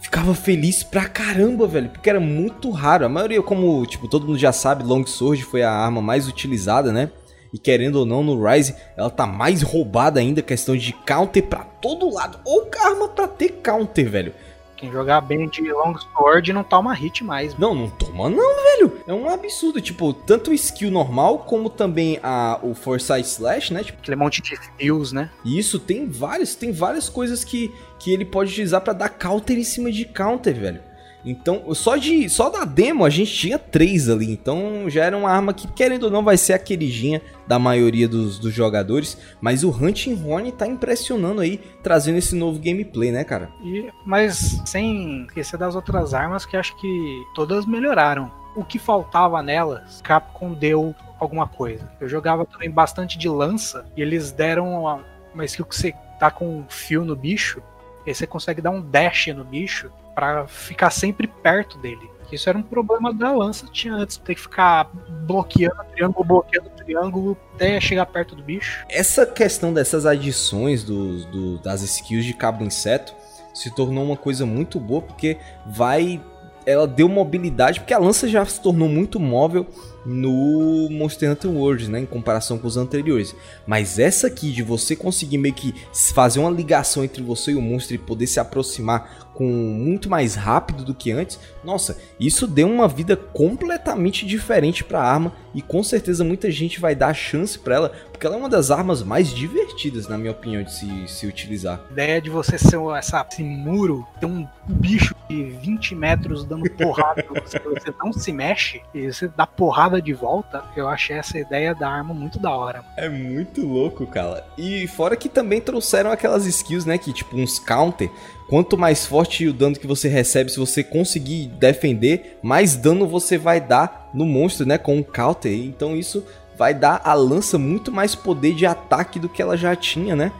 ficava 0.00 0.34
feliz 0.34 0.82
pra 0.82 1.08
caramba, 1.08 1.66
velho, 1.66 1.88
porque 1.88 2.10
era 2.10 2.20
muito 2.20 2.70
raro. 2.70 3.06
A 3.06 3.08
maioria, 3.08 3.42
como, 3.42 3.84
tipo, 3.86 4.06
todo 4.06 4.26
mundo 4.26 4.38
já 4.38 4.52
sabe, 4.52 4.84
Longsword 4.84 5.42
foi 5.44 5.62
a 5.62 5.70
arma 5.70 6.02
mais 6.02 6.28
utilizada, 6.28 6.92
né? 6.92 7.10
E 7.52 7.58
querendo 7.58 7.96
ou 7.96 8.04
não, 8.04 8.22
no 8.22 8.44
Rise, 8.44 8.74
ela 8.96 9.08
tá 9.08 9.26
mais 9.26 9.62
roubada 9.62 10.18
ainda, 10.18 10.42
questão 10.42 10.76
de 10.76 10.92
counter 10.92 11.42
pra 11.42 11.60
todo 11.60 12.12
lado. 12.12 12.38
Ou 12.44 12.68
arma 12.84 13.08
pra 13.08 13.28
ter 13.28 13.60
counter, 13.62 14.10
velho. 14.10 14.34
Quem 14.84 14.92
jogar 14.92 15.22
bem 15.22 15.48
de 15.48 15.72
long 15.72 15.96
sword 15.96 16.52
não 16.52 16.62
toma 16.62 16.92
hit 16.92 17.24
mais. 17.24 17.56
Não, 17.56 17.74
não 17.74 17.88
toma 17.88 18.28
não, 18.28 18.62
velho. 18.64 19.00
É 19.06 19.14
um 19.14 19.30
absurdo. 19.30 19.80
Tipo, 19.80 20.12
tanto 20.12 20.50
o 20.50 20.54
skill 20.54 20.90
normal, 20.90 21.38
como 21.38 21.70
também 21.70 22.20
a, 22.22 22.58
o 22.62 22.74
Foresight 22.74 23.26
Slash, 23.26 23.72
né? 23.72 23.82
Tipo, 23.82 23.98
Aquele 24.00 24.16
monte 24.16 24.42
de 24.42 24.52
skills, 24.52 25.10
né? 25.12 25.30
Isso, 25.42 25.78
tem 25.78 26.06
vários, 26.06 26.54
tem 26.54 26.70
várias 26.70 27.08
coisas 27.08 27.42
que, 27.44 27.72
que 27.98 28.12
ele 28.12 28.26
pode 28.26 28.50
utilizar 28.50 28.82
para 28.82 28.92
dar 28.92 29.08
counter 29.08 29.56
em 29.56 29.64
cima 29.64 29.90
de 29.90 30.04
counter, 30.04 30.54
velho. 30.54 30.82
Então, 31.24 31.74
só 31.74 31.96
de 31.96 32.28
só 32.28 32.50
da 32.50 32.64
demo 32.64 33.04
a 33.04 33.10
gente 33.10 33.32
tinha 33.32 33.58
três 33.58 34.08
ali. 34.08 34.30
Então 34.30 34.88
já 34.88 35.04
era 35.04 35.16
uma 35.16 35.30
arma 35.30 35.54
que, 35.54 35.66
querendo 35.68 36.04
ou 36.04 36.10
não, 36.10 36.22
vai 36.22 36.36
ser 36.36 36.52
a 36.52 36.58
queridinha 36.58 37.22
da 37.46 37.58
maioria 37.58 38.06
dos, 38.06 38.38
dos 38.38 38.52
jogadores. 38.52 39.16
Mas 39.40 39.64
o 39.64 39.70
Hunting 39.70 40.22
Horn 40.22 40.52
tá 40.52 40.66
impressionando 40.66 41.40
aí, 41.40 41.58
trazendo 41.82 42.18
esse 42.18 42.34
novo 42.34 42.58
gameplay, 42.58 43.10
né, 43.10 43.24
cara? 43.24 43.50
E, 43.62 43.90
mas 44.04 44.60
sem 44.66 45.24
esquecer 45.24 45.56
das 45.56 45.74
outras 45.74 46.12
armas 46.12 46.44
que 46.44 46.56
acho 46.56 46.76
que 46.78 47.22
todas 47.34 47.64
melhoraram. 47.64 48.30
O 48.54 48.64
que 48.64 48.78
faltava 48.78 49.42
nelas, 49.42 50.00
Capcom 50.02 50.52
deu 50.52 50.94
alguma 51.18 51.48
coisa. 51.48 51.90
Eu 52.00 52.08
jogava 52.08 52.44
também 52.44 52.70
bastante 52.70 53.18
de 53.18 53.28
lança 53.28 53.84
e 53.96 54.02
eles 54.02 54.30
deram 54.30 54.82
uma, 54.82 55.04
uma 55.34 55.44
skill 55.44 55.64
que 55.64 55.74
você 55.74 55.92
tá 56.20 56.30
com 56.30 56.58
um 56.58 56.64
fio 56.68 57.04
no 57.04 57.16
bicho. 57.16 57.60
E 58.06 58.10
aí 58.10 58.14
você 58.14 58.26
consegue 58.26 58.60
dar 58.60 58.70
um 58.70 58.80
dash 58.80 59.28
no 59.28 59.44
bicho 59.44 59.90
para 60.14 60.46
ficar 60.46 60.90
sempre 60.90 61.26
perto 61.26 61.78
dele. 61.78 62.10
Isso 62.32 62.48
era 62.48 62.58
um 62.58 62.62
problema 62.62 63.14
da 63.14 63.32
lança, 63.32 63.66
tinha 63.70 63.94
antes 63.94 64.16
ter 64.16 64.34
que 64.34 64.40
ficar 64.40 64.90
bloqueando 65.26 65.76
triângulo, 65.94 66.24
bloqueando 66.24 66.70
triângulo 66.70 67.36
até 67.54 67.80
chegar 67.80 68.06
perto 68.06 68.34
do 68.34 68.42
bicho. 68.42 68.84
Essa 68.88 69.24
questão 69.24 69.72
dessas 69.72 70.04
adições 70.04 70.82
do, 70.82 71.24
do, 71.26 71.58
das 71.58 71.82
skills 71.82 72.24
de 72.24 72.34
cabo 72.34 72.64
inseto 72.64 73.14
se 73.54 73.72
tornou 73.72 74.04
uma 74.04 74.16
coisa 74.16 74.44
muito 74.44 74.80
boa 74.80 75.00
porque 75.00 75.38
vai 75.66 76.20
ela 76.66 76.86
deu 76.86 77.08
mobilidade, 77.08 77.80
porque 77.80 77.92
a 77.92 77.98
lança 77.98 78.26
já 78.26 78.44
se 78.44 78.60
tornou 78.60 78.88
muito 78.88 79.20
móvel 79.20 79.66
no 80.04 80.88
Monster 80.90 81.30
Hunter 81.30 81.50
World, 81.50 81.90
né, 81.90 82.00
em 82.00 82.06
comparação 82.06 82.58
com 82.58 82.66
os 82.66 82.76
anteriores. 82.76 83.34
Mas 83.66 83.98
essa 83.98 84.26
aqui 84.26 84.50
de 84.50 84.62
você 84.62 84.96
conseguir 84.96 85.38
meio 85.38 85.54
que 85.54 85.74
fazer 86.14 86.40
uma 86.40 86.50
ligação 86.50 87.04
entre 87.04 87.22
você 87.22 87.52
e 87.52 87.54
o 87.54 87.60
monstro 87.60 87.94
e 87.94 87.98
poder 87.98 88.26
se 88.26 88.40
aproximar 88.40 89.23
com 89.34 89.44
muito 89.44 90.08
mais 90.08 90.34
rápido 90.34 90.84
do 90.84 90.94
que 90.94 91.10
antes, 91.10 91.38
nossa, 91.62 91.98
isso 92.18 92.46
deu 92.46 92.68
uma 92.68 92.86
vida 92.86 93.16
completamente 93.16 94.24
diferente 94.24 94.84
para 94.84 95.00
a 95.00 95.12
arma 95.12 95.32
e 95.52 95.60
com 95.60 95.82
certeza 95.82 96.24
muita 96.24 96.50
gente 96.50 96.80
vai 96.80 96.94
dar 96.94 97.14
chance 97.14 97.58
para 97.58 97.74
ela, 97.74 97.92
porque 98.10 98.26
ela 98.26 98.36
é 98.36 98.38
uma 98.38 98.48
das 98.48 98.70
armas 98.70 99.02
mais 99.02 99.28
divertidas, 99.28 100.08
na 100.08 100.16
minha 100.18 100.32
opinião, 100.32 100.62
de 100.62 100.72
se, 100.72 101.08
se 101.08 101.26
utilizar. 101.26 101.80
A 101.88 101.92
ideia 101.92 102.20
de 102.20 102.30
você 102.30 102.58
ser 102.58 102.78
essa, 102.96 103.26
esse 103.30 103.42
muro, 103.42 104.06
ter 104.20 104.26
um 104.26 104.46
bicho 104.66 105.14
de 105.28 105.44
20 105.44 105.94
metros 105.94 106.44
dando 106.44 106.68
porrada 106.70 107.24
você, 107.28 107.58
você 107.62 107.94
não 108.02 108.12
se 108.12 108.32
mexe 108.32 108.82
e 108.92 109.12
você 109.12 109.28
dá 109.28 109.46
porrada 109.46 110.00
de 110.00 110.12
volta, 110.12 110.64
eu 110.76 110.88
achei 110.88 111.16
essa 111.16 111.38
ideia 111.38 111.74
da 111.74 111.88
arma 111.88 112.14
muito 112.14 112.38
da 112.38 112.50
hora. 112.50 112.84
É 112.96 113.08
muito 113.08 113.66
louco, 113.66 114.06
cara. 114.06 114.44
E 114.56 114.86
fora 114.88 115.16
que 115.16 115.28
também 115.28 115.60
trouxeram 115.60 116.10
aquelas 116.10 116.46
skills, 116.46 116.84
né, 116.84 116.98
que 116.98 117.12
tipo 117.12 117.36
uns 117.36 117.58
counter 117.58 118.10
Quanto 118.48 118.76
mais 118.76 119.06
forte 119.06 119.46
o 119.48 119.52
dano 119.52 119.76
que 119.76 119.86
você 119.86 120.08
recebe, 120.08 120.50
se 120.50 120.58
você 120.58 120.84
conseguir 120.84 121.46
defender, 121.58 122.38
mais 122.42 122.76
dano 122.76 123.06
você 123.06 123.38
vai 123.38 123.60
dar 123.60 124.10
no 124.12 124.26
monstro, 124.26 124.66
né? 124.66 124.76
Com 124.76 124.98
o 124.98 125.04
counter. 125.04 125.52
Então 125.52 125.96
isso 125.96 126.22
vai 126.56 126.74
dar 126.74 127.00
a 127.04 127.14
lança 127.14 127.58
muito 127.58 127.90
mais 127.90 128.14
poder 128.14 128.54
de 128.54 128.66
ataque 128.66 129.18
do 129.18 129.28
que 129.28 129.40
ela 129.40 129.56
já 129.56 129.74
tinha, 129.74 130.14
né? 130.14 130.30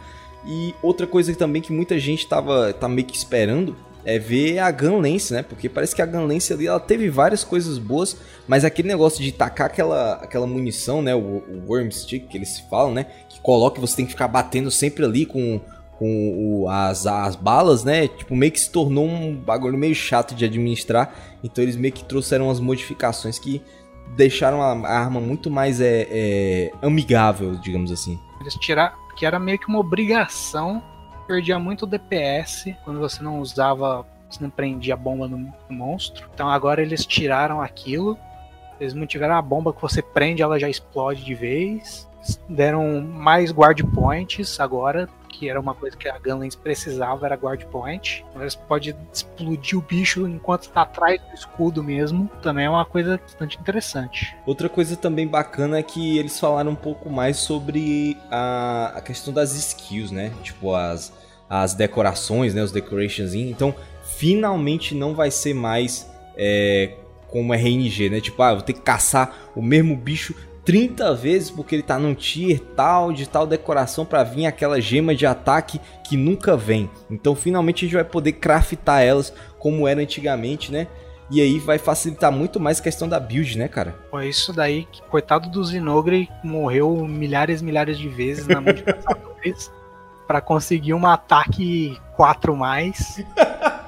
E 0.45 0.73
outra 0.81 1.07
coisa 1.07 1.33
também 1.35 1.61
que 1.61 1.73
muita 1.73 1.97
gente 1.97 2.27
tava 2.27 2.71
tá 2.73 2.87
meio 2.87 3.07
que 3.07 3.17
esperando 3.17 3.75
é 4.05 4.19
ver 4.19 4.59
a 4.59 4.69
Gun 4.69 4.99
Lance, 4.99 5.33
né? 5.33 5.41
Porque 5.41 5.67
parece 5.67 5.95
que 5.95 6.01
a 6.01 6.05
Gun 6.05 6.27
Lance 6.27 6.53
ali 6.53 6.67
ela 6.67 6.79
teve 6.79 7.09
várias 7.09 7.43
coisas 7.43 7.79
boas, 7.79 8.15
mas 8.47 8.63
aquele 8.63 8.87
negócio 8.87 9.23
de 9.23 9.31
tacar 9.31 9.65
aquela, 9.65 10.13
aquela 10.13 10.45
munição, 10.45 11.01
né? 11.01 11.15
O, 11.15 11.19
o 11.19 11.63
Worm 11.67 11.89
Stick 11.89 12.27
que 12.27 12.37
eles 12.37 12.59
falam, 12.69 12.93
né? 12.93 13.07
Que 13.27 13.41
coloca 13.41 13.81
você 13.81 13.95
tem 13.95 14.05
que 14.05 14.11
ficar 14.11 14.27
batendo 14.27 14.69
sempre 14.69 15.03
ali 15.03 15.25
com 15.25 15.59
com 15.97 16.63
o, 16.63 16.69
as, 16.69 17.05
as 17.05 17.35
balas, 17.35 17.83
né? 17.83 18.07
Tipo, 18.07 18.35
meio 18.35 18.51
que 18.51 18.59
se 18.59 18.71
tornou 18.71 19.05
um 19.05 19.35
bagulho 19.35 19.77
meio 19.77 19.95
chato 19.95 20.35
de 20.35 20.45
administrar. 20.45 21.13
Então 21.43 21.63
eles 21.63 21.75
meio 21.75 21.93
que 21.93 22.03
trouxeram 22.03 22.45
umas 22.47 22.59
modificações 22.59 23.39
que 23.39 23.61
deixaram 24.15 24.61
a 24.61 24.89
arma 24.89 25.19
muito 25.19 25.49
mais 25.49 25.81
é, 25.81 26.07
é 26.09 26.71
amigável, 26.81 27.55
digamos 27.55 27.91
assim. 27.91 28.19
Eles 28.41 28.53
tiraram, 28.55 28.95
que 29.17 29.25
era 29.25 29.39
meio 29.39 29.57
que 29.57 29.67
uma 29.67 29.79
obrigação, 29.79 30.83
perdia 31.27 31.57
muito 31.57 31.85
DPS 31.85 32.75
quando 32.83 32.99
você 32.99 33.23
não 33.23 33.39
usava, 33.39 34.05
você 34.29 34.43
não 34.43 34.49
prendia 34.49 34.93
a 34.93 34.97
bomba 34.97 35.27
no, 35.27 35.37
no 35.37 35.53
monstro. 35.69 36.29
Então 36.33 36.49
agora 36.49 36.81
eles 36.81 37.05
tiraram 37.05 37.61
aquilo, 37.61 38.17
eles 38.79 38.93
mantiveram 38.93 39.35
a 39.35 39.41
bomba 39.41 39.73
que 39.73 39.81
você 39.81 40.01
prende, 40.01 40.41
ela 40.41 40.59
já 40.59 40.69
explode 40.69 41.23
de 41.23 41.33
vez. 41.33 42.07
Deram 42.49 43.01
mais 43.01 43.51
guard 43.51 43.81
points 43.93 44.59
agora, 44.59 45.07
que 45.35 45.49
era 45.49 45.59
uma 45.59 45.75
coisa 45.75 45.97
que 45.97 46.07
a 46.07 46.17
Gunlance 46.17 46.57
precisava, 46.57 47.25
era 47.25 47.35
guard 47.35 47.63
point. 47.65 48.25
Você 48.35 48.57
pode 48.67 48.95
explodir 49.11 49.77
o 49.77 49.81
bicho 49.81 50.25
enquanto 50.27 50.63
está 50.63 50.83
atrás 50.83 51.19
do 51.21 51.35
escudo 51.35 51.83
mesmo. 51.83 52.29
Também 52.41 52.65
é 52.65 52.69
uma 52.69 52.85
coisa 52.85 53.17
bastante 53.17 53.57
interessante. 53.59 54.35
Outra 54.45 54.69
coisa 54.69 54.95
também 54.95 55.27
bacana 55.27 55.77
é 55.77 55.83
que 55.83 56.17
eles 56.17 56.39
falaram 56.39 56.71
um 56.71 56.75
pouco 56.75 57.09
mais 57.09 57.37
sobre 57.37 58.17
a, 58.31 58.93
a 58.95 59.01
questão 59.01 59.33
das 59.33 59.53
skills, 59.55 60.11
né? 60.11 60.31
Tipo, 60.41 60.73
as, 60.73 61.11
as 61.49 61.73
decorações, 61.73 62.53
né? 62.53 62.63
Os 62.63 62.71
decorations. 62.71 63.33
Então, 63.33 63.75
finalmente 64.03 64.95
não 64.95 65.13
vai 65.13 65.29
ser 65.29 65.53
mais 65.53 66.09
é, 66.37 66.95
como 67.27 67.53
RNG, 67.53 68.09
né? 68.09 68.21
Tipo, 68.21 68.41
ah, 68.41 68.53
vou 68.53 68.61
ter 68.61 68.73
que 68.73 68.81
caçar 68.81 69.35
o 69.53 69.61
mesmo 69.61 69.95
bicho 69.97 70.33
30 70.65 71.13
vezes 71.13 71.51
porque 71.51 71.75
ele 71.75 71.83
tá 71.83 71.99
num 71.99 72.15
tier 72.15 72.59
tal, 72.75 73.13
de 73.13 73.29
tal 73.29 73.45
decoração 73.45 74.03
para 74.03 74.23
vir 74.23 74.47
aquela 74.47 74.81
gema 74.81 75.13
de 75.13 75.25
ataque 75.25 75.79
que 76.03 76.17
nunca 76.17 76.57
vem. 76.57 76.89
Então 77.09 77.35
finalmente 77.35 77.85
a 77.85 77.87
gente 77.87 77.95
vai 77.95 78.03
poder 78.03 78.33
craftar 78.33 79.01
elas 79.03 79.31
como 79.59 79.87
era 79.87 80.01
antigamente, 80.01 80.71
né? 80.71 80.87
E 81.29 81.41
aí 81.41 81.57
vai 81.57 81.77
facilitar 81.77 82.31
muito 82.31 82.59
mais 82.59 82.79
a 82.79 82.83
questão 82.83 83.07
da 83.07 83.19
build, 83.19 83.57
né, 83.57 83.67
cara? 83.67 83.95
Pô, 84.11 84.19
isso 84.21 84.53
daí, 84.53 84.87
coitado 85.09 85.49
do 85.49 85.63
Zinogre, 85.63 86.29
morreu 86.43 86.95
milhares 87.07 87.61
e 87.61 87.63
milhares 87.63 87.97
de 87.97 88.07
vezes 88.07 88.45
na 88.45 88.61
mão 88.61 88.73
de 88.73 88.81
caçadores 88.83 89.71
pra 90.27 90.41
conseguir 90.41 90.93
um 90.93 91.05
ataque 91.05 91.99
4 92.15 92.55
mais. 92.55 93.23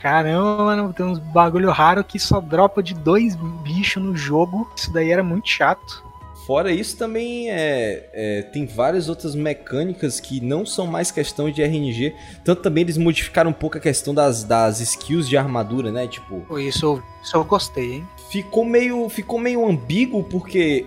Caramba, 0.00 0.64
mano, 0.64 0.92
tem 0.92 1.04
uns 1.04 1.18
bagulho 1.18 1.70
raro 1.70 2.02
que 2.02 2.18
só 2.18 2.40
dropa 2.40 2.82
de 2.82 2.94
dois 2.94 3.36
bichos 3.62 4.02
no 4.02 4.16
jogo. 4.16 4.70
Isso 4.74 4.90
daí 4.92 5.10
era 5.10 5.22
muito 5.22 5.48
chato. 5.48 6.02
Fora 6.46 6.72
isso, 6.72 6.96
também 6.96 7.50
é, 7.50 8.08
é, 8.12 8.42
tem 8.42 8.66
várias 8.66 9.08
outras 9.08 9.34
mecânicas 9.34 10.18
que 10.18 10.40
não 10.40 10.64
são 10.66 10.86
mais 10.86 11.10
questão 11.10 11.50
de 11.50 11.62
RNG. 11.62 12.14
Tanto 12.44 12.62
também 12.62 12.82
eles 12.82 12.96
modificaram 12.96 13.50
um 13.50 13.52
pouco 13.52 13.76
a 13.76 13.80
questão 13.80 14.14
das, 14.14 14.42
das 14.42 14.80
skills 14.80 15.28
de 15.28 15.36
armadura, 15.36 15.92
né? 15.92 16.08
Tipo. 16.08 16.58
Isso, 16.58 17.00
isso 17.22 17.36
eu 17.36 17.44
gostei, 17.44 17.92
hein? 17.92 18.08
Ficou 18.30 18.64
meio, 18.64 19.08
ficou 19.08 19.38
meio 19.38 19.64
ambíguo, 19.68 20.24
porque 20.24 20.86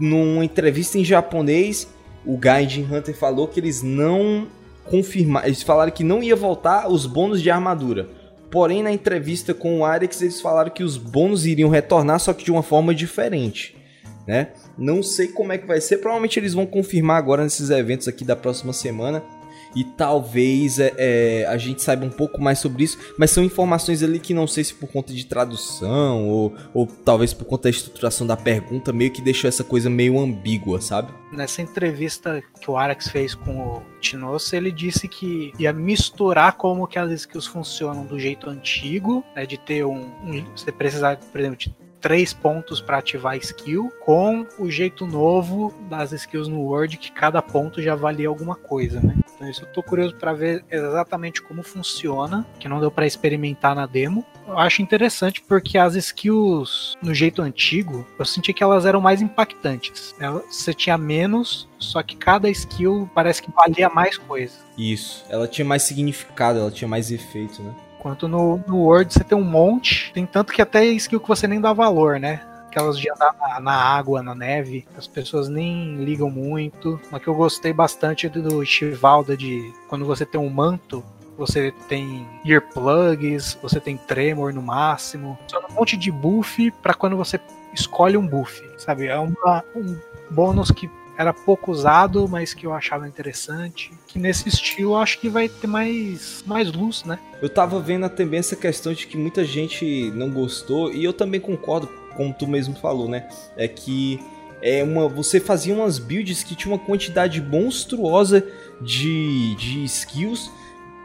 numa 0.00 0.44
entrevista 0.44 0.98
em 0.98 1.04
japonês, 1.04 1.86
o 2.24 2.36
Gaijin 2.36 2.88
Hunter 2.90 3.16
falou 3.16 3.46
que 3.46 3.60
eles 3.60 3.82
não 3.82 4.48
confirmaram. 4.84 5.46
Eles 5.46 5.62
falaram 5.62 5.92
que 5.92 6.02
não 6.02 6.22
ia 6.22 6.34
voltar 6.34 6.88
os 6.90 7.06
bônus 7.06 7.42
de 7.42 7.50
armadura. 7.50 8.08
Porém, 8.54 8.84
na 8.84 8.92
entrevista 8.92 9.52
com 9.52 9.80
o 9.80 9.84
Arex, 9.84 10.22
eles 10.22 10.40
falaram 10.40 10.70
que 10.70 10.84
os 10.84 10.96
bônus 10.96 11.44
iriam 11.44 11.68
retornar, 11.68 12.20
só 12.20 12.32
que 12.32 12.44
de 12.44 12.52
uma 12.52 12.62
forma 12.62 12.94
diferente. 12.94 13.76
Né? 14.28 14.50
Não 14.78 15.02
sei 15.02 15.26
como 15.26 15.52
é 15.52 15.58
que 15.58 15.66
vai 15.66 15.80
ser. 15.80 15.96
Provavelmente 15.96 16.38
eles 16.38 16.54
vão 16.54 16.64
confirmar 16.64 17.16
agora 17.16 17.42
nesses 17.42 17.70
eventos 17.70 18.06
aqui 18.06 18.24
da 18.24 18.36
próxima 18.36 18.72
semana 18.72 19.24
e 19.74 19.84
talvez 19.84 20.78
é, 20.78 20.94
é, 20.96 21.46
a 21.46 21.56
gente 21.56 21.82
saiba 21.82 22.04
um 22.04 22.10
pouco 22.10 22.40
mais 22.40 22.58
sobre 22.58 22.84
isso, 22.84 22.98
mas 23.18 23.30
são 23.30 23.42
informações 23.42 24.02
ali 24.02 24.18
que 24.18 24.32
não 24.32 24.46
sei 24.46 24.64
se 24.64 24.74
por 24.74 24.88
conta 24.88 25.12
de 25.12 25.26
tradução 25.26 26.28
ou, 26.28 26.54
ou 26.72 26.86
talvez 26.86 27.32
por 27.32 27.44
conta 27.44 27.64
da 27.64 27.70
estruturação 27.70 28.26
da 28.26 28.36
pergunta, 28.36 28.92
meio 28.92 29.10
que 29.10 29.20
deixou 29.20 29.48
essa 29.48 29.64
coisa 29.64 29.90
meio 29.90 30.18
ambígua, 30.18 30.80
sabe? 30.80 31.12
Nessa 31.32 31.62
entrevista 31.62 32.42
que 32.60 32.70
o 32.70 32.76
Arax 32.76 33.08
fez 33.08 33.34
com 33.34 33.58
o 33.58 33.82
Tinosso, 34.00 34.54
ele 34.54 34.70
disse 34.70 35.08
que 35.08 35.52
ia 35.58 35.72
misturar 35.72 36.52
como 36.52 36.86
que 36.86 36.98
as 36.98 37.10
skills 37.10 37.46
funcionam 37.46 38.04
do 38.04 38.18
jeito 38.18 38.48
antigo, 38.48 39.24
né, 39.34 39.46
de 39.46 39.58
ter 39.58 39.84
um, 39.84 40.06
um 40.22 40.44
você 40.54 40.70
precisar, 40.70 41.16
por 41.16 41.40
exemplo, 41.40 41.56
de 41.58 41.74
três 42.04 42.34
pontos 42.34 42.82
para 42.82 42.98
ativar 42.98 43.34
skill, 43.38 43.90
com 44.04 44.46
o 44.58 44.70
jeito 44.70 45.06
novo 45.06 45.74
das 45.88 46.12
skills 46.12 46.48
no 46.48 46.60
Word, 46.60 46.98
que 46.98 47.10
cada 47.10 47.40
ponto 47.40 47.80
já 47.80 47.94
valia 47.94 48.28
alguma 48.28 48.54
coisa, 48.54 49.00
né? 49.00 49.16
Então 49.34 49.48
isso 49.48 49.62
eu 49.62 49.68
tô 49.68 49.82
curioso 49.82 50.14
para 50.14 50.34
ver 50.34 50.62
exatamente 50.70 51.40
como 51.40 51.62
funciona, 51.62 52.46
que 52.60 52.68
não 52.68 52.78
deu 52.78 52.90
para 52.90 53.06
experimentar 53.06 53.74
na 53.74 53.86
demo. 53.86 54.22
Eu 54.46 54.58
acho 54.58 54.82
interessante 54.82 55.40
porque 55.40 55.78
as 55.78 55.94
skills 55.94 56.94
no 57.02 57.14
jeito 57.14 57.40
antigo, 57.40 58.06
eu 58.18 58.24
senti 58.26 58.52
que 58.52 58.62
elas 58.62 58.84
eram 58.84 59.00
mais 59.00 59.22
impactantes. 59.22 60.14
Você 60.50 60.74
tinha 60.74 60.98
menos, 60.98 61.66
só 61.78 62.02
que 62.02 62.16
cada 62.16 62.50
skill 62.50 63.08
parece 63.14 63.42
que 63.42 63.50
valia 63.50 63.88
mais 63.88 64.18
coisa. 64.18 64.58
Isso, 64.76 65.24
ela 65.30 65.48
tinha 65.48 65.64
mais 65.64 65.84
significado, 65.84 66.58
ela 66.58 66.70
tinha 66.70 66.86
mais 66.86 67.10
efeito, 67.10 67.62
né? 67.62 67.74
Enquanto 68.04 68.28
no, 68.28 68.62
no 68.66 68.82
Word 68.82 69.14
você 69.14 69.24
tem 69.24 69.36
um 69.36 69.42
monte, 69.42 70.12
tem 70.12 70.26
tanto 70.26 70.52
que 70.52 70.60
até 70.60 70.84
skill 70.84 71.18
que 71.18 71.26
você 71.26 71.48
nem 71.48 71.58
dá 71.58 71.72
valor, 71.72 72.20
né? 72.20 72.42
Aquelas 72.66 72.98
de 72.98 73.10
andar 73.10 73.34
na, 73.40 73.60
na 73.60 73.72
água, 73.72 74.22
na 74.22 74.34
neve, 74.34 74.86
as 74.94 75.06
pessoas 75.06 75.48
nem 75.48 75.96
ligam 75.96 76.28
muito. 76.28 77.00
Uma 77.08 77.18
que 77.18 77.28
eu 77.28 77.34
gostei 77.34 77.72
bastante 77.72 78.28
do 78.28 78.62
Chivalda 78.62 79.34
de 79.34 79.72
quando 79.88 80.04
você 80.04 80.26
tem 80.26 80.38
um 80.38 80.50
manto, 80.50 81.02
você 81.38 81.72
tem 81.88 82.28
earplugs, 82.44 83.56
você 83.62 83.80
tem 83.80 83.96
tremor 83.96 84.52
no 84.52 84.60
máximo. 84.60 85.38
Só 85.46 85.58
um 85.60 85.72
monte 85.72 85.96
de 85.96 86.12
buff 86.12 86.70
para 86.82 86.92
quando 86.92 87.16
você 87.16 87.40
escolhe 87.72 88.18
um 88.18 88.26
buff, 88.26 88.62
sabe? 88.76 89.06
É 89.06 89.18
uma, 89.18 89.64
um 89.74 89.98
bônus 90.30 90.70
que 90.70 90.90
era 91.16 91.32
pouco 91.32 91.70
usado, 91.70 92.28
mas 92.28 92.54
que 92.54 92.66
eu 92.66 92.72
achava 92.72 93.08
interessante. 93.08 93.92
Que 94.06 94.18
nesse 94.18 94.48
estilo 94.48 94.96
acho 94.96 95.20
que 95.20 95.28
vai 95.28 95.48
ter 95.48 95.66
mais, 95.66 96.42
mais 96.46 96.72
luz, 96.72 97.04
né? 97.04 97.18
Eu 97.40 97.48
tava 97.48 97.80
vendo 97.80 98.08
também 98.08 98.40
essa 98.40 98.56
questão 98.56 98.92
de 98.92 99.06
que 99.06 99.16
muita 99.16 99.44
gente 99.44 100.10
não 100.14 100.30
gostou, 100.30 100.92
e 100.92 101.04
eu 101.04 101.12
também 101.12 101.40
concordo, 101.40 101.88
como 102.16 102.32
tu 102.32 102.46
mesmo 102.46 102.74
falou, 102.76 103.08
né? 103.08 103.28
É 103.56 103.68
que 103.68 104.20
é 104.62 104.82
uma, 104.82 105.08
você 105.08 105.38
fazia 105.38 105.74
umas 105.74 105.98
builds 105.98 106.42
que 106.42 106.54
tinha 106.54 106.74
uma 106.74 106.82
quantidade 106.82 107.40
monstruosa 107.40 108.46
de, 108.80 109.54
de 109.56 109.84
skills. 109.84 110.50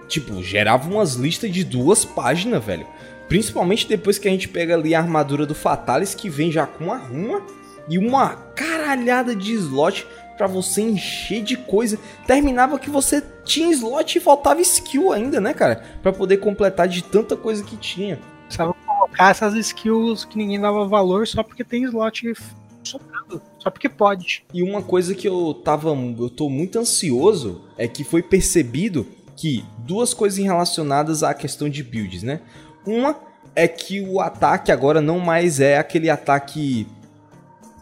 Tipo, 0.07 0.41
gerava 0.41 0.89
umas 0.89 1.15
listas 1.15 1.51
de 1.51 1.63
duas 1.63 2.03
páginas, 2.03 2.63
velho. 2.63 2.87
Principalmente 3.27 3.87
depois 3.87 4.17
que 4.17 4.27
a 4.27 4.31
gente 4.31 4.47
pega 4.47 4.73
ali 4.73 4.95
a 4.95 4.99
armadura 4.99 5.45
do 5.45 5.53
Fatalis, 5.53 6.15
que 6.15 6.29
vem 6.29 6.51
já 6.51 6.65
com 6.65 6.91
a 6.91 6.97
runa 6.97 7.41
e 7.87 7.97
uma 7.97 8.35
caralhada 8.89 9.35
de 9.35 9.53
slot 9.53 10.07
para 10.37 10.47
você 10.47 10.81
encher 10.81 11.43
de 11.43 11.57
coisa. 11.57 11.99
Terminava 12.25 12.79
que 12.79 12.89
você 12.89 13.21
tinha 13.43 13.71
slot 13.71 14.17
e 14.17 14.21
faltava 14.21 14.61
skill 14.61 15.11
ainda, 15.11 15.39
né, 15.39 15.53
cara? 15.53 15.83
Para 16.01 16.13
poder 16.13 16.37
completar 16.37 16.87
de 16.87 17.03
tanta 17.03 17.35
coisa 17.35 17.63
que 17.63 17.75
tinha. 17.75 18.19
Precisava 18.43 18.73
colocar 18.73 19.31
essas 19.31 19.53
skills 19.53 20.25
que 20.25 20.37
ninguém 20.37 20.59
dava 20.59 20.87
valor 20.87 21.27
só 21.27 21.43
porque 21.43 21.63
tem 21.63 21.83
slot 21.83 22.33
sobrando. 22.83 23.41
Só 23.59 23.69
porque 23.69 23.89
pode. 23.89 24.45
E 24.53 24.63
uma 24.63 24.81
coisa 24.81 25.13
que 25.13 25.27
eu 25.27 25.53
tava. 25.53 25.89
Eu 25.89 26.29
tô 26.29 26.49
muito 26.49 26.79
ansioso 26.79 27.61
é 27.77 27.87
que 27.87 28.03
foi 28.03 28.23
percebido 28.23 29.05
que 29.35 29.63
duas 29.79 30.13
coisas 30.13 30.39
relacionadas 30.39 31.21
à 31.21 31.33
questão 31.33 31.69
de 31.69 31.83
builds, 31.83 32.23
né? 32.23 32.41
Uma 32.85 33.15
é 33.55 33.67
que 33.67 34.01
o 34.01 34.19
ataque 34.19 34.71
agora 34.71 35.01
não 35.01 35.19
mais 35.19 35.59
é 35.59 35.77
aquele 35.77 36.09
ataque 36.09 36.87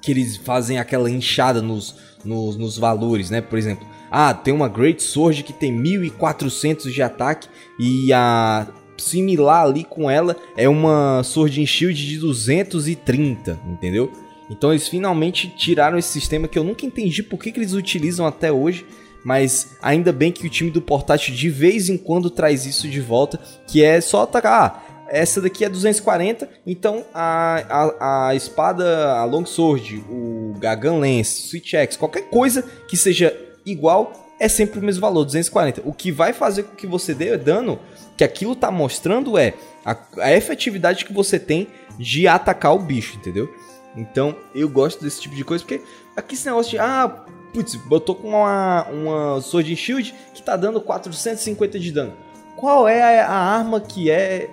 que 0.07 0.11
eles 0.13 0.37
fazem 0.37 0.79
aquela 0.79 1.11
inchada 1.11 1.61
nos, 1.61 1.93
nos, 2.23 2.55
nos 2.55 2.77
valores, 2.77 3.29
né? 3.29 3.41
Por 3.41 3.59
exemplo, 3.59 3.85
ah, 4.09 4.33
tem 4.33 4.53
uma 4.53 4.69
Great 4.69 5.03
Sword 5.03 5.43
que 5.43 5.51
tem 5.51 5.69
1400 5.69 6.93
de 6.93 7.01
ataque 7.01 7.49
e 7.77 8.13
a 8.13 8.65
similar 8.97 9.65
ali 9.65 9.83
com 9.83 10.09
ela 10.09 10.37
é 10.55 10.69
uma 10.69 11.21
Sword 11.25 11.61
in 11.61 11.65
Shield 11.65 12.07
de 12.07 12.19
230, 12.19 13.59
entendeu? 13.67 14.09
Então 14.49 14.71
eles 14.71 14.87
finalmente 14.87 15.53
tiraram 15.57 15.97
esse 15.97 16.07
sistema 16.07 16.47
que 16.47 16.57
eu 16.57 16.63
nunca 16.63 16.85
entendi 16.85 17.21
por 17.21 17.37
que, 17.37 17.51
que 17.51 17.59
eles 17.59 17.73
utilizam 17.73 18.25
até 18.25 18.49
hoje, 18.49 18.85
mas 19.25 19.75
ainda 19.81 20.13
bem 20.13 20.31
que 20.31 20.47
o 20.47 20.49
time 20.49 20.71
do 20.71 20.81
portátil 20.81 21.35
de 21.35 21.49
vez 21.49 21.89
em 21.89 21.97
quando 21.97 22.29
traz 22.29 22.65
isso 22.65 22.87
de 22.87 23.01
volta, 23.01 23.41
que 23.67 23.83
é 23.83 23.99
só 23.99 24.23
atacar. 24.23 24.85
Ah, 24.86 24.86
essa 25.09 25.41
daqui 25.41 25.63
é 25.65 25.69
240, 25.69 26.49
então 26.65 27.05
a, 27.13 27.63
a, 27.69 28.27
a 28.29 28.35
espada, 28.35 29.11
a 29.13 29.23
Longsword, 29.25 30.03
o 30.09 30.55
Gagan 30.59 30.99
Lance, 30.99 31.47
Switch 31.49 31.73
X, 31.73 31.95
qualquer 31.97 32.29
coisa 32.29 32.63
que 32.87 32.97
seja 32.97 33.35
igual 33.65 34.27
é 34.39 34.47
sempre 34.47 34.79
o 34.79 34.83
mesmo 34.83 35.01
valor, 35.01 35.25
240. 35.25 35.81
O 35.83 35.93
que 35.93 36.11
vai 36.11 36.31
fazer 36.33 36.63
com 36.63 36.75
que 36.75 36.85
você 36.85 37.13
dê 37.13 37.35
dano, 37.37 37.79
que 38.15 38.23
aquilo 38.23 38.55
tá 38.55 38.71
mostrando 38.71 39.37
é 39.37 39.53
a, 39.83 39.97
a 40.19 40.33
efetividade 40.33 41.05
que 41.05 41.13
você 41.13 41.39
tem 41.39 41.67
de 41.97 42.27
atacar 42.27 42.75
o 42.75 42.79
bicho, 42.79 43.17
entendeu? 43.17 43.51
Então 43.95 44.35
eu 44.53 44.69
gosto 44.69 45.03
desse 45.03 45.21
tipo 45.21 45.35
de 45.35 45.43
coisa, 45.43 45.63
porque 45.63 45.83
aqui 46.15 46.35
esse 46.35 46.45
negócio 46.45 46.71
de, 46.71 46.79
ah, 46.79 47.25
putz, 47.53 47.79
tô 48.05 48.13
com 48.13 48.29
uma, 48.29 48.83
uma 48.89 49.41
Sword 49.41 49.75
Shield 49.75 50.13
que 50.33 50.43
tá 50.43 50.55
dando 50.55 50.79
450 50.79 51.79
de 51.79 51.91
dano. 51.91 52.13
Qual 52.55 52.87
é 52.87 53.21
a 53.21 53.33
arma 53.33 53.81
que 53.81 54.09
é 54.09 54.49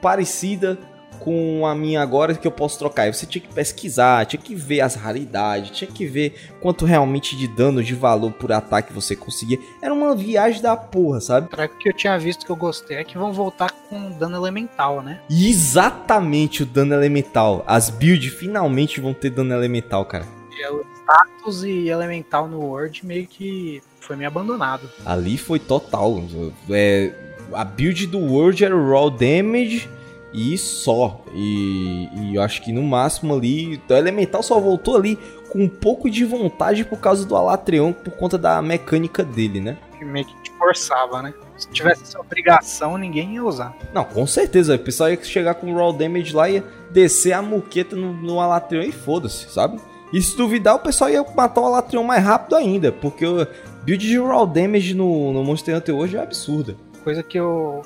parecida 0.00 0.78
com 1.18 1.66
a 1.66 1.74
minha 1.74 2.02
agora 2.02 2.34
que 2.34 2.46
eu 2.46 2.52
posso 2.52 2.78
trocar. 2.78 3.12
você 3.12 3.26
tinha 3.26 3.42
que 3.42 3.52
pesquisar, 3.52 4.26
tinha 4.26 4.40
que 4.40 4.54
ver 4.54 4.80
as 4.80 4.94
raridades, 4.94 5.76
tinha 5.76 5.90
que 5.90 6.06
ver 6.06 6.34
quanto 6.60 6.84
realmente 6.84 7.36
de 7.36 7.48
dano 7.48 7.82
de 7.82 7.94
valor 7.94 8.32
por 8.32 8.52
ataque 8.52 8.92
você 8.92 9.16
conseguia. 9.16 9.58
Era 9.82 9.92
uma 9.92 10.14
viagem 10.14 10.62
da 10.62 10.76
porra, 10.76 11.20
sabe? 11.20 11.48
O 11.52 11.78
que 11.78 11.88
eu 11.88 11.92
tinha 11.92 12.18
visto 12.18 12.44
que 12.44 12.52
eu 12.52 12.56
gostei 12.56 12.98
é 12.98 13.04
que 13.04 13.18
vão 13.18 13.32
voltar 13.32 13.70
com 13.70 14.10
dano 14.10 14.36
elemental, 14.36 15.02
né? 15.02 15.20
Exatamente 15.30 16.62
o 16.62 16.66
dano 16.66 16.94
elemental. 16.94 17.64
As 17.66 17.90
builds 17.90 18.32
finalmente 18.34 19.00
vão 19.00 19.14
ter 19.14 19.30
dano 19.30 19.52
elemental, 19.52 20.04
cara. 20.04 20.26
É, 20.60 20.70
o 20.70 20.84
status 21.02 21.64
e 21.64 21.88
elemental 21.88 22.48
no 22.48 22.60
Word 22.60 23.04
meio 23.04 23.26
que 23.26 23.82
foi 24.00 24.16
me 24.16 24.24
abandonado. 24.24 24.88
Ali 25.04 25.36
foi 25.36 25.58
total. 25.58 26.22
É, 26.70 27.12
a 27.52 27.64
build 27.64 28.06
do 28.06 28.18
World 28.18 28.64
era 28.64 28.76
o 28.76 28.90
Raw 28.90 29.10
Damage 29.10 29.88
e 30.32 30.56
só. 30.58 31.24
E, 31.34 32.08
e 32.14 32.34
eu 32.34 32.42
acho 32.42 32.62
que 32.62 32.72
no 32.72 32.82
máximo 32.82 33.34
ali. 33.34 33.80
O 33.88 33.92
Elemental 33.92 34.42
só 34.42 34.60
voltou 34.60 34.96
ali 34.96 35.18
com 35.50 35.60
um 35.60 35.68
pouco 35.68 36.10
de 36.10 36.24
vontade 36.24 36.84
por 36.84 36.98
causa 36.98 37.24
do 37.24 37.34
Alatreon, 37.34 37.92
por 37.92 38.12
conta 38.12 38.36
da 38.36 38.60
mecânica 38.60 39.24
dele, 39.24 39.60
né? 39.60 39.78
Que 39.98 40.04
meio 40.04 40.26
que 40.26 40.42
te 40.42 40.52
forçava, 40.58 41.22
né? 41.22 41.32
Se 41.56 41.68
tivesse 41.70 42.02
essa 42.02 42.20
obrigação, 42.20 42.98
ninguém 42.98 43.34
ia 43.34 43.44
usar. 43.44 43.74
Não, 43.94 44.04
com 44.04 44.26
certeza. 44.26 44.74
O 44.74 44.78
pessoal 44.78 45.10
ia 45.10 45.22
chegar 45.22 45.54
com 45.54 45.72
o 45.72 45.76
Raw 45.76 45.92
Damage 45.92 46.34
lá 46.34 46.50
e 46.50 46.56
ia 46.56 46.64
descer 46.90 47.32
a 47.32 47.40
muqueta 47.40 47.96
no, 47.96 48.12
no 48.12 48.40
Alatreon 48.40 48.82
e 48.82 48.92
foda-se, 48.92 49.50
sabe? 49.50 49.80
E 50.12 50.22
se 50.22 50.36
duvidar, 50.36 50.76
o 50.76 50.78
pessoal 50.78 51.10
ia 51.10 51.24
matar 51.34 51.60
o 51.60 51.66
Alatrion 51.66 52.04
mais 52.04 52.22
rápido 52.22 52.54
ainda, 52.54 52.92
porque 52.92 53.26
o 53.26 53.46
build 53.84 54.06
de 54.06 54.18
raw 54.18 54.46
damage 54.46 54.94
no, 54.94 55.32
no 55.32 55.42
Monster 55.42 55.76
Hunter 55.76 55.94
hoje 55.94 56.16
é 56.16 56.20
absurda. 56.20 56.76
Coisa 57.06 57.22
que 57.22 57.38
eu, 57.38 57.82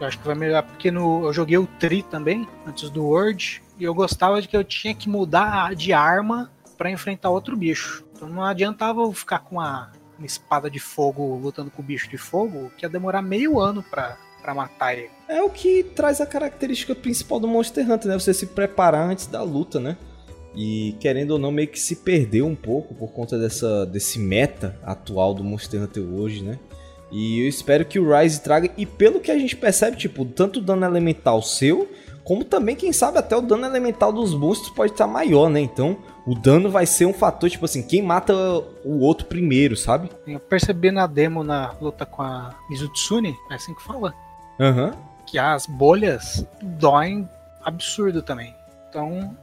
eu 0.00 0.06
acho 0.06 0.18
que 0.18 0.26
vai 0.26 0.34
melhorar, 0.34 0.62
porque 0.62 0.90
no, 0.90 1.26
eu 1.26 1.32
joguei 1.34 1.58
o 1.58 1.66
Tri 1.78 2.02
também, 2.02 2.48
antes 2.66 2.88
do 2.88 3.04
World, 3.04 3.62
e 3.78 3.84
eu 3.84 3.92
gostava 3.94 4.40
de 4.40 4.48
que 4.48 4.56
eu 4.56 4.64
tinha 4.64 4.94
que 4.94 5.10
mudar 5.10 5.74
de 5.74 5.92
arma 5.92 6.50
para 6.78 6.90
enfrentar 6.90 7.28
outro 7.28 7.54
bicho. 7.54 8.02
Então 8.16 8.30
não 8.30 8.42
adiantava 8.42 9.02
eu 9.02 9.12
ficar 9.12 9.40
com 9.40 9.56
uma, 9.56 9.92
uma 10.18 10.24
espada 10.24 10.70
de 10.70 10.80
fogo 10.80 11.36
lutando 11.36 11.70
com 11.70 11.82
o 11.82 11.84
bicho 11.84 12.08
de 12.08 12.16
fogo, 12.16 12.72
que 12.78 12.86
ia 12.86 12.88
demorar 12.88 13.20
meio 13.20 13.60
ano 13.60 13.82
pra, 13.82 14.16
pra 14.40 14.54
matar 14.54 14.94
ele. 14.94 15.10
É 15.28 15.42
o 15.42 15.50
que 15.50 15.82
traz 15.82 16.22
a 16.22 16.26
característica 16.26 16.94
principal 16.94 17.38
do 17.38 17.46
Monster 17.46 17.84
Hunter, 17.84 18.10
né? 18.10 18.18
Você 18.18 18.32
se 18.32 18.46
preparar 18.46 19.06
antes 19.06 19.26
da 19.26 19.42
luta, 19.42 19.78
né? 19.78 19.98
E 20.56 20.96
querendo 20.98 21.32
ou 21.32 21.38
não, 21.38 21.52
meio 21.52 21.68
que 21.68 21.78
se 21.78 21.96
perdeu 21.96 22.46
um 22.46 22.56
pouco 22.56 22.94
por 22.94 23.12
conta 23.12 23.38
dessa, 23.38 23.84
desse 23.84 24.18
meta 24.18 24.80
atual 24.82 25.34
do 25.34 25.44
Monster 25.44 25.82
Hunter 25.82 26.04
hoje, 26.04 26.42
né? 26.42 26.58
E 27.12 27.40
eu 27.40 27.48
espero 27.48 27.84
que 27.84 28.00
o 28.00 28.18
Rise 28.18 28.40
traga, 28.40 28.70
e 28.76 28.86
pelo 28.86 29.20
que 29.20 29.30
a 29.30 29.38
gente 29.38 29.54
percebe, 29.54 29.98
tipo, 29.98 30.24
tanto 30.24 30.58
o 30.58 30.62
dano 30.62 30.86
elemental 30.86 31.42
seu, 31.42 31.86
como 32.24 32.42
também, 32.42 32.74
quem 32.74 32.92
sabe, 32.92 33.18
até 33.18 33.36
o 33.36 33.42
dano 33.42 33.66
elemental 33.66 34.12
dos 34.12 34.32
monstros 34.32 34.70
pode 34.70 34.92
estar 34.92 35.06
maior, 35.06 35.50
né? 35.50 35.60
Então, 35.60 35.98
o 36.26 36.34
dano 36.34 36.70
vai 36.70 36.86
ser 36.86 37.04
um 37.04 37.12
fator, 37.12 37.50
tipo 37.50 37.64
assim, 37.64 37.82
quem 37.82 38.00
mata 38.00 38.32
o 38.84 39.00
outro 39.00 39.26
primeiro, 39.26 39.76
sabe? 39.76 40.08
Eu 40.26 40.40
percebi 40.40 40.90
na 40.90 41.06
demo, 41.06 41.44
na 41.44 41.74
luta 41.80 42.06
com 42.06 42.22
a 42.22 42.54
Mizutsune, 42.70 43.36
é 43.50 43.54
assim 43.54 43.74
que 43.74 43.82
fala, 43.82 44.14
Aham. 44.58 44.86
Uhum. 44.86 44.92
que 45.26 45.38
as 45.38 45.66
bolhas 45.66 46.46
doem 46.62 47.28
absurdo 47.62 48.22
também. 48.22 48.54
Então, 48.88 49.36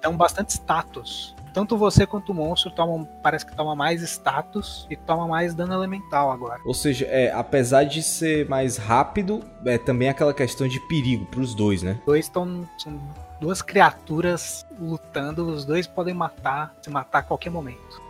dão 0.00 0.16
bastante 0.16 0.50
status. 0.50 1.34
Tanto 1.54 1.78
você 1.78 2.04
quanto 2.04 2.32
o 2.32 2.34
monstro 2.34 2.68
tomam, 2.72 3.08
parece 3.22 3.46
que 3.46 3.54
toma 3.54 3.76
mais 3.76 4.02
status 4.02 4.88
e 4.90 4.96
toma 4.96 5.28
mais 5.28 5.54
dano 5.54 5.72
elemental 5.72 6.32
agora. 6.32 6.60
Ou 6.66 6.74
seja, 6.74 7.06
é, 7.06 7.30
apesar 7.32 7.84
de 7.84 8.02
ser 8.02 8.48
mais 8.48 8.76
rápido, 8.76 9.40
é 9.64 9.78
também 9.78 10.08
aquela 10.08 10.34
questão 10.34 10.66
de 10.66 10.80
perigo 10.88 11.24
pros 11.26 11.54
dois, 11.54 11.80
né? 11.80 11.96
Os 12.00 12.06
dois 12.06 12.24
estão 12.26 12.68
são 12.76 13.00
duas 13.40 13.62
criaturas 13.62 14.66
lutando, 14.80 15.46
os 15.46 15.64
dois 15.64 15.86
podem 15.86 16.12
matar, 16.12 16.74
se 16.82 16.90
matar 16.90 17.20
a 17.20 17.22
qualquer 17.22 17.50
momento. 17.50 18.02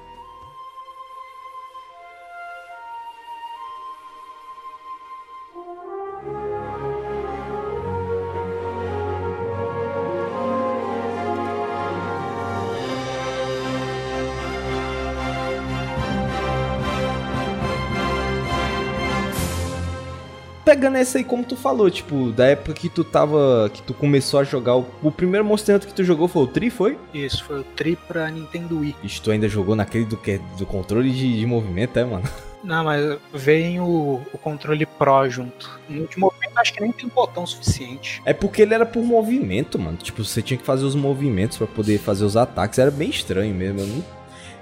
Pegando 20.74 20.96
essa 20.96 21.18
aí, 21.18 21.24
como 21.24 21.44
tu 21.44 21.54
falou, 21.54 21.88
tipo, 21.88 22.32
da 22.32 22.46
época 22.46 22.72
que 22.74 22.88
tu 22.88 23.04
tava. 23.04 23.70
que 23.72 23.80
tu 23.80 23.94
começou 23.94 24.40
a 24.40 24.44
jogar. 24.44 24.74
O, 24.76 24.84
o 25.04 25.12
primeiro 25.12 25.44
Monster 25.44 25.76
Hunter 25.76 25.88
que 25.88 25.94
tu 25.94 26.02
jogou 26.02 26.26
foi 26.26 26.42
o 26.42 26.46
Tri, 26.48 26.68
foi? 26.68 26.98
Isso, 27.14 27.44
foi 27.44 27.60
o 27.60 27.62
Tri 27.62 27.94
pra 28.08 28.28
Nintendo 28.28 28.80
Wii. 28.80 28.96
Ixi, 29.04 29.22
tu 29.22 29.30
ainda 29.30 29.48
jogou 29.48 29.76
naquele 29.76 30.04
do, 30.04 30.16
que- 30.16 30.40
do 30.58 30.66
controle 30.66 31.12
de, 31.12 31.38
de 31.38 31.46
movimento, 31.46 31.96
é, 31.96 32.04
mano? 32.04 32.24
Não, 32.64 32.82
mas 32.82 33.18
vem 33.32 33.78
o, 33.78 34.20
o 34.32 34.38
controle 34.38 34.84
Pro 34.84 35.30
junto. 35.30 35.70
No 35.88 36.00
último 36.02 36.32
momento, 36.34 36.58
acho 36.58 36.72
que 36.74 36.80
nem 36.80 36.90
tem 36.90 37.08
botão 37.08 37.46
suficiente. 37.46 38.20
É 38.24 38.32
porque 38.32 38.62
ele 38.62 38.74
era 38.74 38.84
por 38.84 39.04
movimento, 39.04 39.78
mano. 39.78 39.96
Tipo, 39.96 40.24
você 40.24 40.42
tinha 40.42 40.58
que 40.58 40.64
fazer 40.64 40.84
os 40.84 40.96
movimentos 40.96 41.56
pra 41.56 41.68
poder 41.68 41.98
fazer 42.00 42.24
os 42.24 42.36
ataques. 42.36 42.80
Era 42.80 42.90
bem 42.90 43.10
estranho 43.10 43.54
mesmo. 43.54 43.78
Eu 43.78 43.86
não... 43.86 44.04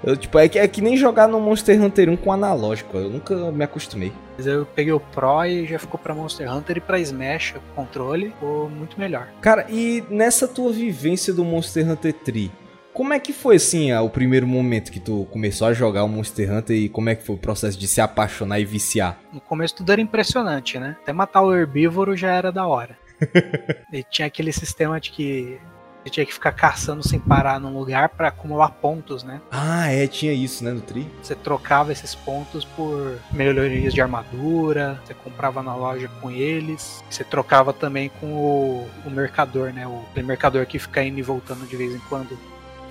eu, 0.03 0.17
tipo, 0.17 0.37
é 0.37 0.49
que, 0.49 0.59
é 0.59 0.67
que 0.67 0.81
nem 0.81 0.97
jogar 0.97 1.27
no 1.27 1.39
Monster 1.39 1.81
Hunter 1.81 2.09
1 2.09 2.17
com 2.17 2.31
analógico. 2.31 2.97
Eu 2.97 3.09
nunca 3.09 3.35
me 3.51 3.63
acostumei. 3.63 4.11
Mas 4.37 4.45
eu 4.45 4.65
peguei 4.65 4.91
o 4.91 4.99
Pro 4.99 5.45
e 5.45 5.65
já 5.65 5.79
ficou 5.79 5.99
pra 5.99 6.13
Monster 6.13 6.51
Hunter 6.51 6.77
e 6.77 6.81
pra 6.81 6.99
Smash, 6.99 7.55
o 7.55 7.75
controle, 7.75 8.29
ficou 8.29 8.69
muito 8.69 8.99
melhor. 8.99 9.27
Cara, 9.39 9.65
e 9.69 10.03
nessa 10.09 10.47
tua 10.47 10.71
vivência 10.71 11.33
do 11.33 11.45
Monster 11.45 11.89
Hunter 11.89 12.13
3, 12.13 12.51
como 12.93 13.13
é 13.13 13.19
que 13.19 13.33
foi 13.33 13.55
assim 13.55 13.91
o 13.93 14.09
primeiro 14.09 14.45
momento 14.45 14.91
que 14.91 14.99
tu 14.99 15.25
começou 15.31 15.67
a 15.67 15.73
jogar 15.73 16.03
o 16.03 16.07
Monster 16.07 16.51
Hunter 16.51 16.75
e 16.75 16.89
como 16.89 17.09
é 17.09 17.15
que 17.15 17.23
foi 17.23 17.35
o 17.35 17.39
processo 17.39 17.77
de 17.77 17.87
se 17.87 17.99
apaixonar 17.99 18.59
e 18.59 18.65
viciar? 18.65 19.19
No 19.31 19.41
começo 19.41 19.75
tudo 19.75 19.91
era 19.91 20.01
impressionante, 20.01 20.77
né? 20.77 20.95
Até 21.01 21.11
matar 21.11 21.41
o 21.41 21.55
herbívoro 21.55 22.15
já 22.15 22.31
era 22.31 22.51
da 22.51 22.67
hora. 22.67 22.97
e 23.91 24.03
tinha 24.03 24.27
aquele 24.27 24.51
sistema 24.51 24.99
de 24.99 25.11
que 25.11 25.59
você 26.03 26.09
tinha 26.09 26.25
que 26.25 26.33
ficar 26.33 26.51
caçando 26.51 27.07
sem 27.07 27.19
parar 27.19 27.59
num 27.59 27.77
lugar 27.77 28.09
pra 28.09 28.27
acumular 28.27 28.69
pontos, 28.69 29.23
né? 29.23 29.41
Ah, 29.49 29.87
é, 29.87 30.05
tinha 30.05 30.33
isso, 30.33 30.63
né, 30.63 30.71
no 30.71 30.81
Tri? 30.81 31.09
Você 31.21 31.33
trocava 31.33 31.91
esses 31.91 32.13
pontos 32.13 32.65
por 32.65 33.17
melhorias 33.31 33.93
de 33.93 34.01
armadura, 34.01 35.01
você 35.05 35.13
comprava 35.13 35.63
na 35.63 35.75
loja 35.75 36.09
com 36.21 36.29
eles, 36.29 37.03
você 37.09 37.23
trocava 37.23 37.71
também 37.71 38.11
com 38.19 38.33
o, 38.33 38.89
o 39.05 39.09
mercador, 39.09 39.71
né? 39.71 39.87
O, 39.87 40.03
aquele 40.11 40.27
mercador 40.27 40.65
que 40.65 40.77
fica 40.77 41.01
indo 41.03 41.19
e 41.19 41.23
voltando 41.23 41.65
de 41.65 41.77
vez 41.77 41.95
em 41.95 41.99
quando. 42.09 42.37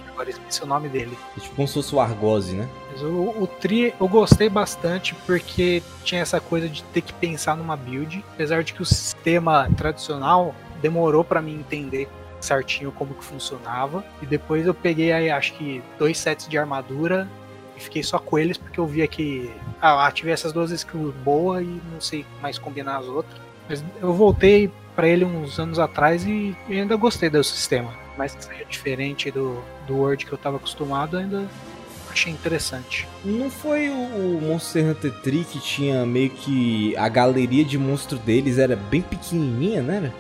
Agora 0.09 0.29
esqueci 0.29 0.63
o 0.63 0.67
nome 0.67 0.89
dele. 0.89 1.17
É 1.37 1.41
tipo 1.41 1.55
como 1.57 1.67
se 1.67 1.75
fosse 1.75 1.95
o 1.95 2.01
Argose, 2.01 2.55
né? 2.55 2.69
Mas 2.91 3.03
o, 3.03 3.35
o 3.43 3.47
Tri 3.47 3.95
eu 3.99 4.09
gostei 4.09 4.49
bastante 4.49 5.15
porque 5.27 5.83
tinha 6.05 6.21
essa 6.21 6.39
coisa 6.39 6.69
de 6.69 6.83
ter 6.85 7.01
que 7.01 7.13
pensar 7.15 7.57
numa 7.57 7.77
build, 7.77 8.25
apesar 8.35 8.63
de 8.63 8.75
que 8.75 8.83
o 8.83 8.87
sistema 8.87 9.69
tradicional 9.77 10.55
demorou 10.83 11.25
pra 11.25 11.41
mim 11.41 11.55
entender 11.55 12.09
certinho 12.45 12.93
como 12.93 13.15
que 13.15 13.25
funcionava. 13.25 14.05
E 14.21 14.27
depois 14.27 14.67
eu 14.67 14.75
peguei 14.75 15.13
aí, 15.13 15.31
acho 15.31 15.55
que 15.55 15.83
dois 15.99 16.19
sets 16.19 16.49
de 16.49 16.59
armadura 16.59 17.29
e 17.77 17.81
fiquei 17.81 18.03
só 18.03 18.19
com 18.19 18.39
eles 18.39 18.57
porque 18.57 18.79
eu 18.79 18.87
via 18.87 19.07
que 19.07 19.51
ah, 19.81 20.07
ativei 20.07 20.33
essas 20.33 20.53
duas 20.53 20.71
skills 20.71 21.15
boas 21.25 21.63
e 21.63 21.81
não 21.93 22.01
sei 22.01 22.27
mais 22.41 22.59
combinar 22.59 22.99
as 22.99 23.07
outras. 23.07 23.41
Mas 23.69 23.85
eu 24.01 24.13
voltei 24.13 24.71
pra 24.95 25.09
ele 25.09 25.25
uns 25.25 25.59
anos 25.59 25.79
atrás 25.79 26.25
e 26.27 26.55
ainda 26.69 26.97
gostei 26.97 27.31
do 27.31 27.43
sistema. 27.43 27.93
Mas 28.17 28.35
que 28.35 28.45
seja 28.45 28.65
diferente 28.65 29.31
do, 29.31 29.63
do 29.87 29.97
Word 29.97 30.27
que 30.27 30.33
eu 30.33 30.39
tava 30.39 30.57
acostumado, 30.57 31.17
ainda 31.17 31.49
achei 32.11 32.33
interessante. 32.33 33.09
Não 33.25 33.51
foi 33.51 33.89
o 33.89 34.41
Monster 34.43 34.85
Hunter 34.85 35.13
3 35.23 35.47
que 35.47 35.61
tinha 35.61 36.05
meio 36.05 36.31
que 36.31 36.95
a 36.97 37.09
galeria 37.09 37.65
de 37.65 37.79
monstro 37.79 38.19
deles 38.19 38.59
era 38.59 38.77
bem 38.77 39.01
pequenininha, 39.01 39.83
né? 39.83 40.13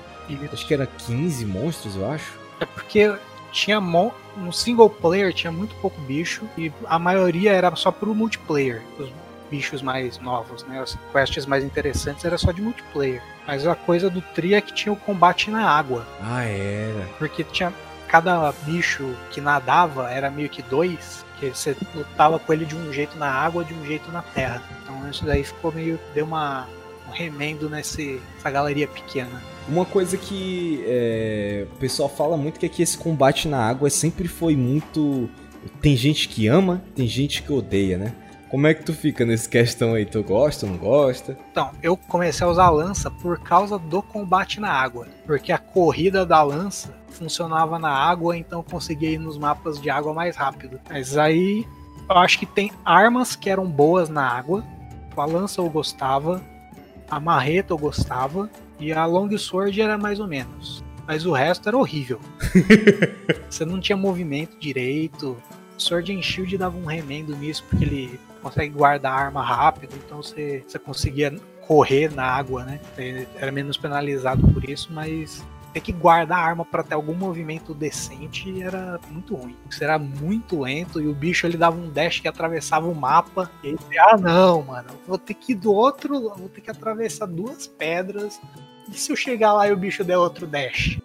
Acho 0.52 0.66
que 0.66 0.74
era 0.74 0.86
15 0.86 1.44
monstros, 1.46 1.96
eu 1.96 2.10
acho. 2.10 2.38
É 2.60 2.64
porque 2.66 3.14
tinha 3.50 3.80
mon- 3.80 4.10
no 4.36 4.52
single 4.52 4.88
player 4.88 5.32
tinha 5.32 5.52
muito 5.52 5.74
pouco 5.76 6.00
bicho 6.02 6.44
e 6.56 6.72
a 6.86 6.98
maioria 6.98 7.52
era 7.52 7.74
só 7.76 7.90
pro 7.90 8.14
multiplayer. 8.14 8.82
Os 8.98 9.10
bichos 9.50 9.82
mais 9.82 10.18
novos, 10.18 10.64
né? 10.64 10.80
As 10.80 10.96
quests 11.12 11.44
mais 11.46 11.62
interessantes 11.62 12.24
era 12.24 12.38
só 12.38 12.50
de 12.52 12.62
multiplayer. 12.62 13.22
Mas 13.46 13.66
a 13.66 13.74
coisa 13.74 14.08
do 14.08 14.22
tri 14.22 14.54
é 14.54 14.60
que 14.60 14.72
tinha 14.72 14.92
o 14.92 14.96
combate 14.96 15.50
na 15.50 15.68
água, 15.68 16.06
Ah, 16.22 16.44
era. 16.44 17.06
porque 17.18 17.44
tinha 17.44 17.72
cada 18.08 18.52
bicho 18.64 19.14
que 19.30 19.40
nadava 19.40 20.10
era 20.10 20.30
meio 20.30 20.48
que 20.48 20.62
dois, 20.62 21.24
que 21.40 21.48
você 21.50 21.76
lutava 21.94 22.38
com 22.38 22.52
ele 22.52 22.64
de 22.64 22.76
um 22.76 22.92
jeito 22.92 23.18
na 23.18 23.28
água, 23.30 23.64
de 23.64 23.74
um 23.74 23.84
jeito 23.84 24.10
na 24.12 24.22
terra. 24.22 24.62
Então 24.82 25.10
isso 25.10 25.24
daí 25.26 25.42
ficou 25.44 25.72
meio 25.72 25.98
deu 26.14 26.24
uma 26.24 26.66
um 26.81 26.81
remendo 27.12 27.68
nesse 27.68 28.20
essa 28.38 28.50
galeria 28.50 28.88
pequena. 28.88 29.42
Uma 29.68 29.84
coisa 29.84 30.16
que 30.16 30.82
é, 30.86 31.66
o 31.72 31.76
pessoal 31.76 32.08
fala 32.08 32.36
muito 32.36 32.58
que 32.58 32.66
é 32.66 32.68
que 32.68 32.82
esse 32.82 32.98
combate 32.98 33.46
na 33.46 33.64
água 33.64 33.88
sempre 33.90 34.26
foi 34.26 34.56
muito. 34.56 35.28
Tem 35.80 35.96
gente 35.96 36.28
que 36.28 36.48
ama, 36.48 36.82
tem 36.94 37.06
gente 37.06 37.42
que 37.42 37.52
odeia, 37.52 37.96
né? 37.96 38.12
Como 38.52 38.66
é 38.66 38.74
que 38.74 38.84
tu 38.84 38.92
fica 38.92 39.24
nesse 39.24 39.48
questão 39.48 39.94
aí? 39.94 40.04
Tu 40.04 40.22
gosta, 40.22 40.66
não 40.66 40.76
gosta? 40.76 41.38
Então, 41.50 41.70
eu 41.82 41.96
comecei 41.96 42.46
a 42.46 42.50
usar 42.50 42.64
a 42.64 42.70
lança 42.70 43.10
por 43.10 43.38
causa 43.40 43.78
do 43.78 44.02
combate 44.02 44.60
na 44.60 44.70
água. 44.70 45.06
Porque 45.24 45.52
a 45.52 45.56
corrida 45.56 46.26
da 46.26 46.42
lança 46.42 46.94
funcionava 47.08 47.78
na 47.78 47.88
água, 47.88 48.36
então 48.36 48.58
eu 48.58 48.62
conseguia 48.62 49.10
ir 49.10 49.18
nos 49.18 49.38
mapas 49.38 49.80
de 49.80 49.88
água 49.88 50.12
mais 50.12 50.36
rápido. 50.36 50.78
Mas 50.90 51.16
aí 51.16 51.66
eu 52.10 52.16
acho 52.18 52.38
que 52.38 52.44
tem 52.44 52.70
armas 52.84 53.34
que 53.34 53.48
eram 53.48 53.64
boas 53.64 54.10
na 54.10 54.28
água. 54.28 54.62
A 55.16 55.24
lança 55.24 55.60
eu 55.60 55.70
gostava, 55.70 56.42
a 57.12 57.20
marreta 57.20 57.74
eu 57.74 57.78
gostava, 57.78 58.50
e 58.80 58.90
a 58.90 59.04
long 59.04 59.36
sword 59.36 59.78
era 59.78 59.98
mais 59.98 60.18
ou 60.18 60.26
menos. 60.26 60.82
Mas 61.06 61.26
o 61.26 61.32
resto 61.32 61.68
era 61.68 61.76
horrível. 61.76 62.18
Você 63.50 63.66
não 63.66 63.78
tinha 63.78 63.98
movimento 63.98 64.56
direito. 64.58 65.36
Sword 65.76 66.16
and 66.16 66.22
Shield 66.22 66.56
dava 66.56 66.74
um 66.74 66.86
remendo 66.86 67.36
nisso, 67.36 67.64
porque 67.68 67.84
ele 67.84 68.20
consegue 68.40 68.72
guardar 68.72 69.12
a 69.12 69.24
arma 69.26 69.44
rápido, 69.44 69.94
então 69.96 70.22
você, 70.22 70.64
você 70.66 70.78
conseguia 70.78 71.34
correr 71.66 72.12
na 72.12 72.24
água, 72.24 72.64
né? 72.64 72.80
Você 72.94 73.28
era 73.36 73.52
menos 73.52 73.76
penalizado 73.76 74.46
por 74.48 74.68
isso, 74.68 74.88
mas 74.90 75.44
ter 75.72 75.80
que 75.80 75.92
guardar 75.92 76.38
a 76.38 76.42
arma 76.42 76.64
para 76.64 76.82
ter 76.82 76.94
algum 76.94 77.14
movimento 77.14 77.74
decente 77.74 78.62
era 78.62 79.00
muito 79.10 79.34
ruim. 79.34 79.56
Você 79.70 79.84
era 79.84 79.98
muito 79.98 80.60
lento 80.60 81.00
e 81.00 81.08
o 81.08 81.14
bicho 81.14 81.46
ele 81.46 81.56
dava 81.56 81.76
um 81.76 81.90
dash 81.90 82.20
que 82.20 82.28
atravessava 82.28 82.86
o 82.86 82.94
mapa. 82.94 83.50
E 83.62 83.68
aí 83.68 83.76
ah 83.98 84.16
não, 84.16 84.62
mano, 84.62 84.90
vou 85.06 85.18
ter 85.18 85.34
que 85.34 85.52
ir 85.52 85.56
do 85.56 85.72
outro, 85.72 86.34
vou 86.36 86.48
ter 86.48 86.60
que 86.60 86.70
atravessar 86.70 87.26
duas 87.26 87.66
pedras. 87.66 88.40
E 88.92 88.96
se 88.96 89.10
eu 89.10 89.16
chegar 89.16 89.54
lá 89.54 89.68
e 89.68 89.72
o 89.72 89.76
bicho 89.76 90.04
der 90.04 90.18
outro 90.18 90.46
dash? 90.46 90.98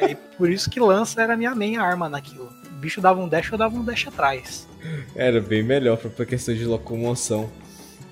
Aí, 0.00 0.14
por 0.36 0.50
isso 0.50 0.70
que 0.70 0.78
lança 0.78 1.20
era 1.20 1.34
a 1.34 1.36
minha 1.36 1.54
main 1.54 1.76
arma 1.76 2.08
naquilo. 2.08 2.48
bicho 2.80 3.00
dava 3.00 3.20
um 3.20 3.28
dash, 3.28 3.50
eu 3.50 3.58
dava 3.58 3.76
um 3.76 3.84
dash 3.84 4.06
atrás. 4.06 4.68
Era 5.14 5.40
bem 5.40 5.62
melhor 5.62 5.96
pra 5.96 6.24
questão 6.24 6.54
de 6.54 6.64
locomoção. 6.64 7.50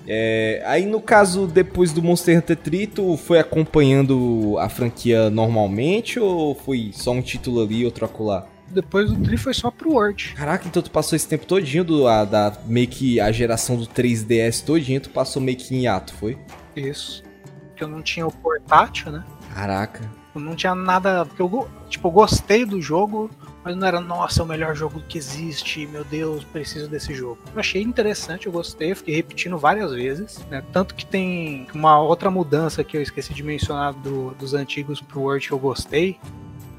É, 0.07 0.63
aí 0.65 0.85
no 0.85 1.01
caso, 1.01 1.45
depois 1.45 1.91
do 1.91 2.01
Monster 2.01 2.37
Hunter 2.37 2.55
Trito, 2.55 3.17
foi 3.17 3.39
acompanhando 3.39 4.57
a 4.57 4.69
franquia 4.69 5.29
normalmente 5.29 6.19
ou 6.19 6.55
foi 6.55 6.91
só 6.93 7.11
um 7.11 7.21
título 7.21 7.61
ali 7.61 7.81
e 7.81 7.85
outro 7.85 8.05
acolá? 8.05 8.47
Depois 8.69 9.09
do 9.09 9.21
Tri 9.21 9.37
foi 9.37 9.53
só 9.53 9.71
pro 9.71 9.93
Word. 9.93 10.33
Caraca, 10.35 10.67
então 10.67 10.81
tu 10.81 10.91
passou 10.91 11.15
esse 11.15 11.27
tempo 11.27 11.45
todinho 11.45 11.83
do, 11.83 12.07
a, 12.07 12.25
da 12.25 12.53
meio 12.65 12.87
que 12.87 13.19
a 13.19 13.31
geração 13.31 13.77
do 13.77 13.85
3DS 13.87 14.63
todinho, 14.63 14.99
tu 14.99 15.09
passou 15.09 15.41
meio 15.41 15.57
que 15.57 15.73
em 15.73 15.87
ato, 15.87 16.13
foi? 16.13 16.37
Isso. 16.75 17.23
Porque 17.69 17.83
eu 17.83 17.87
não 17.87 18.01
tinha 18.01 18.27
o 18.27 18.31
portátil, 18.31 19.11
né? 19.11 19.23
Caraca. 19.53 20.01
Eu 20.35 20.41
não 20.41 20.55
tinha 20.55 20.75
nada. 20.75 21.25
Porque 21.25 21.41
eu, 21.41 21.67
tipo, 21.89 22.07
eu 22.07 22.11
gostei 22.11 22.65
do 22.65 22.81
jogo, 22.81 23.29
mas 23.67 23.75
não 23.75 23.85
era, 23.85 23.99
nossa, 23.99 24.41
é 24.41 24.45
o 24.45 24.47
melhor 24.47 24.73
jogo 24.73 25.03
que 25.09 25.17
existe, 25.17 25.85
meu 25.87 26.05
Deus, 26.05 26.45
preciso 26.45 26.87
desse 26.87 27.13
jogo. 27.13 27.37
Eu 27.53 27.59
achei 27.59 27.81
interessante, 27.81 28.47
eu 28.47 28.51
gostei, 28.53 28.95
fiquei 28.95 29.13
repetindo 29.13 29.57
várias 29.57 29.91
vezes, 29.91 30.39
né? 30.49 30.63
Tanto 30.71 30.95
que 30.95 31.05
tem 31.05 31.67
uma 31.73 31.99
outra 31.99 32.31
mudança 32.31 32.81
que 32.81 32.95
eu 32.95 33.01
esqueci 33.01 33.33
de 33.33 33.43
mencionar 33.43 33.93
do, 33.93 34.31
dos 34.35 34.53
antigos 34.53 35.01
pro 35.01 35.19
Word 35.19 35.45
que 35.45 35.53
eu 35.53 35.59
gostei, 35.59 36.17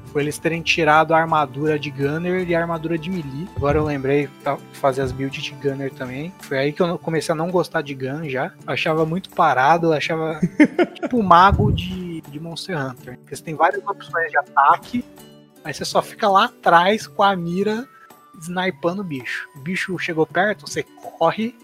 foi 0.07 0.23
eles 0.23 0.39
terem 0.39 0.63
tirado 0.63 1.13
a 1.13 1.19
armadura 1.19 1.77
de 1.77 1.91
Gunner 1.91 2.49
e 2.49 2.55
a 2.55 2.59
armadura 2.59 2.97
de 2.97 3.07
Melee. 3.07 3.47
Agora 3.55 3.77
eu 3.77 3.83
lembrei 3.83 4.25
de 4.25 4.77
fazer 4.79 5.03
as 5.03 5.11
builds 5.11 5.43
de 5.43 5.51
Gunner 5.51 5.93
também. 5.93 6.33
Foi 6.39 6.57
aí 6.57 6.73
que 6.73 6.81
eu 6.81 6.97
comecei 6.97 7.31
a 7.31 7.35
não 7.35 7.51
gostar 7.51 7.83
de 7.83 7.93
Gun 7.93 8.27
já. 8.27 8.51
Eu 8.65 8.73
achava 8.73 9.05
muito 9.05 9.29
parado, 9.29 9.87
eu 9.89 9.93
achava 9.93 10.39
tipo 10.99 11.21
mago 11.21 11.71
de, 11.71 12.21
de 12.21 12.39
Monster 12.39 12.75
Hunter. 12.75 13.19
Porque 13.19 13.35
você 13.35 13.43
tem 13.43 13.53
várias 13.53 13.85
opções 13.85 14.31
de 14.31 14.37
ataque, 14.39 15.05
Aí 15.69 15.73
você 15.75 15.85
só 15.85 16.01
fica 16.01 16.27
lá 16.27 16.45
atrás 16.45 17.05
com 17.05 17.21
a 17.21 17.35
mira 17.35 17.87
snipando 18.41 19.03
o 19.03 19.05
bicho. 19.05 19.47
O 19.55 19.59
bicho 19.59 19.95
chegou 19.99 20.25
perto, 20.25 20.67
você 20.67 20.81
corre, 21.19 21.55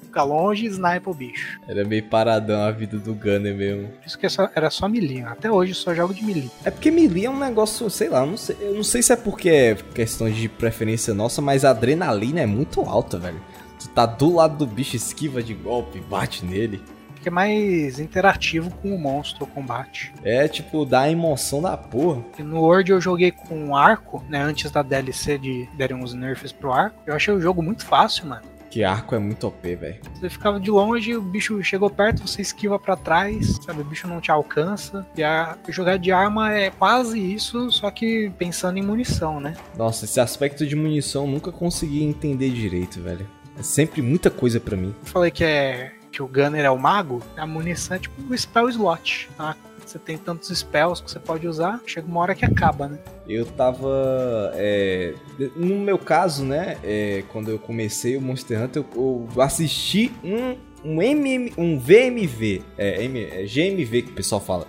fica 0.00 0.22
longe 0.22 0.64
e 0.64 0.68
snipa 0.68 1.10
o 1.10 1.14
bicho. 1.14 1.58
Era 1.66 1.84
meio 1.84 2.04
paradão 2.04 2.62
a 2.62 2.70
vida 2.70 2.98
do 2.98 3.12
Gunner 3.12 3.56
mesmo. 3.56 3.88
Por 3.88 4.06
isso 4.06 4.16
que 4.16 4.26
era 4.54 4.70
só 4.70 4.88
melee. 4.88 5.24
Até 5.24 5.50
hoje 5.50 5.72
eu 5.72 5.74
só 5.74 5.92
jogo 5.92 6.14
de 6.14 6.22
melee. 6.22 6.48
É 6.64 6.70
porque 6.70 6.88
melee 6.88 7.26
é 7.26 7.30
um 7.30 7.36
negócio, 7.40 7.90
sei 7.90 8.08
lá, 8.08 8.20
eu 8.20 8.26
não 8.26 8.36
sei, 8.36 8.56
eu 8.60 8.74
não 8.74 8.84
sei 8.84 9.02
se 9.02 9.12
é 9.12 9.16
porque 9.16 9.50
é 9.50 9.74
questão 9.74 10.30
de 10.30 10.48
preferência 10.48 11.12
nossa, 11.12 11.42
mas 11.42 11.64
a 11.64 11.70
adrenalina 11.70 12.38
é 12.38 12.46
muito 12.46 12.80
alta, 12.82 13.18
velho. 13.18 13.42
Tu 13.80 13.88
tá 13.88 14.06
do 14.06 14.36
lado 14.36 14.56
do 14.64 14.66
bicho, 14.68 14.94
esquiva 14.94 15.42
de 15.42 15.54
golpe, 15.54 15.98
bate 15.98 16.44
nele 16.44 16.80
é 17.26 17.30
mais 17.30 17.98
interativo 17.98 18.70
com 18.70 18.94
o 18.94 18.98
monstro, 18.98 19.44
o 19.44 19.46
combate. 19.46 20.12
É, 20.22 20.46
tipo, 20.46 20.84
dá 20.84 21.10
emoção 21.10 21.60
da 21.60 21.76
porra. 21.76 22.22
E 22.38 22.42
no 22.42 22.60
World 22.60 22.92
eu 22.92 23.00
joguei 23.00 23.32
com 23.32 23.76
arco, 23.76 24.22
né? 24.28 24.40
Antes 24.40 24.70
da 24.70 24.82
DLC 24.82 25.38
de 25.38 25.68
derem 25.74 25.96
uns 25.96 26.14
nerfs 26.14 26.52
pro 26.52 26.72
arco. 26.72 27.00
Eu 27.06 27.14
achei 27.14 27.32
o 27.32 27.40
jogo 27.40 27.62
muito 27.62 27.84
fácil, 27.84 28.26
mano. 28.26 28.42
Que 28.70 28.84
arco 28.84 29.14
é 29.14 29.18
muito 29.18 29.46
OP, 29.46 29.74
velho. 29.74 30.00
Você 30.14 30.28
ficava 30.28 30.60
de 30.60 30.70
longe, 30.70 31.16
o 31.16 31.22
bicho 31.22 31.62
chegou 31.62 31.88
perto, 31.88 32.26
você 32.26 32.42
esquiva 32.42 32.78
para 32.78 32.96
trás, 32.96 33.58
sabe? 33.64 33.80
O 33.80 33.84
bicho 33.84 34.06
não 34.06 34.20
te 34.20 34.30
alcança. 34.30 35.06
E 35.16 35.22
a 35.22 35.56
jogar 35.68 35.98
de 35.98 36.12
arma 36.12 36.52
é 36.52 36.70
quase 36.70 37.18
isso, 37.18 37.70
só 37.70 37.90
que 37.90 38.30
pensando 38.36 38.78
em 38.78 38.82
munição, 38.82 39.40
né? 39.40 39.54
Nossa, 39.76 40.04
esse 40.04 40.20
aspecto 40.20 40.66
de 40.66 40.76
munição 40.76 41.24
eu 41.24 41.30
nunca 41.30 41.50
consegui 41.50 42.04
entender 42.04 42.50
direito, 42.50 43.00
velho. 43.00 43.26
É 43.58 43.62
sempre 43.62 44.02
muita 44.02 44.30
coisa 44.30 44.60
para 44.60 44.76
mim. 44.76 44.94
Eu 45.00 45.06
falei 45.06 45.30
que 45.30 45.42
é 45.42 45.92
que 46.10 46.22
o 46.22 46.26
Gunner 46.26 46.64
é 46.64 46.70
o 46.70 46.78
mago, 46.78 47.22
a 47.36 47.46
munição 47.46 47.96
é 47.96 48.00
tipo 48.00 48.32
o 48.32 48.36
spell 48.36 48.68
slot, 48.68 49.28
tá? 49.36 49.56
Você 49.88 49.98
tem 49.98 50.18
tantos 50.18 50.50
spells 50.50 51.02
que 51.02 51.10
você 51.10 51.18
pode 51.18 51.48
usar, 51.48 51.80
chega 51.86 52.06
uma 52.06 52.20
hora 52.20 52.34
que 52.34 52.44
acaba, 52.44 52.88
né? 52.88 52.98
Eu 53.26 53.46
tava. 53.46 54.52
É, 54.54 55.14
no 55.56 55.76
meu 55.76 55.98
caso, 55.98 56.44
né? 56.44 56.76
É, 56.84 57.24
quando 57.32 57.50
eu 57.50 57.58
comecei 57.58 58.14
o 58.14 58.20
Monster 58.20 58.62
Hunter, 58.62 58.84
eu, 58.94 59.26
eu 59.34 59.42
assisti 59.42 60.12
um, 60.22 60.56
um, 60.84 61.00
MM, 61.00 61.54
um 61.56 61.78
VMV, 61.78 62.62
é, 62.76 63.02
M, 63.02 63.18
é, 63.18 63.44
GMV 63.46 64.02
que 64.02 64.10
o 64.10 64.14
pessoal 64.14 64.42
fala. 64.42 64.66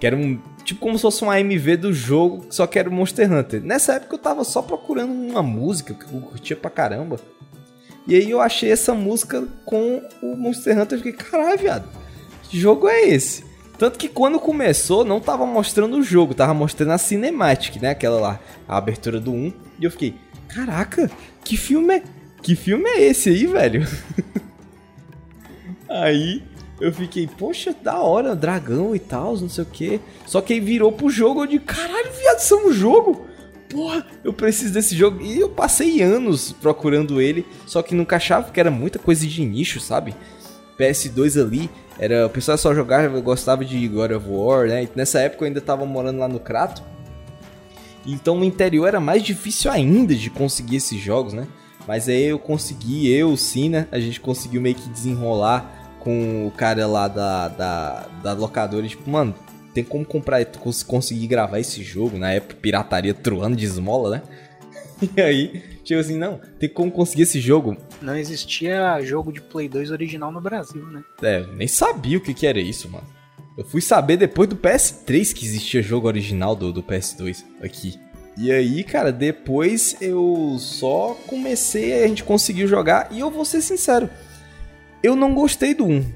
Que 0.00 0.06
era 0.08 0.16
um. 0.16 0.40
Tipo 0.64 0.80
como 0.80 0.98
se 0.98 1.02
fosse 1.02 1.24
um 1.24 1.30
AMV 1.30 1.76
do 1.76 1.92
jogo, 1.92 2.44
só 2.50 2.66
que 2.66 2.80
era 2.80 2.90
o 2.90 2.92
Monster 2.92 3.32
Hunter. 3.32 3.62
Nessa 3.62 3.94
época 3.94 4.16
eu 4.16 4.18
tava 4.18 4.42
só 4.42 4.60
procurando 4.60 5.12
uma 5.12 5.42
música 5.42 5.94
que 5.94 6.04
eu 6.12 6.20
curtia 6.20 6.56
pra 6.56 6.68
caramba. 6.68 7.20
E 8.08 8.14
aí 8.14 8.30
eu 8.30 8.40
achei 8.40 8.72
essa 8.72 8.94
música 8.94 9.46
com 9.66 10.02
o 10.22 10.34
Monster 10.34 10.80
Hunter 10.80 10.98
e 10.98 11.02
fiquei, 11.02 11.12
caralho, 11.12 11.58
viado, 11.58 11.86
que 12.44 12.58
jogo 12.58 12.88
é 12.88 13.02
esse? 13.02 13.44
Tanto 13.76 13.98
que 13.98 14.08
quando 14.08 14.40
começou, 14.40 15.04
não 15.04 15.20
tava 15.20 15.44
mostrando 15.44 15.98
o 15.98 16.02
jogo, 16.02 16.32
tava 16.32 16.54
mostrando 16.54 16.92
a 16.92 16.98
cinematic, 16.98 17.76
né? 17.76 17.90
Aquela 17.90 18.18
lá, 18.18 18.40
a 18.66 18.78
abertura 18.78 19.20
do 19.20 19.30
1. 19.30 19.52
E 19.78 19.84
eu 19.84 19.90
fiquei, 19.90 20.14
caraca, 20.48 21.10
que 21.44 21.54
filme 21.54 21.96
é, 21.96 22.02
que 22.40 22.56
filme 22.56 22.88
é 22.88 23.02
esse 23.02 23.28
aí, 23.28 23.46
velho? 23.46 23.86
aí 25.86 26.42
eu 26.80 26.90
fiquei, 26.94 27.26
poxa, 27.26 27.76
da 27.82 28.00
hora, 28.00 28.34
dragão 28.34 28.96
e 28.96 28.98
tal, 28.98 29.36
não 29.36 29.50
sei 29.50 29.64
o 29.64 29.66
que. 29.66 30.00
Só 30.24 30.40
que 30.40 30.54
aí 30.54 30.60
virou 30.60 30.90
pro 30.90 31.10
jogo, 31.10 31.42
eu 31.42 31.46
de 31.46 31.58
caralho, 31.58 32.10
viado, 32.10 32.38
isso 32.38 32.54
é 32.54 32.66
um 32.68 32.72
jogo? 32.72 33.26
Porra, 33.68 34.06
eu 34.24 34.32
preciso 34.32 34.72
desse 34.72 34.96
jogo. 34.96 35.20
E 35.20 35.38
eu 35.38 35.48
passei 35.48 36.02
anos 36.02 36.52
procurando 36.52 37.20
ele, 37.20 37.46
só 37.66 37.82
que 37.82 37.94
nunca 37.94 38.16
achava 38.16 38.44
porque 38.44 38.60
era 38.60 38.70
muita 38.70 38.98
coisa 38.98 39.26
de 39.26 39.44
nicho, 39.44 39.80
sabe? 39.80 40.14
PS2 40.78 41.40
ali, 41.40 41.70
era 41.98 42.26
o 42.26 42.30
pessoal 42.30 42.56
só 42.56 42.74
jogava, 42.74 43.20
gostava 43.20 43.64
de 43.64 43.86
God 43.88 44.12
of 44.12 44.26
War, 44.28 44.68
né? 44.68 44.84
E 44.84 44.88
nessa 44.94 45.20
época 45.20 45.44
eu 45.44 45.48
ainda 45.48 45.60
tava 45.60 45.84
morando 45.84 46.18
lá 46.18 46.28
no 46.28 46.38
Crato. 46.38 46.82
Então 48.06 48.36
no 48.36 48.44
interior 48.44 48.86
era 48.86 49.00
mais 49.00 49.22
difícil 49.22 49.70
ainda 49.70 50.14
de 50.14 50.30
conseguir 50.30 50.76
esses 50.76 51.00
jogos, 51.00 51.32
né? 51.32 51.46
Mas 51.86 52.08
aí 52.08 52.24
eu 52.24 52.38
consegui, 52.38 53.10
eu, 53.10 53.30
o 53.32 53.36
Sina, 53.36 53.88
a 53.90 53.98
gente 53.98 54.20
conseguiu 54.20 54.60
meio 54.60 54.74
que 54.74 54.88
desenrolar 54.88 55.96
com 56.00 56.46
o 56.46 56.50
cara 56.50 56.86
lá 56.86 57.08
da, 57.08 57.48
da, 57.48 58.06
da 58.22 58.32
locadora. 58.34 58.86
Tipo, 58.86 59.10
mano, 59.10 59.34
tem 59.74 59.84
como 59.84 60.04
comprar, 60.04 60.44
conseguir 60.86 61.26
gravar 61.26 61.58
esse 61.60 61.82
jogo, 61.82 62.18
na 62.18 62.32
época 62.32 62.56
pirataria 62.60 63.14
truando 63.14 63.56
de 63.56 63.64
esmola, 63.64 64.10
né? 64.10 64.22
E 65.16 65.20
aí, 65.20 65.62
tipo 65.84 66.00
assim, 66.00 66.18
não, 66.18 66.40
tem 66.58 66.68
como 66.68 66.90
conseguir 66.90 67.22
esse 67.22 67.40
jogo. 67.40 67.76
Não 68.02 68.16
existia 68.16 69.00
jogo 69.02 69.32
de 69.32 69.40
Play 69.40 69.68
2 69.68 69.92
original 69.92 70.32
no 70.32 70.40
Brasil, 70.40 70.84
né? 70.86 71.04
É, 71.22 71.46
nem 71.54 71.68
sabia 71.68 72.18
o 72.18 72.20
que, 72.20 72.34
que 72.34 72.46
era 72.46 72.58
isso, 72.58 72.90
mano. 72.90 73.06
Eu 73.56 73.64
fui 73.64 73.80
saber 73.80 74.16
depois 74.16 74.48
do 74.48 74.56
PS3 74.56 75.32
que 75.32 75.44
existia 75.44 75.82
jogo 75.82 76.06
original 76.06 76.54
do, 76.54 76.72
do 76.72 76.82
PS2 76.82 77.44
aqui. 77.62 77.98
E 78.36 78.52
aí, 78.52 78.84
cara, 78.84 79.10
depois 79.10 79.96
eu 80.00 80.56
só 80.60 81.16
comecei, 81.26 82.04
a 82.04 82.06
gente 82.06 82.22
conseguiu 82.22 82.68
jogar, 82.68 83.08
e 83.10 83.18
eu 83.18 83.30
vou 83.30 83.44
ser 83.44 83.60
sincero, 83.60 84.08
eu 85.02 85.16
não 85.16 85.34
gostei 85.34 85.74
do 85.74 85.84
1. 85.84 86.06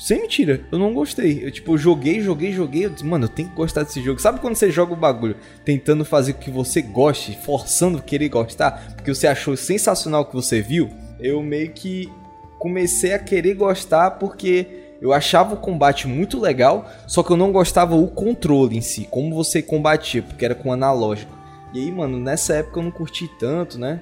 Sem 0.00 0.22
mentira, 0.22 0.62
eu 0.72 0.78
não 0.78 0.94
gostei. 0.94 1.44
Eu, 1.44 1.50
tipo, 1.50 1.76
joguei, 1.76 2.22
joguei, 2.22 2.52
joguei. 2.52 2.86
Eu 2.86 2.90
disse, 2.90 3.04
mano, 3.04 3.26
eu 3.26 3.28
tenho 3.28 3.50
que 3.50 3.54
gostar 3.54 3.82
desse 3.82 4.02
jogo. 4.02 4.18
Sabe 4.18 4.40
quando 4.40 4.56
você 4.56 4.70
joga 4.70 4.94
o 4.94 4.96
bagulho 4.96 5.36
tentando 5.62 6.06
fazer 6.06 6.32
o 6.32 6.36
que 6.36 6.50
você 6.50 6.80
goste, 6.80 7.38
forçando 7.44 8.00
querer 8.02 8.30
gostar, 8.30 8.94
porque 8.96 9.14
você 9.14 9.26
achou 9.26 9.54
sensacional 9.58 10.22
o 10.22 10.24
que 10.24 10.34
você 10.34 10.62
viu? 10.62 10.88
Eu 11.20 11.42
meio 11.42 11.70
que 11.72 12.10
comecei 12.58 13.12
a 13.12 13.18
querer 13.18 13.52
gostar 13.52 14.12
porque 14.12 14.94
eu 15.02 15.12
achava 15.12 15.52
o 15.52 15.58
combate 15.58 16.08
muito 16.08 16.40
legal, 16.40 16.90
só 17.06 17.22
que 17.22 17.30
eu 17.30 17.36
não 17.36 17.52
gostava 17.52 17.94
o 17.94 18.08
controle 18.08 18.78
em 18.78 18.80
si, 18.80 19.06
como 19.10 19.34
você 19.34 19.60
combatia, 19.60 20.22
porque 20.22 20.46
era 20.46 20.54
com 20.54 20.72
analógico. 20.72 21.36
E 21.74 21.78
aí, 21.78 21.92
mano, 21.92 22.18
nessa 22.18 22.54
época 22.54 22.80
eu 22.80 22.84
não 22.84 22.90
curti 22.90 23.28
tanto, 23.38 23.78
né? 23.78 24.00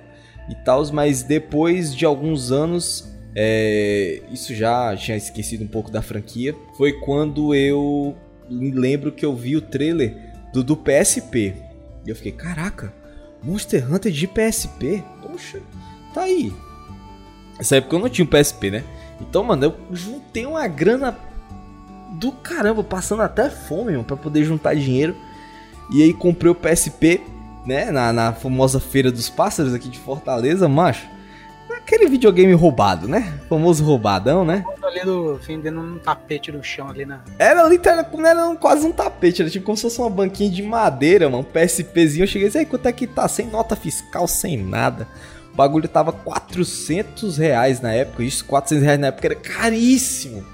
E 0.48 0.54
tal, 0.54 0.80
mas 0.92 1.24
depois 1.24 1.92
de 1.92 2.04
alguns 2.04 2.52
anos 2.52 3.17
é, 3.34 4.22
isso 4.30 4.54
já 4.54 4.96
tinha 4.96 5.16
esquecido 5.16 5.64
um 5.64 5.68
pouco 5.68 5.90
da 5.90 6.02
franquia. 6.02 6.54
Foi 6.76 6.92
quando 6.92 7.54
eu 7.54 8.16
lembro 8.50 9.12
que 9.12 9.24
eu 9.24 9.34
vi 9.34 9.56
o 9.56 9.60
trailer 9.60 10.16
do, 10.52 10.62
do 10.64 10.76
PSP. 10.76 11.54
E 12.06 12.10
eu 12.10 12.16
fiquei, 12.16 12.32
caraca, 12.32 12.92
Monster 13.42 13.92
Hunter 13.92 14.10
de 14.10 14.26
PSP? 14.26 15.02
Poxa, 15.22 15.60
tá 16.14 16.22
aí. 16.22 16.52
Nessa 17.58 17.76
época 17.76 17.96
eu 17.96 18.00
não 18.00 18.08
tinha 18.08 18.24
um 18.24 18.28
PSP, 18.28 18.70
né? 18.70 18.84
Então, 19.20 19.42
mano, 19.44 19.64
eu 19.64 19.74
juntei 19.94 20.46
uma 20.46 20.66
grana 20.66 21.16
do 22.12 22.32
caramba, 22.32 22.82
passando 22.82 23.22
até 23.22 23.50
fome, 23.50 23.92
mano, 23.92 24.04
pra 24.04 24.16
poder 24.16 24.44
juntar 24.44 24.74
dinheiro. 24.74 25.14
E 25.92 26.02
aí 26.02 26.12
comprei 26.12 26.50
o 26.50 26.54
PSP, 26.54 27.20
né? 27.66 27.90
Na, 27.90 28.12
na 28.12 28.32
famosa 28.32 28.80
Feira 28.80 29.10
dos 29.10 29.28
Pássaros 29.28 29.74
aqui 29.74 29.88
de 29.88 29.98
Fortaleza, 29.98 30.68
macho 30.68 31.17
aquele 31.88 32.06
videogame 32.06 32.52
roubado, 32.52 33.08
né? 33.08 33.40
famoso 33.48 33.82
roubadão, 33.82 34.44
né? 34.44 34.62
Ali 34.84 35.00
do, 35.00 35.36
vendendo 35.36 35.80
um 35.80 35.98
tapete 35.98 36.52
no 36.52 36.62
chão 36.62 36.88
ali 36.88 37.06
na. 37.06 37.20
Era 37.38 37.66
literalmente 37.66 38.14
era 38.26 38.56
quase 38.56 38.86
um 38.86 38.92
tapete, 38.92 39.40
era 39.40 39.50
tipo 39.50 39.64
como 39.64 39.76
se 39.76 39.82
fosse 39.82 39.98
uma 39.98 40.10
banquinha 40.10 40.50
de 40.50 40.62
madeira, 40.62 41.30
mano. 41.30 41.38
Um 41.38 41.44
PSPzinho. 41.44 42.24
Eu 42.24 42.26
cheguei 42.26 42.46
e 42.46 42.48
disse, 42.48 42.58
aí, 42.58 42.66
quanto 42.66 42.86
é 42.86 42.92
que 42.92 43.06
tá? 43.06 43.26
Sem 43.26 43.46
nota 43.46 43.74
fiscal, 43.74 44.28
sem 44.28 44.56
nada. 44.56 45.08
O 45.52 45.56
bagulho 45.56 45.88
tava 45.88 46.12
400 46.12 47.38
reais 47.38 47.80
na 47.80 47.92
época. 47.92 48.22
Isso, 48.22 48.44
400 48.44 48.84
reais 48.84 49.00
na 49.00 49.06
época 49.08 49.26
era 49.26 49.34
caríssimo. 49.34 50.44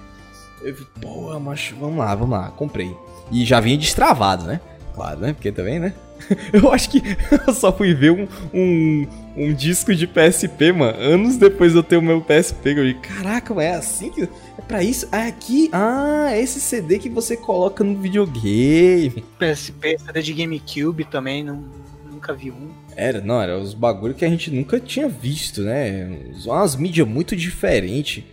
Eu 0.62 0.74
vi, 0.74 0.86
pô, 1.00 1.38
macho, 1.40 1.74
vamos 1.76 1.98
lá, 1.98 2.14
vamos 2.14 2.38
lá. 2.38 2.50
Comprei. 2.50 2.96
E 3.30 3.44
já 3.44 3.60
vinha 3.60 3.76
destravado, 3.76 4.44
né? 4.44 4.60
Claro, 4.94 5.20
né? 5.20 5.32
Porque 5.32 5.50
também, 5.50 5.78
né? 5.78 5.94
Eu 6.52 6.72
acho 6.72 6.88
que 6.90 7.02
eu 7.46 7.52
só 7.52 7.72
fui 7.72 7.92
ver 7.92 8.12
um, 8.12 8.28
um, 8.54 9.06
um 9.36 9.52
disco 9.52 9.94
de 9.94 10.06
PSP, 10.06 10.72
mano, 10.72 10.98
anos 10.98 11.36
depois 11.36 11.72
de 11.72 11.78
eu 11.78 11.82
ter 11.82 11.96
o 11.96 12.02
meu 12.02 12.20
PSP. 12.20 12.70
Eu 12.70 12.76
falei, 12.76 12.94
caraca, 12.94 13.54
mas 13.54 13.64
é 13.64 13.74
assim 13.74 14.10
que. 14.10 14.22
É 14.22 14.62
pra 14.66 14.82
isso? 14.82 15.08
Ah, 15.10 15.24
é 15.24 15.28
aqui. 15.28 15.68
Ah, 15.72 16.28
é 16.30 16.40
esse 16.40 16.60
CD 16.60 16.98
que 16.98 17.08
você 17.08 17.36
coloca 17.36 17.82
no 17.82 17.98
videogame. 17.98 19.24
PSP, 19.38 19.98
CD 19.98 20.22
de 20.22 20.32
GameCube 20.32 21.04
também, 21.04 21.42
não, 21.42 21.64
nunca 22.10 22.32
vi 22.32 22.50
um. 22.50 22.70
Era, 22.96 23.20
não, 23.20 23.40
era 23.42 23.58
os 23.58 23.74
bagulho 23.74 24.14
que 24.14 24.24
a 24.24 24.28
gente 24.28 24.50
nunca 24.50 24.78
tinha 24.78 25.08
visto, 25.08 25.62
né? 25.62 26.08
Umas 26.46 26.76
mídias 26.76 27.06
muito 27.06 27.34
diferentes. 27.34 28.24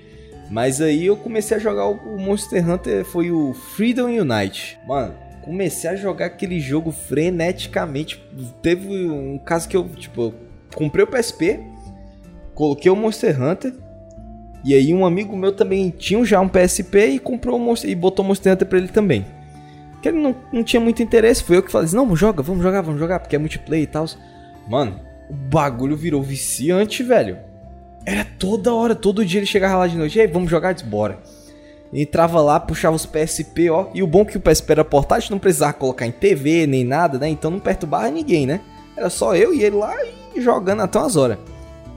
Mas 0.49 0.82
aí 0.82 1.06
eu 1.06 1.16
comecei 1.16 1.56
a 1.56 1.60
jogar 1.60 1.86
o 1.88 2.20
Monster 2.20 2.70
Hunter, 2.70 3.06
foi 3.06 3.32
o 3.32 3.54
Freedom 3.54 4.08
Unite. 4.08 4.78
Mano, 4.86 5.16
comecei 5.41 5.89
a 5.89 5.95
jogar 5.95 6.26
aquele 6.26 6.60
jogo 6.60 6.91
freneticamente. 6.91 8.22
Teve 8.62 9.10
um 9.10 9.38
caso 9.38 9.68
que 9.68 9.78
eu, 9.78 9.88
tipo, 9.89 10.34
comprei 10.76 11.03
o 11.03 11.07
PSP, 11.07 11.59
coloquei 12.53 12.91
o 12.91 12.95
Monster 12.95 13.41
Hunter. 13.41 13.74
E 14.63 14.76
aí 14.76 14.93
um 14.93 15.05
amigo 15.05 15.36
meu 15.36 15.51
também 15.51 15.89
tinha 15.89 16.24
já 16.24 16.39
um 16.39 16.47
PSP 16.47 17.07
e 17.07 17.19
comprou 17.19 17.57
Monster, 17.57 17.89
e 17.89 17.95
botou 17.95 18.24
o 18.24 18.28
Monster 18.28 18.53
Hunter 18.53 18.67
pra 18.67 18.78
ele 18.78 18.88
também. 18.88 19.26
Que 20.01 20.09
ele 20.09 20.19
não, 20.19 20.36
não 20.51 20.63
tinha 20.63 20.80
muito 20.80 21.01
interesse, 21.01 21.43
foi 21.43 21.57
eu 21.57 21.63
que 21.63 21.72
falei 21.72 21.86
assim, 21.86 21.95
não, 21.95 22.15
joga, 22.15 22.43
vamos 22.43 22.63
jogar, 22.63 22.82
vamos 22.82 22.99
jogar, 22.99 23.19
porque 23.19 23.36
é 23.36 23.39
multiplayer 23.39 23.84
e 23.84 23.88
tal. 23.88 24.05
Mano, 24.67 24.99
o 25.30 25.34
bagulho 25.34 25.95
virou 25.95 26.22
viciante, 26.22 27.03
velho. 27.03 27.38
Era 28.05 28.26
toda 28.26 28.74
hora, 28.74 28.95
todo 28.95 29.26
dia 29.26 29.39
ele 29.39 29.45
chegava 29.45 29.78
lá 29.78 29.88
de 29.88 29.97
noite, 29.97 30.17
e 30.17 30.22
aí, 30.22 30.28
vamos 30.28 30.49
jogar? 30.49 30.74
Disse, 30.74 30.86
bora. 30.86 31.19
Entrava 31.93 32.41
lá, 32.41 32.59
puxava 32.59 32.95
os 32.95 33.05
PSP, 33.05 33.69
ó. 33.69 33.89
E 33.93 34.01
o 34.01 34.07
bom 34.07 34.22
é 34.22 34.26
que 34.26 34.38
o 34.38 34.41
PSP 34.41 34.72
era 34.72 34.86
portátil, 34.86 35.32
não 35.32 35.39
precisava 35.39 35.74
colocar 35.74 36.05
em 36.05 36.11
TV 36.11 36.65
nem 36.65 36.86
nada, 36.86 37.19
né? 37.19 37.28
Então 37.28 37.51
não 37.51 37.59
perturbava 37.59 38.09
ninguém, 38.09 38.45
né? 38.45 38.61
Era 38.95 39.09
só 39.09 39.36
eu 39.36 39.53
e 39.53 39.63
ele 39.63 39.76
lá 39.76 39.93
e 40.05 40.20
jogando 40.39 40.82
até 40.82 40.99
umas 40.99 41.15
horas. 41.15 41.38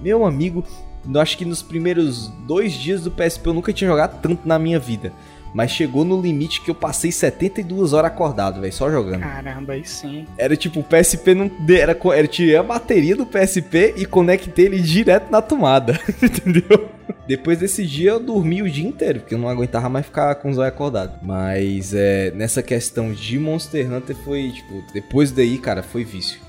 Meu 0.03 0.25
amigo, 0.25 0.65
eu 1.13 1.21
acho 1.21 1.37
que 1.37 1.45
nos 1.45 1.63
primeiros 1.63 2.29
dois 2.47 2.73
dias 2.73 3.03
do 3.03 3.11
PSP 3.11 3.49
eu 3.49 3.55
nunca 3.55 3.73
tinha 3.73 3.89
jogado 3.91 4.21
tanto 4.21 4.47
na 4.49 4.59
minha 4.59 4.79
vida. 4.79 5.13
Mas 5.55 5.71
chegou 5.71 6.05
no 6.05 6.21
limite 6.21 6.61
que 6.61 6.71
eu 6.71 6.75
passei 6.75 7.13
72 7.13 7.93
horas 7.93 8.11
acordado, 8.11 8.61
velho, 8.61 8.73
só 8.73 8.91
jogando. 8.91 9.21
Caramba, 9.21 9.75
aí 9.75 9.87
sim. 9.87 10.27
Era 10.37 10.57
tipo, 10.57 10.81
o 10.81 10.83
PSP 10.83 11.33
não. 11.33 11.49
Era, 11.69 11.97
era 12.13 12.27
tirei 12.27 12.57
a 12.57 12.63
bateria 12.63 13.15
do 13.15 13.25
PSP 13.25 13.95
e 13.97 14.05
conectei 14.05 14.65
ele 14.65 14.81
direto 14.81 15.31
na 15.31 15.41
tomada. 15.41 15.99
Entendeu? 16.21 16.89
Depois 17.29 17.59
desse 17.59 17.87
dia 17.87 18.11
eu 18.11 18.21
dormi 18.21 18.63
o 18.63 18.69
dia 18.71 18.87
inteiro, 18.87 19.21
porque 19.21 19.35
eu 19.35 19.39
não 19.39 19.49
aguentava 19.49 19.89
mais 19.89 20.05
ficar 20.05 20.35
com 20.35 20.51
os 20.51 20.59
olhos 20.59 20.73
acordados. 20.73 21.17
Mas 21.23 21.95
é, 21.95 22.33
nessa 22.33 22.61
questão 22.61 23.13
de 23.13 23.39
Monster 23.39 23.93
Hunter 23.93 24.17
foi, 24.17 24.51
tipo, 24.51 24.83
depois 24.93 25.31
daí, 25.31 25.57
cara, 25.57 25.85
foi 25.85 26.03
vício. 26.03 26.41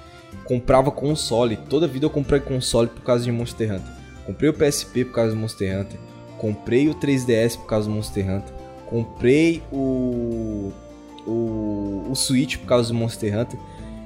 Comprava 0.45 0.91
console, 0.91 1.57
toda 1.57 1.87
vida 1.87 2.05
eu 2.05 2.09
comprei 2.09 2.39
console 2.39 2.87
por 2.87 3.01
causa 3.01 3.23
de 3.23 3.31
Monster 3.31 3.73
Hunter. 3.73 3.93
Comprei 4.25 4.49
o 4.49 4.53
PSP 4.53 5.05
por 5.05 5.13
causa 5.13 5.31
do 5.31 5.37
Monster 5.37 5.79
Hunter. 5.79 5.99
Comprei 6.37 6.87
o 6.87 6.95
3DS 6.95 7.57
por 7.57 7.65
causa 7.65 7.89
do 7.89 7.95
Monster 7.95 8.29
Hunter. 8.29 8.53
Comprei 8.85 9.63
o, 9.71 10.71
o, 11.25 12.07
o 12.09 12.15
Switch 12.15 12.57
por 12.57 12.67
causa 12.67 12.89
do 12.89 12.95
Monster 12.95 13.37
Hunter. 13.37 13.59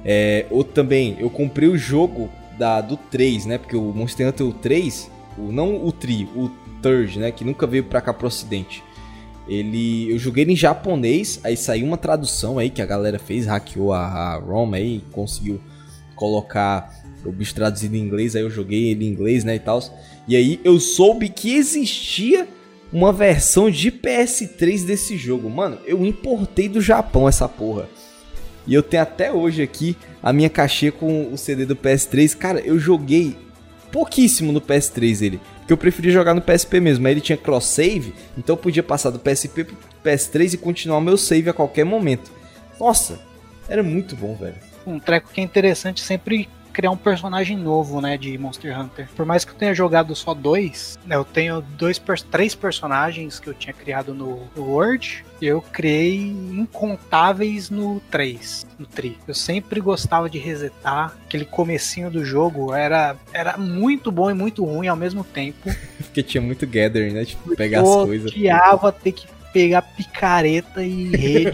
É, 0.04 0.46
outro 0.50 0.72
também, 0.72 1.16
eu 1.18 1.28
comprei 1.28 1.68
o 1.68 1.76
jogo 1.76 2.30
da, 2.58 2.80
do 2.80 2.96
3, 2.96 3.46
né? 3.46 3.58
Porque 3.58 3.76
o 3.76 3.92
Monster 3.92 4.28
Hunter 4.28 4.46
o 4.46 4.52
3, 4.52 5.10
o, 5.38 5.52
não 5.52 5.84
o 5.84 5.92
Tri, 5.92 6.28
o 6.34 6.50
Third, 6.82 7.18
né? 7.18 7.30
Que 7.30 7.44
nunca 7.44 7.66
veio 7.66 7.84
pra 7.84 8.00
cá 8.00 8.12
pro 8.12 8.26
ocidente. 8.26 8.82
Ele, 9.48 10.10
eu 10.12 10.18
joguei 10.18 10.44
ele 10.44 10.52
em 10.52 10.56
japonês, 10.56 11.40
aí 11.42 11.56
saiu 11.56 11.86
uma 11.86 11.96
tradução 11.96 12.58
aí 12.58 12.70
que 12.70 12.80
a 12.80 12.86
galera 12.86 13.18
fez, 13.18 13.46
hackeou 13.46 13.92
a, 13.92 14.06
a 14.06 14.36
ROM 14.36 14.72
aí, 14.74 15.02
conseguiu 15.10 15.60
colocar 16.20 17.02
o 17.24 17.32
bicho 17.32 17.54
traduzido 17.54 17.96
em 17.96 18.00
inglês, 18.00 18.36
aí 18.36 18.42
eu 18.42 18.50
joguei 18.50 18.90
ele 18.90 19.06
em 19.06 19.08
inglês, 19.08 19.42
né, 19.42 19.56
e 19.56 19.58
tal. 19.58 19.82
E 20.28 20.36
aí 20.36 20.60
eu 20.62 20.78
soube 20.78 21.30
que 21.30 21.54
existia 21.54 22.46
uma 22.92 23.12
versão 23.12 23.70
de 23.70 23.90
PS3 23.90 24.84
desse 24.84 25.16
jogo. 25.16 25.48
Mano, 25.48 25.78
eu 25.86 26.04
importei 26.04 26.68
do 26.68 26.80
Japão 26.80 27.26
essa 27.26 27.48
porra. 27.48 27.88
E 28.66 28.74
eu 28.74 28.82
tenho 28.82 29.02
até 29.02 29.32
hoje 29.32 29.62
aqui 29.62 29.96
a 30.22 30.32
minha 30.32 30.50
caixinha 30.50 30.92
com 30.92 31.32
o 31.32 31.38
CD 31.38 31.64
do 31.64 31.74
PS3. 31.74 32.36
Cara, 32.36 32.60
eu 32.60 32.78
joguei 32.78 33.36
pouquíssimo 33.90 34.52
no 34.52 34.60
PS3 34.60 35.22
ele. 35.22 35.40
Porque 35.60 35.72
eu 35.72 35.78
preferia 35.78 36.12
jogar 36.12 36.34
no 36.34 36.42
PSP 36.42 36.80
mesmo. 36.80 37.06
Aí 37.06 37.14
ele 37.14 37.20
tinha 37.20 37.38
cross 37.38 37.64
save, 37.64 38.12
então 38.36 38.54
eu 38.54 38.58
podia 38.58 38.82
passar 38.82 39.10
do 39.10 39.18
PSP 39.18 39.64
pro 39.64 39.76
PS3 40.04 40.54
e 40.54 40.56
continuar 40.58 40.98
o 40.98 41.02
meu 41.02 41.16
save 41.16 41.48
a 41.48 41.54
qualquer 41.54 41.84
momento. 41.84 42.30
Nossa, 42.78 43.20
era 43.68 43.82
muito 43.82 44.14
bom, 44.14 44.34
velho. 44.36 44.69
Um 44.90 44.98
treco 44.98 45.30
que 45.32 45.40
é 45.40 45.44
interessante 45.44 46.00
sempre 46.00 46.48
criar 46.72 46.90
um 46.90 46.96
personagem 46.96 47.56
novo, 47.56 48.00
né, 48.00 48.16
de 48.16 48.36
Monster 48.38 48.78
Hunter. 48.78 49.08
Por 49.14 49.26
mais 49.26 49.44
que 49.44 49.50
eu 49.50 49.56
tenha 49.56 49.74
jogado 49.74 50.14
só 50.14 50.32
dois, 50.32 50.98
né, 51.04 51.16
eu 51.16 51.24
tenho 51.24 51.60
dois, 51.60 52.00
três 52.30 52.54
personagens 52.54 53.38
que 53.38 53.48
eu 53.48 53.54
tinha 53.54 53.72
criado 53.72 54.14
no, 54.14 54.48
no 54.56 54.62
Word, 54.64 55.24
e 55.40 55.46
eu 55.46 55.60
criei 55.60 56.28
incontáveis 56.28 57.70
no 57.70 58.00
3, 58.10 58.66
no 58.78 58.86
Tri. 58.86 59.18
Eu 59.26 59.34
sempre 59.34 59.80
gostava 59.80 60.28
de 60.28 60.38
resetar, 60.38 61.14
aquele 61.26 61.44
comecinho 61.44 62.10
do 62.10 62.24
jogo 62.24 62.72
era, 62.74 63.16
era 63.32 63.56
muito 63.56 64.10
bom 64.12 64.30
e 64.30 64.34
muito 64.34 64.64
ruim 64.64 64.88
ao 64.88 64.96
mesmo 64.96 65.24
tempo. 65.24 65.70
Porque 65.98 66.22
tinha 66.22 66.40
muito 66.40 66.66
gathering, 66.66 67.12
né, 67.12 67.24
tipo, 67.24 67.54
pegar 67.56 67.78
eu 67.78 68.00
as 68.00 68.06
coisas. 68.06 68.30
Eu 68.30 68.36
odiava 68.36 68.92
ter 68.92 69.12
que 69.12 69.26
pegar 69.52 69.82
picareta 69.82 70.82
e 70.82 71.10
rede 71.14 71.52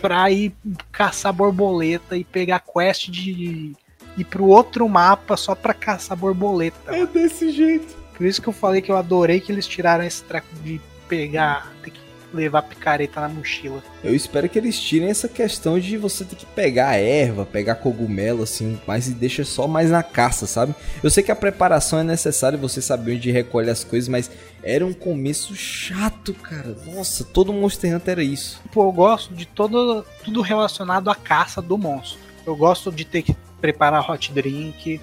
pra 0.00 0.30
ir 0.30 0.52
caçar 0.90 1.32
borboleta 1.32 2.16
e 2.16 2.24
pegar 2.24 2.60
quest 2.60 3.10
de 3.10 3.72
ir 4.16 4.24
pro 4.24 4.46
outro 4.46 4.88
mapa 4.88 5.36
só 5.36 5.54
pra 5.54 5.74
caçar 5.74 6.16
borboleta. 6.16 6.94
É 6.94 7.06
desse 7.06 7.50
jeito. 7.50 7.96
Por 8.16 8.26
isso 8.26 8.40
que 8.40 8.48
eu 8.48 8.52
falei 8.52 8.80
que 8.80 8.90
eu 8.90 8.96
adorei 8.96 9.40
que 9.40 9.50
eles 9.50 9.66
tiraram 9.66 10.04
esse 10.04 10.22
treco 10.22 10.46
de 10.62 10.80
pegar, 11.08 11.72
ter 11.82 11.90
que 11.90 12.03
levar 12.34 12.62
picareta 12.62 13.20
na 13.20 13.28
mochila. 13.28 13.82
Eu 14.02 14.14
espero 14.14 14.48
que 14.48 14.58
eles 14.58 14.78
tirem 14.80 15.08
essa 15.08 15.28
questão 15.28 15.78
de 15.78 15.96
você 15.96 16.24
ter 16.24 16.36
que 16.36 16.46
pegar 16.46 16.96
erva, 16.96 17.46
pegar 17.46 17.76
cogumelo, 17.76 18.42
assim, 18.42 18.78
mas 18.86 19.08
e 19.08 19.12
deixa 19.12 19.44
só 19.44 19.66
mais 19.66 19.90
na 19.90 20.02
caça, 20.02 20.46
sabe? 20.46 20.74
Eu 21.02 21.10
sei 21.10 21.22
que 21.22 21.32
a 21.32 21.36
preparação 21.36 21.98
é 21.98 22.02
necessária, 22.02 22.58
você 22.58 22.82
saber 22.82 23.16
onde 23.16 23.30
recolhe 23.30 23.70
as 23.70 23.84
coisas, 23.84 24.08
mas 24.08 24.30
era 24.62 24.84
um 24.84 24.92
começo 24.92 25.54
chato, 25.54 26.34
cara. 26.34 26.76
Nossa, 26.86 27.24
todo 27.24 27.52
Monster 27.52 27.94
Hunter 27.94 28.12
era 28.12 28.22
isso. 28.22 28.60
Pô, 28.72 28.84
eu 28.88 28.92
gosto 28.92 29.34
de 29.34 29.46
todo, 29.46 30.04
tudo 30.24 30.40
relacionado 30.40 31.10
à 31.10 31.14
caça 31.14 31.60
do 31.60 31.78
monstro. 31.78 32.18
Eu 32.46 32.56
gosto 32.56 32.90
de 32.90 33.04
ter 33.04 33.22
que 33.22 33.36
preparar 33.60 34.10
hot 34.10 34.32
drink, 34.32 35.00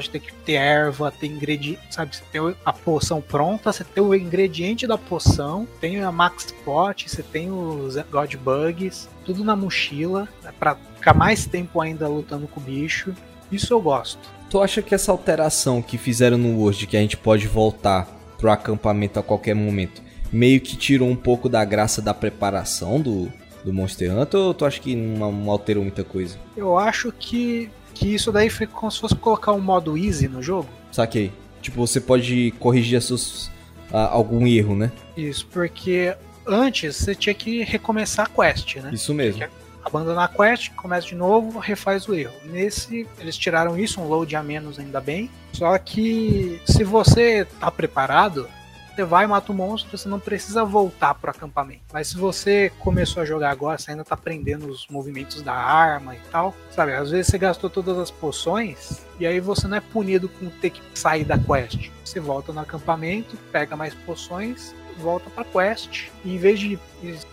de 0.00 0.10
ter 0.10 0.20
que 0.20 0.32
ter 0.32 0.52
erva, 0.52 1.10
ter 1.10 1.26
ingrediente, 1.26 1.80
sabe? 1.90 2.16
Você 2.16 2.22
tem 2.30 2.54
a 2.64 2.72
poção 2.72 3.20
pronta, 3.20 3.72
você 3.72 3.84
tem 3.84 4.02
o 4.02 4.14
ingrediente 4.14 4.86
da 4.86 4.96
poção, 4.96 5.66
tem 5.80 6.02
a 6.02 6.12
Max 6.12 6.54
Pot, 6.64 7.08
você 7.08 7.22
tem 7.22 7.50
os 7.50 7.96
God 8.10 8.34
Bugs, 8.36 9.08
tudo 9.24 9.44
na 9.44 9.56
mochila, 9.56 10.28
né, 10.42 10.52
para 10.58 10.76
ficar 10.96 11.14
mais 11.14 11.46
tempo 11.46 11.80
ainda 11.80 12.08
lutando 12.08 12.46
com 12.46 12.60
o 12.60 12.62
bicho. 12.62 13.14
Isso 13.50 13.74
eu 13.74 13.80
gosto. 13.80 14.20
Tu 14.48 14.60
acha 14.60 14.82
que 14.82 14.94
essa 14.94 15.10
alteração 15.10 15.82
que 15.82 15.98
fizeram 15.98 16.38
no 16.38 16.58
Word, 16.58 16.86
que 16.86 16.96
a 16.96 17.00
gente 17.00 17.16
pode 17.16 17.46
voltar 17.46 18.06
pro 18.38 18.50
acampamento 18.50 19.18
a 19.18 19.22
qualquer 19.22 19.54
momento, 19.54 20.02
meio 20.32 20.60
que 20.60 20.76
tirou 20.76 21.08
um 21.08 21.16
pouco 21.16 21.48
da 21.48 21.64
graça 21.64 22.00
da 22.00 22.14
preparação 22.14 23.00
do, 23.00 23.32
do 23.64 23.72
Monster 23.72 24.16
Hunter 24.16 24.40
ou 24.40 24.54
tu 24.54 24.64
acha 24.64 24.80
que 24.80 24.96
não, 24.96 25.32
não 25.32 25.50
alterou 25.50 25.82
muita 25.82 26.02
coisa? 26.02 26.38
Eu 26.56 26.78
acho 26.78 27.12
que 27.12 27.70
que 28.02 28.14
isso 28.14 28.32
daí 28.32 28.50
foi 28.50 28.66
como 28.66 28.90
se 28.90 28.98
fosse 28.98 29.14
colocar 29.14 29.52
um 29.52 29.60
modo 29.60 29.96
easy 29.96 30.26
no 30.26 30.42
jogo. 30.42 30.68
Saquei. 30.90 31.32
Tipo, 31.60 31.86
você 31.86 32.00
pode 32.00 32.52
corrigir 32.58 33.00
seus, 33.00 33.46
uh, 33.92 34.08
algum 34.10 34.44
erro, 34.44 34.74
né? 34.74 34.90
Isso, 35.16 35.46
porque 35.46 36.14
antes 36.44 36.96
você 36.96 37.14
tinha 37.14 37.32
que 37.32 37.62
recomeçar 37.62 38.26
a 38.26 38.28
quest, 38.28 38.76
né? 38.76 38.90
Isso 38.92 39.14
mesmo. 39.14 39.44
Abandonar 39.84 40.24
a 40.24 40.28
quest, 40.28 40.70
começa 40.74 41.06
de 41.06 41.14
novo, 41.14 41.60
refaz 41.60 42.08
o 42.08 42.14
erro. 42.14 42.34
Nesse, 42.44 43.06
eles 43.20 43.36
tiraram 43.36 43.78
isso, 43.78 44.00
um 44.00 44.08
load 44.08 44.34
a 44.34 44.42
menos 44.42 44.80
ainda 44.80 45.00
bem. 45.00 45.30
Só 45.52 45.78
que 45.78 46.60
se 46.66 46.82
você 46.82 47.44
tá 47.60 47.70
preparado, 47.70 48.48
você 48.94 49.04
vai, 49.04 49.26
mata 49.26 49.50
o 49.50 49.54
monstro, 49.54 49.96
você 49.96 50.08
não 50.08 50.20
precisa 50.20 50.64
voltar 50.64 51.14
pro 51.14 51.30
acampamento. 51.30 51.82
Mas 51.92 52.08
se 52.08 52.16
você 52.16 52.70
começou 52.78 53.22
a 53.22 53.26
jogar 53.26 53.50
agora, 53.50 53.78
você 53.78 53.90
ainda 53.90 54.04
tá 54.04 54.14
aprendendo 54.14 54.66
os 54.66 54.86
movimentos 54.88 55.42
da 55.42 55.54
arma 55.54 56.14
e 56.14 56.20
tal, 56.30 56.54
sabe? 56.70 56.92
Às 56.92 57.10
vezes 57.10 57.28
você 57.28 57.38
gastou 57.38 57.70
todas 57.70 57.98
as 57.98 58.10
poções 58.10 59.02
e 59.18 59.26
aí 59.26 59.40
você 59.40 59.66
não 59.66 59.76
é 59.76 59.80
punido 59.80 60.28
com 60.28 60.48
ter 60.48 60.70
que 60.70 60.82
sair 60.94 61.24
da 61.24 61.38
quest. 61.38 61.90
Você 62.04 62.20
volta 62.20 62.52
no 62.52 62.60
acampamento, 62.60 63.36
pega 63.50 63.76
mais 63.76 63.94
poções, 63.94 64.74
volta 64.98 65.30
pra 65.30 65.44
quest 65.44 66.08
e 66.24 66.34
em 66.34 66.38
vez 66.38 66.60
de, 66.60 66.78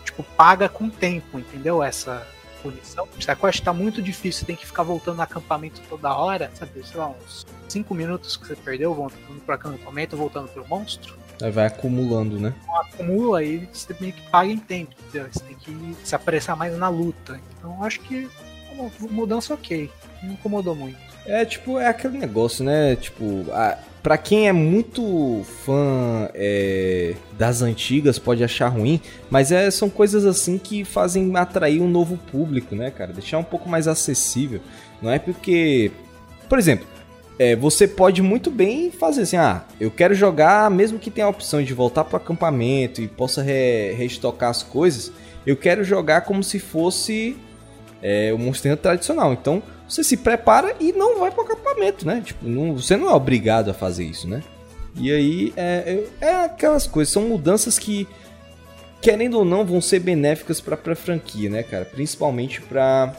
tipo, 0.04 0.22
paga 0.36 0.68
com 0.68 0.88
tempo, 0.88 1.38
entendeu? 1.38 1.82
Essa 1.82 2.26
punição. 2.62 3.08
A 3.26 3.36
quest 3.36 3.62
tá 3.62 3.72
muito 3.72 4.02
difícil, 4.02 4.46
tem 4.46 4.56
que 4.56 4.66
ficar 4.66 4.82
voltando 4.82 5.16
no 5.16 5.22
acampamento 5.22 5.80
toda 5.88 6.14
hora, 6.14 6.50
sabe? 6.54 6.84
Sei 6.86 6.98
lá, 6.98 7.08
uns 7.08 7.46
5 7.68 7.94
minutos 7.94 8.36
que 8.36 8.46
você 8.46 8.56
perdeu 8.56 8.94
voltando 8.94 9.40
pro 9.44 9.54
acampamento, 9.54 10.16
voltando 10.16 10.48
pro 10.48 10.66
monstro. 10.66 11.19
Aí 11.42 11.50
vai 11.50 11.66
acumulando, 11.66 12.38
né? 12.38 12.54
Acumula 12.92 13.42
e 13.42 13.68
você 13.72 13.94
meio 14.00 14.12
que 14.12 14.22
paga 14.30 14.50
em 14.50 14.58
tempo, 14.58 14.92
entendeu? 15.08 15.28
Você 15.32 15.40
tem 15.44 15.56
que 15.56 15.96
se 16.04 16.14
apressar 16.14 16.56
mais 16.56 16.76
na 16.76 16.88
luta. 16.88 17.40
Então 17.58 17.82
acho 17.82 18.00
que 18.00 18.28
uma 18.72 18.90
mudança 19.10 19.54
ok. 19.54 19.90
Não 20.22 20.32
incomodou 20.32 20.74
muito. 20.74 20.98
É, 21.26 21.44
tipo, 21.44 21.78
é 21.78 21.86
aquele 21.86 22.18
negócio, 22.18 22.64
né? 22.64 22.96
Tipo, 22.96 23.46
a, 23.52 23.78
pra 24.02 24.16
quem 24.16 24.48
é 24.48 24.52
muito 24.52 25.44
fã 25.64 26.28
é, 26.34 27.14
das 27.38 27.62
antigas, 27.62 28.18
pode 28.18 28.42
achar 28.42 28.68
ruim, 28.68 29.00
mas 29.30 29.52
é, 29.52 29.70
são 29.70 29.88
coisas 29.88 30.24
assim 30.24 30.58
que 30.58 30.84
fazem 30.84 31.36
atrair 31.36 31.80
um 31.80 31.88
novo 31.88 32.16
público, 32.16 32.74
né, 32.74 32.90
cara? 32.90 33.12
Deixar 33.12 33.38
um 33.38 33.44
pouco 33.44 33.68
mais 33.68 33.86
acessível. 33.86 34.60
Não 35.00 35.10
é 35.10 35.18
porque. 35.18 35.90
Por 36.48 36.58
exemplo, 36.58 36.86
é, 37.40 37.56
você 37.56 37.88
pode 37.88 38.20
muito 38.20 38.50
bem 38.50 38.90
fazer 38.90 39.22
assim, 39.22 39.38
ah, 39.38 39.64
eu 39.80 39.90
quero 39.90 40.14
jogar, 40.14 40.70
mesmo 40.70 40.98
que 40.98 41.10
tenha 41.10 41.26
a 41.26 41.30
opção 41.30 41.62
de 41.62 41.72
voltar 41.72 42.04
pro 42.04 42.18
acampamento 42.18 43.00
e 43.00 43.08
possa 43.08 43.40
re 43.40 43.94
reestocar 43.94 44.50
as 44.50 44.62
coisas, 44.62 45.10
eu 45.46 45.56
quero 45.56 45.82
jogar 45.82 46.20
como 46.20 46.44
se 46.44 46.58
fosse 46.58 47.38
é, 48.02 48.30
o 48.34 48.38
Monster 48.38 48.72
Hunter 48.72 48.82
tradicional. 48.82 49.32
Então, 49.32 49.62
você 49.88 50.04
se 50.04 50.18
prepara 50.18 50.76
e 50.78 50.92
não 50.92 51.18
vai 51.18 51.30
pro 51.30 51.40
acampamento, 51.40 52.06
né? 52.06 52.20
Tipo, 52.22 52.46
não, 52.46 52.74
você 52.74 52.94
não 52.94 53.08
é 53.08 53.14
obrigado 53.14 53.70
a 53.70 53.74
fazer 53.74 54.04
isso, 54.04 54.28
né? 54.28 54.42
E 54.94 55.10
aí, 55.10 55.54
é, 55.56 56.04
é, 56.20 56.26
é 56.26 56.44
aquelas 56.44 56.86
coisas, 56.86 57.10
são 57.10 57.22
mudanças 57.22 57.78
que, 57.78 58.06
querendo 59.00 59.38
ou 59.38 59.46
não, 59.46 59.64
vão 59.64 59.80
ser 59.80 60.00
benéficas 60.00 60.60
pra, 60.60 60.76
pra 60.76 60.94
franquia, 60.94 61.48
né, 61.48 61.62
cara? 61.62 61.86
Principalmente 61.86 62.60
pra, 62.60 63.14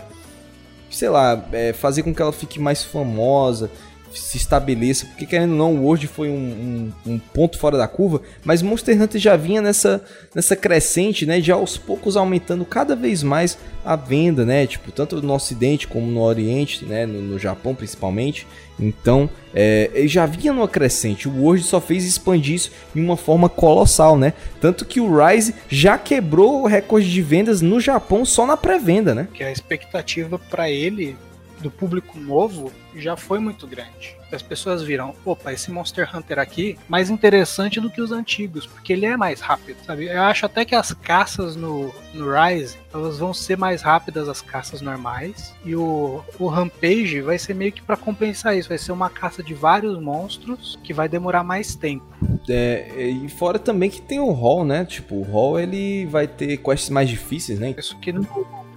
sei 0.91 1.09
lá, 1.09 1.43
é, 1.51 1.73
fazer 1.73 2.03
com 2.03 2.13
que 2.13 2.21
ela 2.21 2.31
fique 2.31 2.59
mais 2.59 2.83
famosa, 2.83 3.71
se 4.13 4.37
estabeleça, 4.37 5.05
porque 5.05 5.25
querendo 5.25 5.51
ou 5.51 5.57
não, 5.57 5.75
o 5.75 5.83
World 5.83 6.07
foi 6.07 6.29
um, 6.29 6.91
um, 7.05 7.13
um, 7.13 7.19
ponto 7.19 7.57
fora 7.57 7.77
da 7.77 7.87
curva, 7.87 8.21
mas 8.43 8.61
Monster 8.61 8.99
Hunter 9.01 9.19
já 9.19 9.35
vinha 9.35 9.61
nessa, 9.61 10.03
nessa 10.33 10.55
crescente, 10.55 11.25
né, 11.25 11.39
de 11.39 11.51
aos 11.51 11.77
poucos 11.77 12.17
aumentando 12.17 12.65
cada 12.65 12.95
vez 12.95 13.23
mais 13.23 13.57
a 13.83 13.95
venda, 13.95 14.45
né, 14.45 14.67
tipo, 14.67 14.91
tanto 14.91 15.21
no 15.21 15.33
Ocidente 15.33 15.87
como 15.87 16.07
no 16.07 16.21
Oriente, 16.21 16.85
né, 16.85 17.05
no, 17.05 17.21
no 17.21 17.39
Japão 17.39 17.73
principalmente, 17.73 18.47
então, 18.79 19.29
é, 19.53 19.91
ele 19.93 20.07
já 20.07 20.25
vinha 20.25 20.51
numa 20.51 20.67
crescente, 20.67 21.27
o 21.27 21.41
World 21.43 21.63
só 21.63 21.79
fez 21.79 22.05
expandir 22.05 22.55
isso 22.55 22.71
de 22.93 23.01
uma 23.01 23.15
forma 23.15 23.47
colossal, 23.47 24.17
né, 24.17 24.33
tanto 24.59 24.85
que 24.85 24.99
o 24.99 25.15
Rise 25.15 25.53
já 25.69 25.97
quebrou 25.97 26.63
o 26.63 26.67
recorde 26.67 27.11
de 27.11 27.21
vendas 27.21 27.61
no 27.61 27.79
Japão 27.79 28.25
só 28.25 28.45
na 28.45 28.57
pré-venda, 28.57 29.13
né. 29.13 29.27
Que 29.33 29.43
a 29.43 29.51
expectativa 29.51 30.39
para 30.39 30.69
ele 30.69 31.15
do 31.61 31.71
público 31.71 32.19
novo 32.19 32.71
já 32.95 33.15
foi 33.15 33.39
muito 33.39 33.65
grande. 33.65 34.17
As 34.31 34.41
pessoas 34.41 34.81
viram, 34.81 35.13
opa, 35.25 35.51
esse 35.51 35.69
Monster 35.71 36.09
Hunter 36.15 36.39
aqui 36.39 36.77
mais 36.87 37.09
interessante 37.09 37.79
do 37.79 37.89
que 37.89 38.01
os 38.01 38.11
antigos, 38.11 38.65
porque 38.65 38.93
ele 38.93 39.05
é 39.05 39.17
mais 39.17 39.41
rápido, 39.41 39.77
sabe? 39.85 40.05
Eu 40.05 40.21
acho 40.21 40.45
até 40.45 40.63
que 40.63 40.73
as 40.73 40.93
caças 40.93 41.55
no, 41.55 41.93
no 42.13 42.27
Rise, 42.31 42.77
elas 42.93 43.19
vão 43.19 43.33
ser 43.33 43.57
mais 43.57 43.81
rápidas 43.81 44.29
as 44.29 44.41
caças 44.41 44.81
normais, 44.81 45.53
e 45.65 45.75
o, 45.75 46.23
o 46.39 46.47
Rampage 46.47 47.21
vai 47.21 47.37
ser 47.37 47.53
meio 47.53 47.71
que 47.71 47.81
para 47.81 47.97
compensar 47.97 48.57
isso, 48.57 48.69
vai 48.69 48.77
ser 48.77 48.91
uma 48.91 49.09
caça 49.09 49.43
de 49.43 49.53
vários 49.53 49.99
monstros 49.99 50.79
que 50.83 50.93
vai 50.93 51.09
demorar 51.09 51.43
mais 51.43 51.75
tempo. 51.75 52.05
É, 52.49 53.09
e 53.09 53.29
fora 53.29 53.59
também 53.59 53.89
que 53.89 54.01
tem 54.01 54.19
o 54.19 54.31
Hall, 54.31 54.63
né? 54.63 54.85
Tipo, 54.85 55.15
o 55.15 55.23
Hall 55.23 55.59
ele 55.59 56.05
vai 56.05 56.27
ter 56.27 56.57
quests 56.57 56.89
mais 56.89 57.09
difíceis, 57.09 57.59
né? 57.59 57.75
Isso 57.77 57.97
que 57.99 58.11
no, 58.11 58.21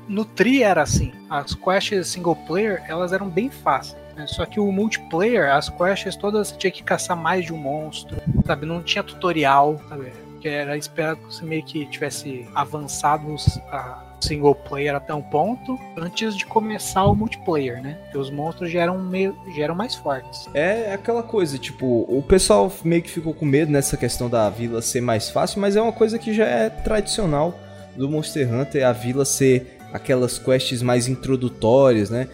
no 0.09 0.25
Tri 0.25 0.63
era 0.63 0.83
assim. 0.83 1.13
As 1.29 1.55
quests 1.55 2.09
single 2.09 2.37
player, 2.47 2.83
elas 2.89 3.13
eram 3.13 3.29
bem 3.29 3.51
fáceis. 3.51 4.05
Né? 4.17 4.27
Só 4.27 4.47
que 4.47 4.61
o 4.61 4.71
multiplayer, 4.71 5.53
as 5.53 5.69
quests 5.69 6.17
todas 6.17 6.53
tinha 6.53 6.71
que 6.71 6.83
caçar 6.83 7.17
mais 7.17 7.45
de 7.45 7.53
um 7.53 7.57
monstro, 7.57 8.17
sabe? 8.47 8.67
Não 8.67 8.83
tinha 8.83 9.03
tutorial, 9.03 9.81
sabe? 9.89 10.13
Que 10.41 10.49
era 10.49 10.77
esperado 10.77 11.21
que 11.21 11.35
você 11.35 11.45
meio 11.45 11.65
que 11.65 11.87
tivesse 11.87 12.47
avançado 12.55 13.35
a 13.71 14.05
single 14.21 14.55
player 14.55 14.95
até 14.95 15.13
um 15.13 15.23
ponto 15.23 15.79
antes 15.97 16.37
de 16.37 16.47
começar 16.47 17.05
o 17.05 17.15
multiplayer, 17.15 17.83
né? 17.83 17.99
Porque 18.05 18.19
os 18.19 18.31
monstros 18.31 18.71
já 18.71 18.81
eram, 18.81 18.99
meio, 18.99 19.37
já 19.55 19.65
eram 19.65 19.75
mais 19.75 19.95
fortes. 19.95 20.49
É 20.55 20.95
aquela 20.95 21.23
coisa, 21.23 21.59
tipo, 21.59 22.07
o 22.09 22.23
pessoal 22.23 22.73
meio 22.85 23.03
que 23.03 23.11
ficou 23.11 23.35
com 23.35 23.45
medo 23.45 23.71
nessa 23.71 23.97
questão 23.97 24.31
da 24.31 24.49
vila 24.49 24.81
ser 24.81 25.01
mais 25.01 25.29
fácil, 25.31 25.61
mas 25.61 25.77
é 25.77 25.83
uma 25.83 25.93
coisa 25.93 26.19
que 26.19 26.33
já 26.33 26.47
é 26.47 26.71
tradicional 26.71 27.59
do 27.97 28.09
Monster 28.09 28.53
Hunter, 28.53 28.87
a 28.87 28.93
vila 28.93 29.25
ser 29.25 29.79
aquelas 29.95 30.41
quests 30.41 30.83
mais 30.83 31.07
introdutórias, 31.07 32.11
né? 32.11 32.29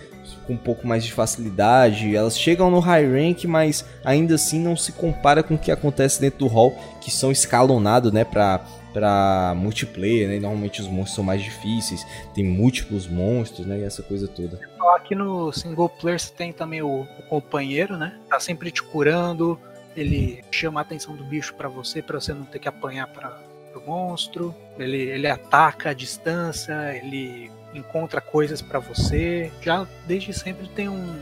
Com 0.46 0.54
um 0.54 0.56
pouco 0.56 0.86
mais 0.86 1.04
de 1.04 1.12
facilidade. 1.12 2.16
Elas 2.16 2.38
chegam 2.38 2.70
no 2.70 2.80
high 2.80 3.04
rank, 3.04 3.44
mas 3.44 3.84
ainda 4.02 4.36
assim 4.36 4.58
não 4.58 4.74
se 4.74 4.92
compara 4.92 5.42
com 5.42 5.54
o 5.54 5.58
que 5.58 5.70
acontece 5.70 6.18
dentro 6.18 6.38
do 6.38 6.46
hall, 6.46 6.74
que 7.02 7.10
são 7.10 7.30
escalonados, 7.30 8.10
né? 8.10 8.24
Pra, 8.24 8.64
pra 8.94 9.52
multiplayer, 9.54 10.26
né? 10.26 10.40
Normalmente 10.40 10.80
os 10.80 10.88
monstros 10.88 11.16
são 11.16 11.22
mais 11.22 11.42
difíceis, 11.42 12.02
tem 12.34 12.44
múltiplos 12.44 13.06
monstros, 13.06 13.66
né? 13.66 13.80
E 13.80 13.84
essa 13.84 14.02
coisa 14.02 14.26
toda. 14.26 14.58
Aqui 14.96 15.14
no 15.14 15.52
single 15.52 15.90
player 15.90 16.18
você 16.18 16.32
tem 16.32 16.54
também 16.54 16.80
o, 16.80 17.02
o 17.02 17.22
companheiro, 17.28 17.98
né? 17.98 18.18
Tá 18.26 18.40
sempre 18.40 18.70
te 18.70 18.82
curando, 18.82 19.60
ele 19.94 20.42
chama 20.50 20.80
a 20.80 20.82
atenção 20.82 21.14
do 21.14 21.24
bicho 21.24 21.54
para 21.54 21.68
você, 21.68 22.00
para 22.00 22.18
você 22.18 22.32
não 22.32 22.44
ter 22.44 22.58
que 22.58 22.68
apanhar 22.68 23.06
para 23.08 23.38
pro 23.72 23.82
monstro, 23.86 24.54
ele, 24.78 24.98
ele 24.98 25.26
ataca 25.26 25.90
a 25.90 25.92
distância, 25.92 26.96
ele 26.96 27.50
encontra 27.74 28.20
coisas 28.20 28.60
para 28.60 28.78
você. 28.78 29.50
Já 29.62 29.86
desde 30.06 30.32
sempre 30.32 30.68
tem 30.68 30.88
um. 30.88 31.16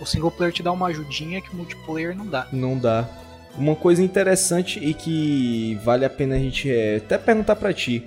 O 0.00 0.06
single 0.06 0.30
player 0.30 0.52
te 0.52 0.62
dá 0.62 0.72
uma 0.72 0.88
ajudinha 0.88 1.40
que 1.40 1.50
o 1.52 1.56
multiplayer 1.56 2.16
não 2.16 2.26
dá. 2.26 2.48
Não 2.52 2.76
dá. 2.78 3.08
Uma 3.56 3.76
coisa 3.76 4.02
interessante 4.02 4.78
e 4.78 4.94
que 4.94 5.78
vale 5.84 6.04
a 6.04 6.10
pena 6.10 6.36
a 6.36 6.38
gente 6.38 6.70
é, 6.70 6.96
até 6.96 7.18
perguntar 7.18 7.56
para 7.56 7.72
ti. 7.72 8.04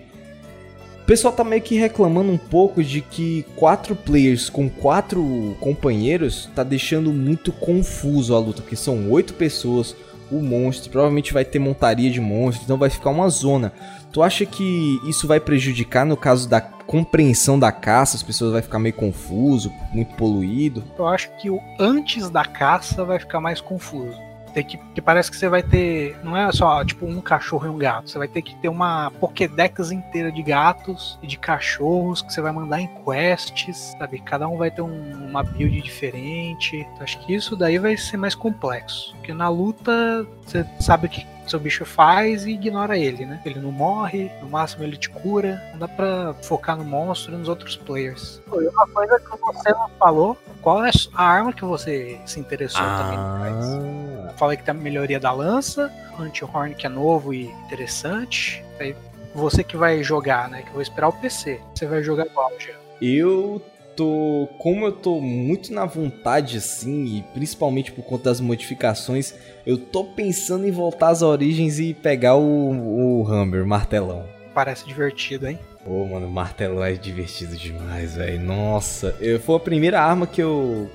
O 1.01 1.05
pessoal 1.05 1.34
tá 1.34 1.43
meio 1.43 1.61
que 1.61 1.76
reclamando 1.76 2.32
um 2.32 2.38
pouco 2.38 2.84
de 2.84 3.01
que 3.01 3.43
quatro 3.55 3.95
players 3.95 4.49
com 4.49 4.69
quatro 4.69 5.57
companheiros 5.59 6.49
tá 6.55 6.63
deixando 6.63 7.11
muito 7.11 7.51
confuso 7.51 8.34
a 8.34 8.39
luta, 8.39 8.61
porque 8.61 8.76
são 8.76 9.09
oito 9.11 9.34
pessoas 9.34 9.95
o 10.32 10.41
monstro, 10.41 10.89
provavelmente 10.89 11.34
vai 11.34 11.43
ter 11.43 11.59
montaria 11.59 12.09
de 12.09 12.21
monstros, 12.21 12.63
então 12.63 12.77
vai 12.77 12.89
ficar 12.89 13.09
uma 13.09 13.29
zona. 13.29 13.73
Tu 14.11 14.21
acha 14.21 14.45
que 14.45 14.99
isso 15.07 15.27
vai 15.27 15.39
prejudicar 15.39 16.05
no 16.05 16.17
caso 16.17 16.47
da 16.47 16.59
compreensão 16.61 17.57
da 17.57 17.71
caça? 17.71 18.17
As 18.17 18.23
pessoas 18.23 18.51
vai 18.51 18.61
ficar 18.61 18.79
meio 18.79 18.95
confuso, 18.95 19.71
muito 19.93 20.13
poluído? 20.15 20.84
Eu 20.97 21.07
acho 21.07 21.29
que 21.38 21.49
o 21.49 21.59
antes 21.79 22.29
da 22.29 22.43
caça 22.43 23.03
vai 23.05 23.19
ficar 23.19 23.39
mais 23.39 23.61
confuso. 23.61 24.30
Tem 24.54 24.64
que, 24.64 24.78
que 24.78 25.02
parece 25.02 25.30
que 25.32 25.38
você 25.38 25.49
vai 25.49 25.64
ter. 25.64 26.18
Não 26.24 26.36
é 26.36 26.52
só 26.52 26.84
tipo 26.84 27.06
um 27.06 27.22
cachorro 27.22 27.68
e 27.68 27.70
um 27.70 27.78
gato. 27.78 28.10
Você 28.10 28.18
vai 28.18 28.28
ter 28.28 28.41
que 28.41 28.56
ter 28.56 28.70
uma 28.70 29.12
Pokédex 29.12 29.91
inteira 29.91 30.32
de 30.32 30.41
gatos 30.43 31.18
e 31.22 31.28
de 31.28 31.38
cachorros 31.38 32.22
que 32.22 32.34
você 32.34 32.41
vai 32.41 32.52
mandar 32.52 32.82
em 32.82 32.89
quests, 33.04 33.95
sabe? 33.97 34.20
Cada 34.20 34.47
um 34.47 34.58
vai 34.58 34.72
ter 34.72 34.82
um, 34.82 35.28
uma 35.30 35.43
build 35.43 35.82
diferente. 35.82 36.78
Então, 36.78 37.04
acho 37.04 37.20
que 37.26 37.34
isso 37.34 37.56
daí 37.56 37.78
vai 37.78 37.95
ser 37.97 38.18
mais 38.18 38.36
complexo. 38.36 39.14
Porque 39.18 39.34
na 39.34 39.49
luta, 39.49 40.26
você 40.45 40.66
sabe 40.80 41.08
o 41.08 41.10
que 41.10 41.26
seu 41.47 41.60
bicho 41.60 41.86
faz 41.86 42.45
e 42.45 42.52
ignora 42.52 42.97
ele, 42.97 43.26
né? 43.26 43.41
Ele 43.45 43.60
não 43.60 43.72
morre, 43.72 44.32
no 44.41 44.49
máximo 44.49 44.84
ele 44.84 44.97
te 44.97 45.10
cura. 45.10 45.62
Não 45.72 45.80
dá 45.80 45.88
pra 45.88 46.34
focar 46.41 46.78
no 46.78 46.84
monstro 46.84 47.34
e 47.34 47.38
nos 47.38 47.49
outros 47.49 47.76
players. 47.76 48.41
Foi 48.47 48.68
uma 48.68 48.88
coisa 48.88 49.20
que 49.20 49.38
você 49.38 49.72
não 49.72 49.89
falou. 49.99 50.38
Qual 50.62 50.86
é 50.86 50.91
a 51.14 51.24
arma 51.24 51.52
que 51.52 51.66
você 51.66 52.20
se 52.26 52.39
interessou 52.39 52.82
ah. 52.84 52.97
também? 52.97 54.11
Falei 54.38 54.57
que 54.57 54.63
tem 54.63 54.73
a 54.73 54.77
melhoria 54.77 55.19
da 55.19 55.32
lança, 55.32 55.91
anti-horn 56.19 56.73
que 56.75 56.86
é 56.86 56.89
novo 56.89 57.34
e 57.34 57.45
interessante. 57.65 58.63
Aí 58.79 58.95
você 59.34 59.63
que 59.63 59.77
vai 59.77 60.03
jogar, 60.03 60.49
né? 60.49 60.61
Que 60.61 60.69
eu 60.69 60.73
vou 60.73 60.82
esperar 60.82 61.09
o 61.09 61.13
PC. 61.13 61.59
Você 61.73 61.86
vai 61.86 62.03
jogar 62.03 62.25
qual, 62.25 62.51
Jean? 62.59 62.75
Eu 63.01 63.61
tô. 63.95 64.47
Como 64.57 64.86
eu 64.86 64.91
tô 64.91 65.19
muito 65.19 65.73
na 65.73 65.86
vontade, 65.86 66.57
assim, 66.57 67.17
e 67.17 67.23
principalmente 67.34 67.91
por 67.91 68.03
conta 68.03 68.25
das 68.25 68.39
modificações, 68.39 69.34
eu 69.65 69.77
tô 69.77 70.03
pensando 70.03 70.67
em 70.67 70.71
voltar 70.71 71.09
às 71.09 71.21
origens 71.21 71.79
e 71.79 71.93
pegar 71.93 72.36
o, 72.36 73.21
o 73.21 73.27
Hammer, 73.27 73.63
o 73.63 73.67
martelão. 73.67 74.25
Parece 74.53 74.86
divertido, 74.86 75.47
hein? 75.47 75.57
Pô, 75.84 76.05
mano, 76.05 76.27
o 76.27 76.32
martelão 76.32 76.84
é 76.84 76.93
divertido 76.93 77.55
demais, 77.55 78.15
velho. 78.15 78.39
Nossa, 78.39 79.15
eu, 79.19 79.39
foi 79.39 79.55
a 79.55 79.59
primeira 79.59 80.01
arma 80.01 80.27
que 80.27 80.41
eu 80.41 80.89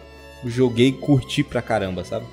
joguei 0.44 0.88
e 0.88 0.92
curti 0.92 1.42
pra 1.42 1.62
caramba, 1.62 2.04
sabe? 2.04 2.26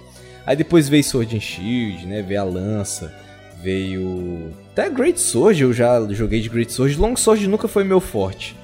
Aí 0.45 0.55
depois 0.55 0.89
veio 0.89 1.03
Sword 1.03 1.35
and 1.35 1.39
Shield, 1.39 2.05
né? 2.05 2.21
Veio 2.21 2.41
a 2.41 2.43
lança, 2.43 3.13
veio. 3.61 4.51
Até 4.71 4.89
Great 4.89 5.19
Sword 5.19 5.61
eu 5.61 5.73
já 5.73 6.05
joguei 6.09 6.41
de 6.41 6.49
Great 6.49 6.71
Sword. 6.71 6.97
Long 6.97 7.15
Sword 7.15 7.47
nunca 7.47 7.67
foi 7.67 7.83
meu 7.83 7.99
forte. 8.01 8.55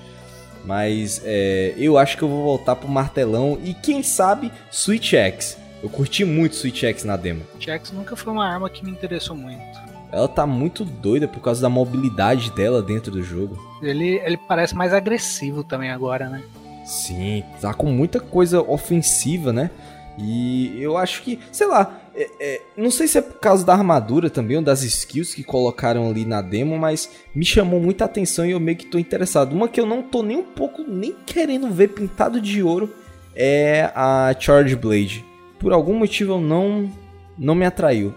Mas 0.66 1.22
é, 1.24 1.74
eu 1.78 1.98
acho 1.98 2.18
que 2.18 2.24
eu 2.24 2.28
vou 2.28 2.44
voltar 2.44 2.76
pro 2.76 2.90
martelão 2.90 3.58
e 3.64 3.74
quem 3.74 4.04
sabe 4.04 4.52
Switch 4.70 5.14
X. 5.14 5.58
Eu 5.82 5.90
curti 5.90 6.26
muito 6.26 6.56
Switch 6.56 6.84
X 6.84 7.06
na 7.06 7.16
demo. 7.16 7.44
Switch 7.52 7.70
X 7.70 7.92
nunca 7.92 8.16
foi 8.16 8.34
uma 8.34 8.46
arma 8.46 8.70
que 8.70 8.84
me 8.84 8.92
interessou 8.92 9.36
muito. 9.36 9.80
Ela 10.12 10.28
tá 10.28 10.46
muito 10.46 10.84
doida 10.84 11.28
por 11.28 11.40
causa 11.40 11.62
da 11.62 11.70
mobilidade 11.70 12.52
dela 12.52 12.82
dentro 12.82 13.12
do 13.12 13.24
jogo. 13.24 13.58
Ele, 13.82 14.20
ele 14.26 14.38
parece 14.38 14.76
mais 14.76 14.94
agressivo 14.94 15.64
também 15.64 15.92
agora, 15.92 16.28
né? 16.28 16.44
Sim, 16.84 17.44
tá 17.62 17.74
com 17.74 17.92
muita 17.92 18.20
coisa 18.20 18.62
ofensiva, 18.62 19.54
né? 19.54 19.70
E 20.18 20.82
eu 20.82 20.98
acho 20.98 21.24
que, 21.24 21.40
sei 21.52 21.68
lá, 21.68 22.02
é, 22.16 22.30
é, 22.40 22.62
não 22.76 22.92
sei 22.92 23.08
se 23.08 23.18
é 23.18 23.22
por 23.22 23.40
causa 23.40 23.66
da 23.66 23.74
armadura 23.74 24.30
também, 24.30 24.58
ou 24.58 24.64
das 24.64 24.84
skills 24.84 25.34
que 25.34 25.44
colocaram 25.44 26.10
ali 26.10 26.26
na 26.26 26.42
demo, 26.42 26.78
mas 26.78 27.10
me 27.34 27.46
chamou 27.46 27.80
muita 27.80 28.06
atenção 28.06 28.46
e 28.46 28.52
eu 28.52 28.60
meio 28.60 28.78
que 28.78 28.86
tô 28.86 29.00
interessado. 29.00 29.54
Uma 29.54 29.70
que 29.70 29.80
eu 29.80 29.86
não 29.86 30.02
tô 30.02 30.22
nem 30.22 30.38
um 30.38 30.44
pouco, 30.44 30.84
nem 30.84 31.16
querendo 31.26 31.70
ver 31.70 31.90
pintado 31.90 32.42
de 32.42 32.62
ouro 32.62 32.94
é 33.36 33.92
a 33.96 34.36
Charge 34.38 34.76
Blade. 34.76 35.26
Por 35.58 35.72
algum 35.72 35.94
motivo 35.94 36.34
eu 36.34 36.42
não, 36.42 36.92
não 37.38 37.56
me 37.56 37.66
atraiu. 37.66 38.14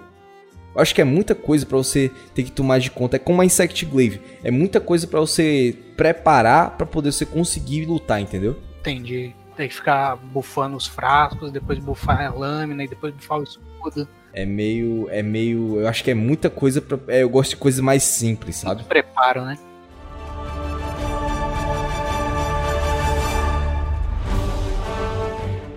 Eu 0.74 0.80
acho 0.80 0.95
que 0.95 1.01
é 1.01 1.05
muita 1.05 1.34
coisa 1.34 1.66
para 1.66 1.76
você 1.76 2.11
ter 2.34 2.43
que 2.43 2.51
tomar 2.51 2.78
de 2.78 2.90
conta. 2.90 3.16
É 3.16 3.18
como 3.18 3.43
a 3.43 3.45
Insect 3.45 3.84
Glaive. 3.84 4.20
É 4.43 4.51
muita 4.51 4.80
coisa 4.80 5.07
para 5.07 5.20
você 5.20 5.76
preparar 5.97 6.76
para 6.76 6.86
poder 6.86 7.12
você 7.12 7.26
conseguir 7.26 7.84
lutar, 7.84 8.20
entendeu? 8.20 8.59
Entendi. 8.80 9.34
Tem 9.57 9.68
que 9.68 9.74
ficar 9.74 10.16
bufando 10.16 10.76
os 10.76 10.86
frascos, 10.86 11.53
depois 11.53 11.78
bufar 11.78 12.26
a 12.26 12.30
lâmina 12.30 12.84
e 12.84 12.88
depois 12.88 13.12
bufar 13.12 13.38
o 13.38 13.42
escudo. 13.42 14.09
É 14.32 14.46
meio. 14.46 15.09
É 15.11 15.22
meio. 15.22 15.80
Eu 15.80 15.88
acho 15.88 16.03
que 16.03 16.11
é 16.11 16.14
muita 16.14 16.48
coisa 16.48 16.80
pra. 16.80 16.98
É, 17.09 17.22
eu 17.22 17.28
gosto 17.28 17.50
de 17.50 17.57
coisas 17.57 17.80
mais 17.80 18.03
simples, 18.03 18.57
sabe? 18.57 18.76
Muito 18.76 18.88
preparo, 18.88 19.44
né? 19.44 19.59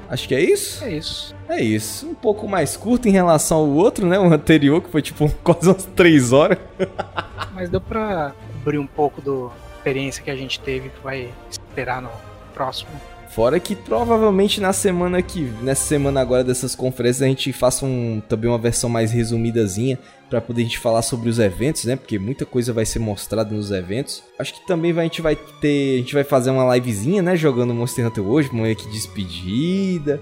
Acho 0.08 0.30
que 0.30 0.36
é 0.36 0.40
isso? 0.42 0.84
É 0.86 0.94
isso. 0.94 1.36
É 1.50 1.62
isso. 1.62 2.08
Um 2.08 2.16
pouco 2.16 2.48
mais 2.48 2.78
curto 2.78 3.10
em 3.10 3.12
relação 3.12 3.58
ao 3.58 3.68
outro, 3.68 4.08
né? 4.08 4.18
O 4.18 4.32
anterior, 4.32 4.82
que 4.82 4.90
foi 4.90 5.02
tipo 5.02 5.30
quase 5.44 5.68
umas 5.68 5.84
3 5.84 6.32
horas. 6.32 6.58
Mas 7.54 7.70
deu 7.70 7.82
pra 7.82 8.34
cobrir 8.54 8.78
um 8.78 8.88
pouco 8.88 9.22
da 9.22 9.54
experiência 9.76 10.24
que 10.24 10.32
a 10.32 10.36
gente 10.36 10.62
teve, 10.62 10.90
que 10.90 11.02
vai 11.04 11.34
esperar 11.50 12.02
no 12.02 12.10
próximo 12.54 12.92
Fora 13.36 13.60
que 13.60 13.76
provavelmente 13.76 14.62
na 14.62 14.72
semana 14.72 15.22
que 15.22 15.42
nessa 15.62 15.84
semana 15.84 16.22
agora 16.22 16.42
dessas 16.42 16.74
conferências 16.74 17.22
a 17.22 17.26
gente 17.26 17.52
faça 17.52 17.86
um, 17.86 18.22
também 18.30 18.50
uma 18.50 18.58
versão 18.58 18.90
mais 18.90 19.12
resumidazinha 19.12 20.00
para 20.30 20.40
poder 20.40 20.62
a 20.62 20.64
gente 20.64 20.80
falar 20.80 21.02
sobre 21.02 21.28
os 21.28 21.38
eventos, 21.38 21.84
né? 21.84 21.98
Porque 21.98 22.18
muita 22.18 22.46
coisa 22.46 22.72
vai 22.72 22.86
ser 22.86 23.00
mostrada 23.00 23.54
nos 23.54 23.72
eventos. 23.72 24.24
Acho 24.40 24.54
que 24.54 24.66
também 24.66 24.94
vai, 24.94 25.04
a 25.04 25.08
gente 25.10 25.22
vai 25.22 25.36
ter, 25.36 25.96
a 25.96 25.98
gente 25.98 26.14
vai 26.14 26.24
fazer 26.24 26.50
uma 26.50 26.74
livezinha, 26.78 27.22
né, 27.22 27.36
jogando 27.36 27.74
Monster 27.74 28.08
Hunter 28.08 28.24
hoje, 28.24 28.50
uma 28.54 28.74
que 28.74 28.88
despedida. 28.88 30.22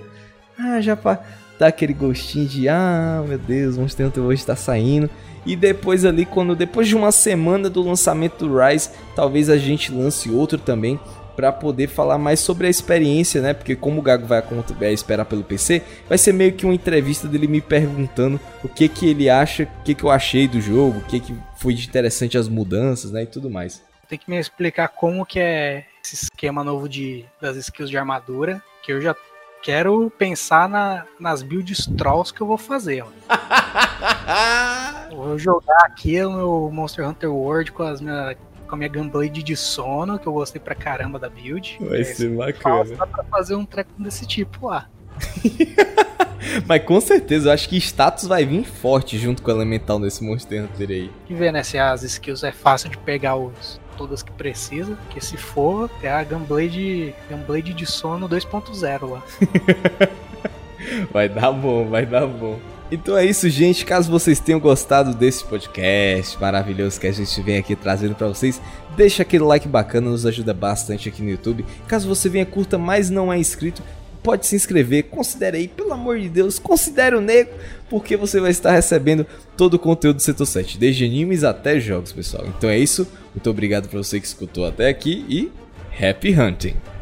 Ah, 0.58 0.82
já 0.82 0.96
para 0.96 1.22
dar 1.60 1.68
aquele 1.68 1.94
gostinho 1.94 2.48
de 2.48 2.68
ah, 2.68 3.24
meu 3.28 3.38
Deus, 3.38 3.78
Monster 3.78 4.08
Hunter 4.08 4.24
hoje 4.24 4.44
tá 4.44 4.56
saindo. 4.56 5.08
E 5.46 5.56
depois 5.56 6.04
ali 6.04 6.26
quando 6.26 6.56
depois 6.56 6.88
de 6.88 6.96
uma 6.96 7.12
semana 7.12 7.70
do 7.70 7.84
lançamento 7.84 8.48
do 8.48 8.58
Rise, 8.58 8.90
talvez 9.16 9.52
a 9.52 9.58
gente 9.58 9.92
lance 9.92 10.32
outro 10.32 10.58
também 10.58 11.00
para 11.36 11.52
poder 11.52 11.88
falar 11.88 12.18
mais 12.18 12.40
sobre 12.40 12.68
a 12.68 12.70
experiência, 12.70 13.42
né? 13.42 13.54
Porque 13.54 13.76
como 13.76 14.00
o 14.00 14.02
Gago 14.02 14.26
vai 14.26 14.94
esperar 14.94 15.26
pelo 15.26 15.44
PC, 15.44 15.82
vai 16.08 16.18
ser 16.18 16.34
meio 16.34 16.54
que 16.54 16.66
uma 16.66 16.74
entrevista 16.74 17.28
dele 17.28 17.48
me 17.48 17.62
perguntando 17.62 18.40
o 18.64 18.70
que 18.70 18.88
que 18.88 19.10
ele 19.10 19.30
acha, 19.30 19.64
o 19.64 19.84
que 19.84 19.96
que 19.96 20.04
eu 20.04 20.12
achei 20.12 20.48
do 20.48 20.62
jogo, 20.62 21.00
o 21.00 21.04
que 21.04 21.20
que 21.20 21.36
foi 21.58 21.74
de 21.74 21.88
interessante 21.88 22.38
as 22.38 22.48
mudanças, 22.48 23.12
né, 23.12 23.24
e 23.24 23.28
tudo 23.28 23.50
mais. 23.50 23.82
Tem 24.08 24.20
que 24.20 24.30
me 24.30 24.38
explicar 24.38 24.90
como 24.90 25.26
que 25.26 25.40
é 25.40 25.86
esse 26.04 26.16
esquema 26.16 26.64
novo 26.64 26.88
de 26.90 27.26
das 27.42 27.56
skills 27.56 27.90
de 27.90 27.98
armadura, 27.98 28.62
que 28.84 28.92
eu 28.92 29.02
já 29.02 29.16
quero 29.62 30.12
pensar 30.18 30.68
na, 30.68 31.06
nas 31.20 31.42
builds 31.42 31.88
trolls 31.98 32.34
que 32.34 32.42
eu 32.42 32.48
vou 32.48 32.58
fazer. 32.58 33.04
vou 35.16 35.40
jogar 35.40 35.86
aqui 35.86 36.22
o 36.24 36.32
meu 36.32 36.70
Monster 36.72 37.08
Hunter 37.08 37.34
World 37.34 37.72
com 37.72 37.84
as 37.84 38.02
minhas 38.02 38.36
com 38.74 38.76
a 38.76 38.78
minha 38.78 38.90
Gunblade 38.90 39.44
de 39.44 39.56
sono, 39.56 40.18
que 40.18 40.26
eu 40.26 40.34
gostei 40.34 40.60
pra 40.60 40.74
caramba 40.74 41.20
da 41.20 41.30
build. 41.30 41.78
Vai 41.80 42.02
é, 42.02 42.04
ser 42.04 42.30
bacana. 42.36 42.96
Dá 42.96 43.06
pra 43.06 43.24
fazer 43.26 43.56
um 43.56 43.66
treco 43.66 43.92
desse 44.00 44.26
tipo 44.26 44.68
lá. 44.68 44.90
Mas 46.68 46.84
com 46.84 47.00
certeza, 47.00 47.50
eu 47.50 47.54
acho 47.54 47.70
que 47.70 47.78
status 47.78 48.28
vai 48.28 48.46
vir 48.46 48.66
forte 48.66 49.18
junto 49.18 49.44
com 49.44 49.52
o 49.52 49.54
Elemental 49.54 50.00
nesse 50.00 50.24
Monster 50.24 50.64
Hunter 50.64 50.90
aí. 50.90 51.12
E 51.30 51.34
ver, 51.36 51.54
né, 51.54 51.64
se 51.64 51.78
as 51.78 52.04
skills 52.04 52.44
é 52.44 52.52
fácil 52.52 52.90
de 52.90 52.98
pegar 52.98 53.36
os, 53.36 53.80
todas 53.96 54.24
que 54.24 54.32
precisa, 54.32 54.98
que 55.10 55.24
se 55.24 55.38
for, 55.38 55.90
é 56.02 56.12
a 56.12 56.24
Gunblade, 56.24 57.14
Gunblade 57.30 57.74
de 57.74 57.86
sono 57.86 58.28
2.0 58.28 59.10
lá. 59.10 59.24
vai 61.14 61.30
dar 61.30 61.52
bom, 61.52 61.88
vai 61.88 62.06
dar 62.06 62.26
bom. 62.26 62.60
Então 62.92 63.18
é 63.18 63.26
isso, 63.26 63.50
gente. 63.50 63.86
Caso 63.86 64.12
vocês 64.12 64.40
tenham 64.40 64.60
gostado 64.60 65.14
desse 65.14 65.44
podcast 65.44 66.40
maravilhoso 66.40 67.00
que 67.00 67.08
a 67.08 67.12
gente 67.12 67.42
vem 67.42 67.58
aqui 67.58 67.76
trazendo 67.76 68.16
para 68.16 68.28
vocês, 68.28 68.62
deixa 68.96 69.24
aquele 69.24 69.44
like 69.44 69.68
bacana, 69.68 70.10
nos 70.10 70.26
ajuda 70.26 70.54
bastante 70.54 71.10
aqui 71.10 71.22
no 71.22 71.30
YouTube. 71.30 71.66
Caso 71.88 72.08
você 72.08 72.30
venha 72.30 72.46
curta, 72.46 72.78
mas 72.78 73.10
não 73.10 73.34
é 73.34 73.38
inscrito, 73.38 73.82
pode 74.22 74.46
se 74.46 74.56
inscrever. 74.56 75.04
Considere 75.04 75.58
aí, 75.58 75.68
pelo 75.68 75.92
amor 75.94 76.20
de 76.20 76.30
Deus, 76.30 76.60
considere 76.60 77.16
o 77.16 77.22
nego, 77.22 77.52
porque 77.90 78.16
você 78.16 78.40
vai 78.40 78.52
estar 78.52 78.72
recebendo 78.72 79.26
todo 79.58 79.76
o 79.76 79.80
conteúdo 79.80 80.18
do 80.18 80.22
Setor 80.22 80.46
7, 80.46 80.78
desde 80.78 81.06
animes 81.06 81.44
até 81.44 81.80
jogos, 81.80 82.12
pessoal. 82.12 82.46
Então 82.48 82.70
é 82.70 82.78
isso. 82.78 83.08
Muito 83.34 83.50
obrigado 83.50 83.90
para 83.90 83.98
você 83.98 84.20
que 84.20 84.28
escutou 84.28 84.66
até 84.66 84.88
aqui 84.88 85.26
e 85.28 85.52
happy 86.00 86.40
hunting. 86.40 86.93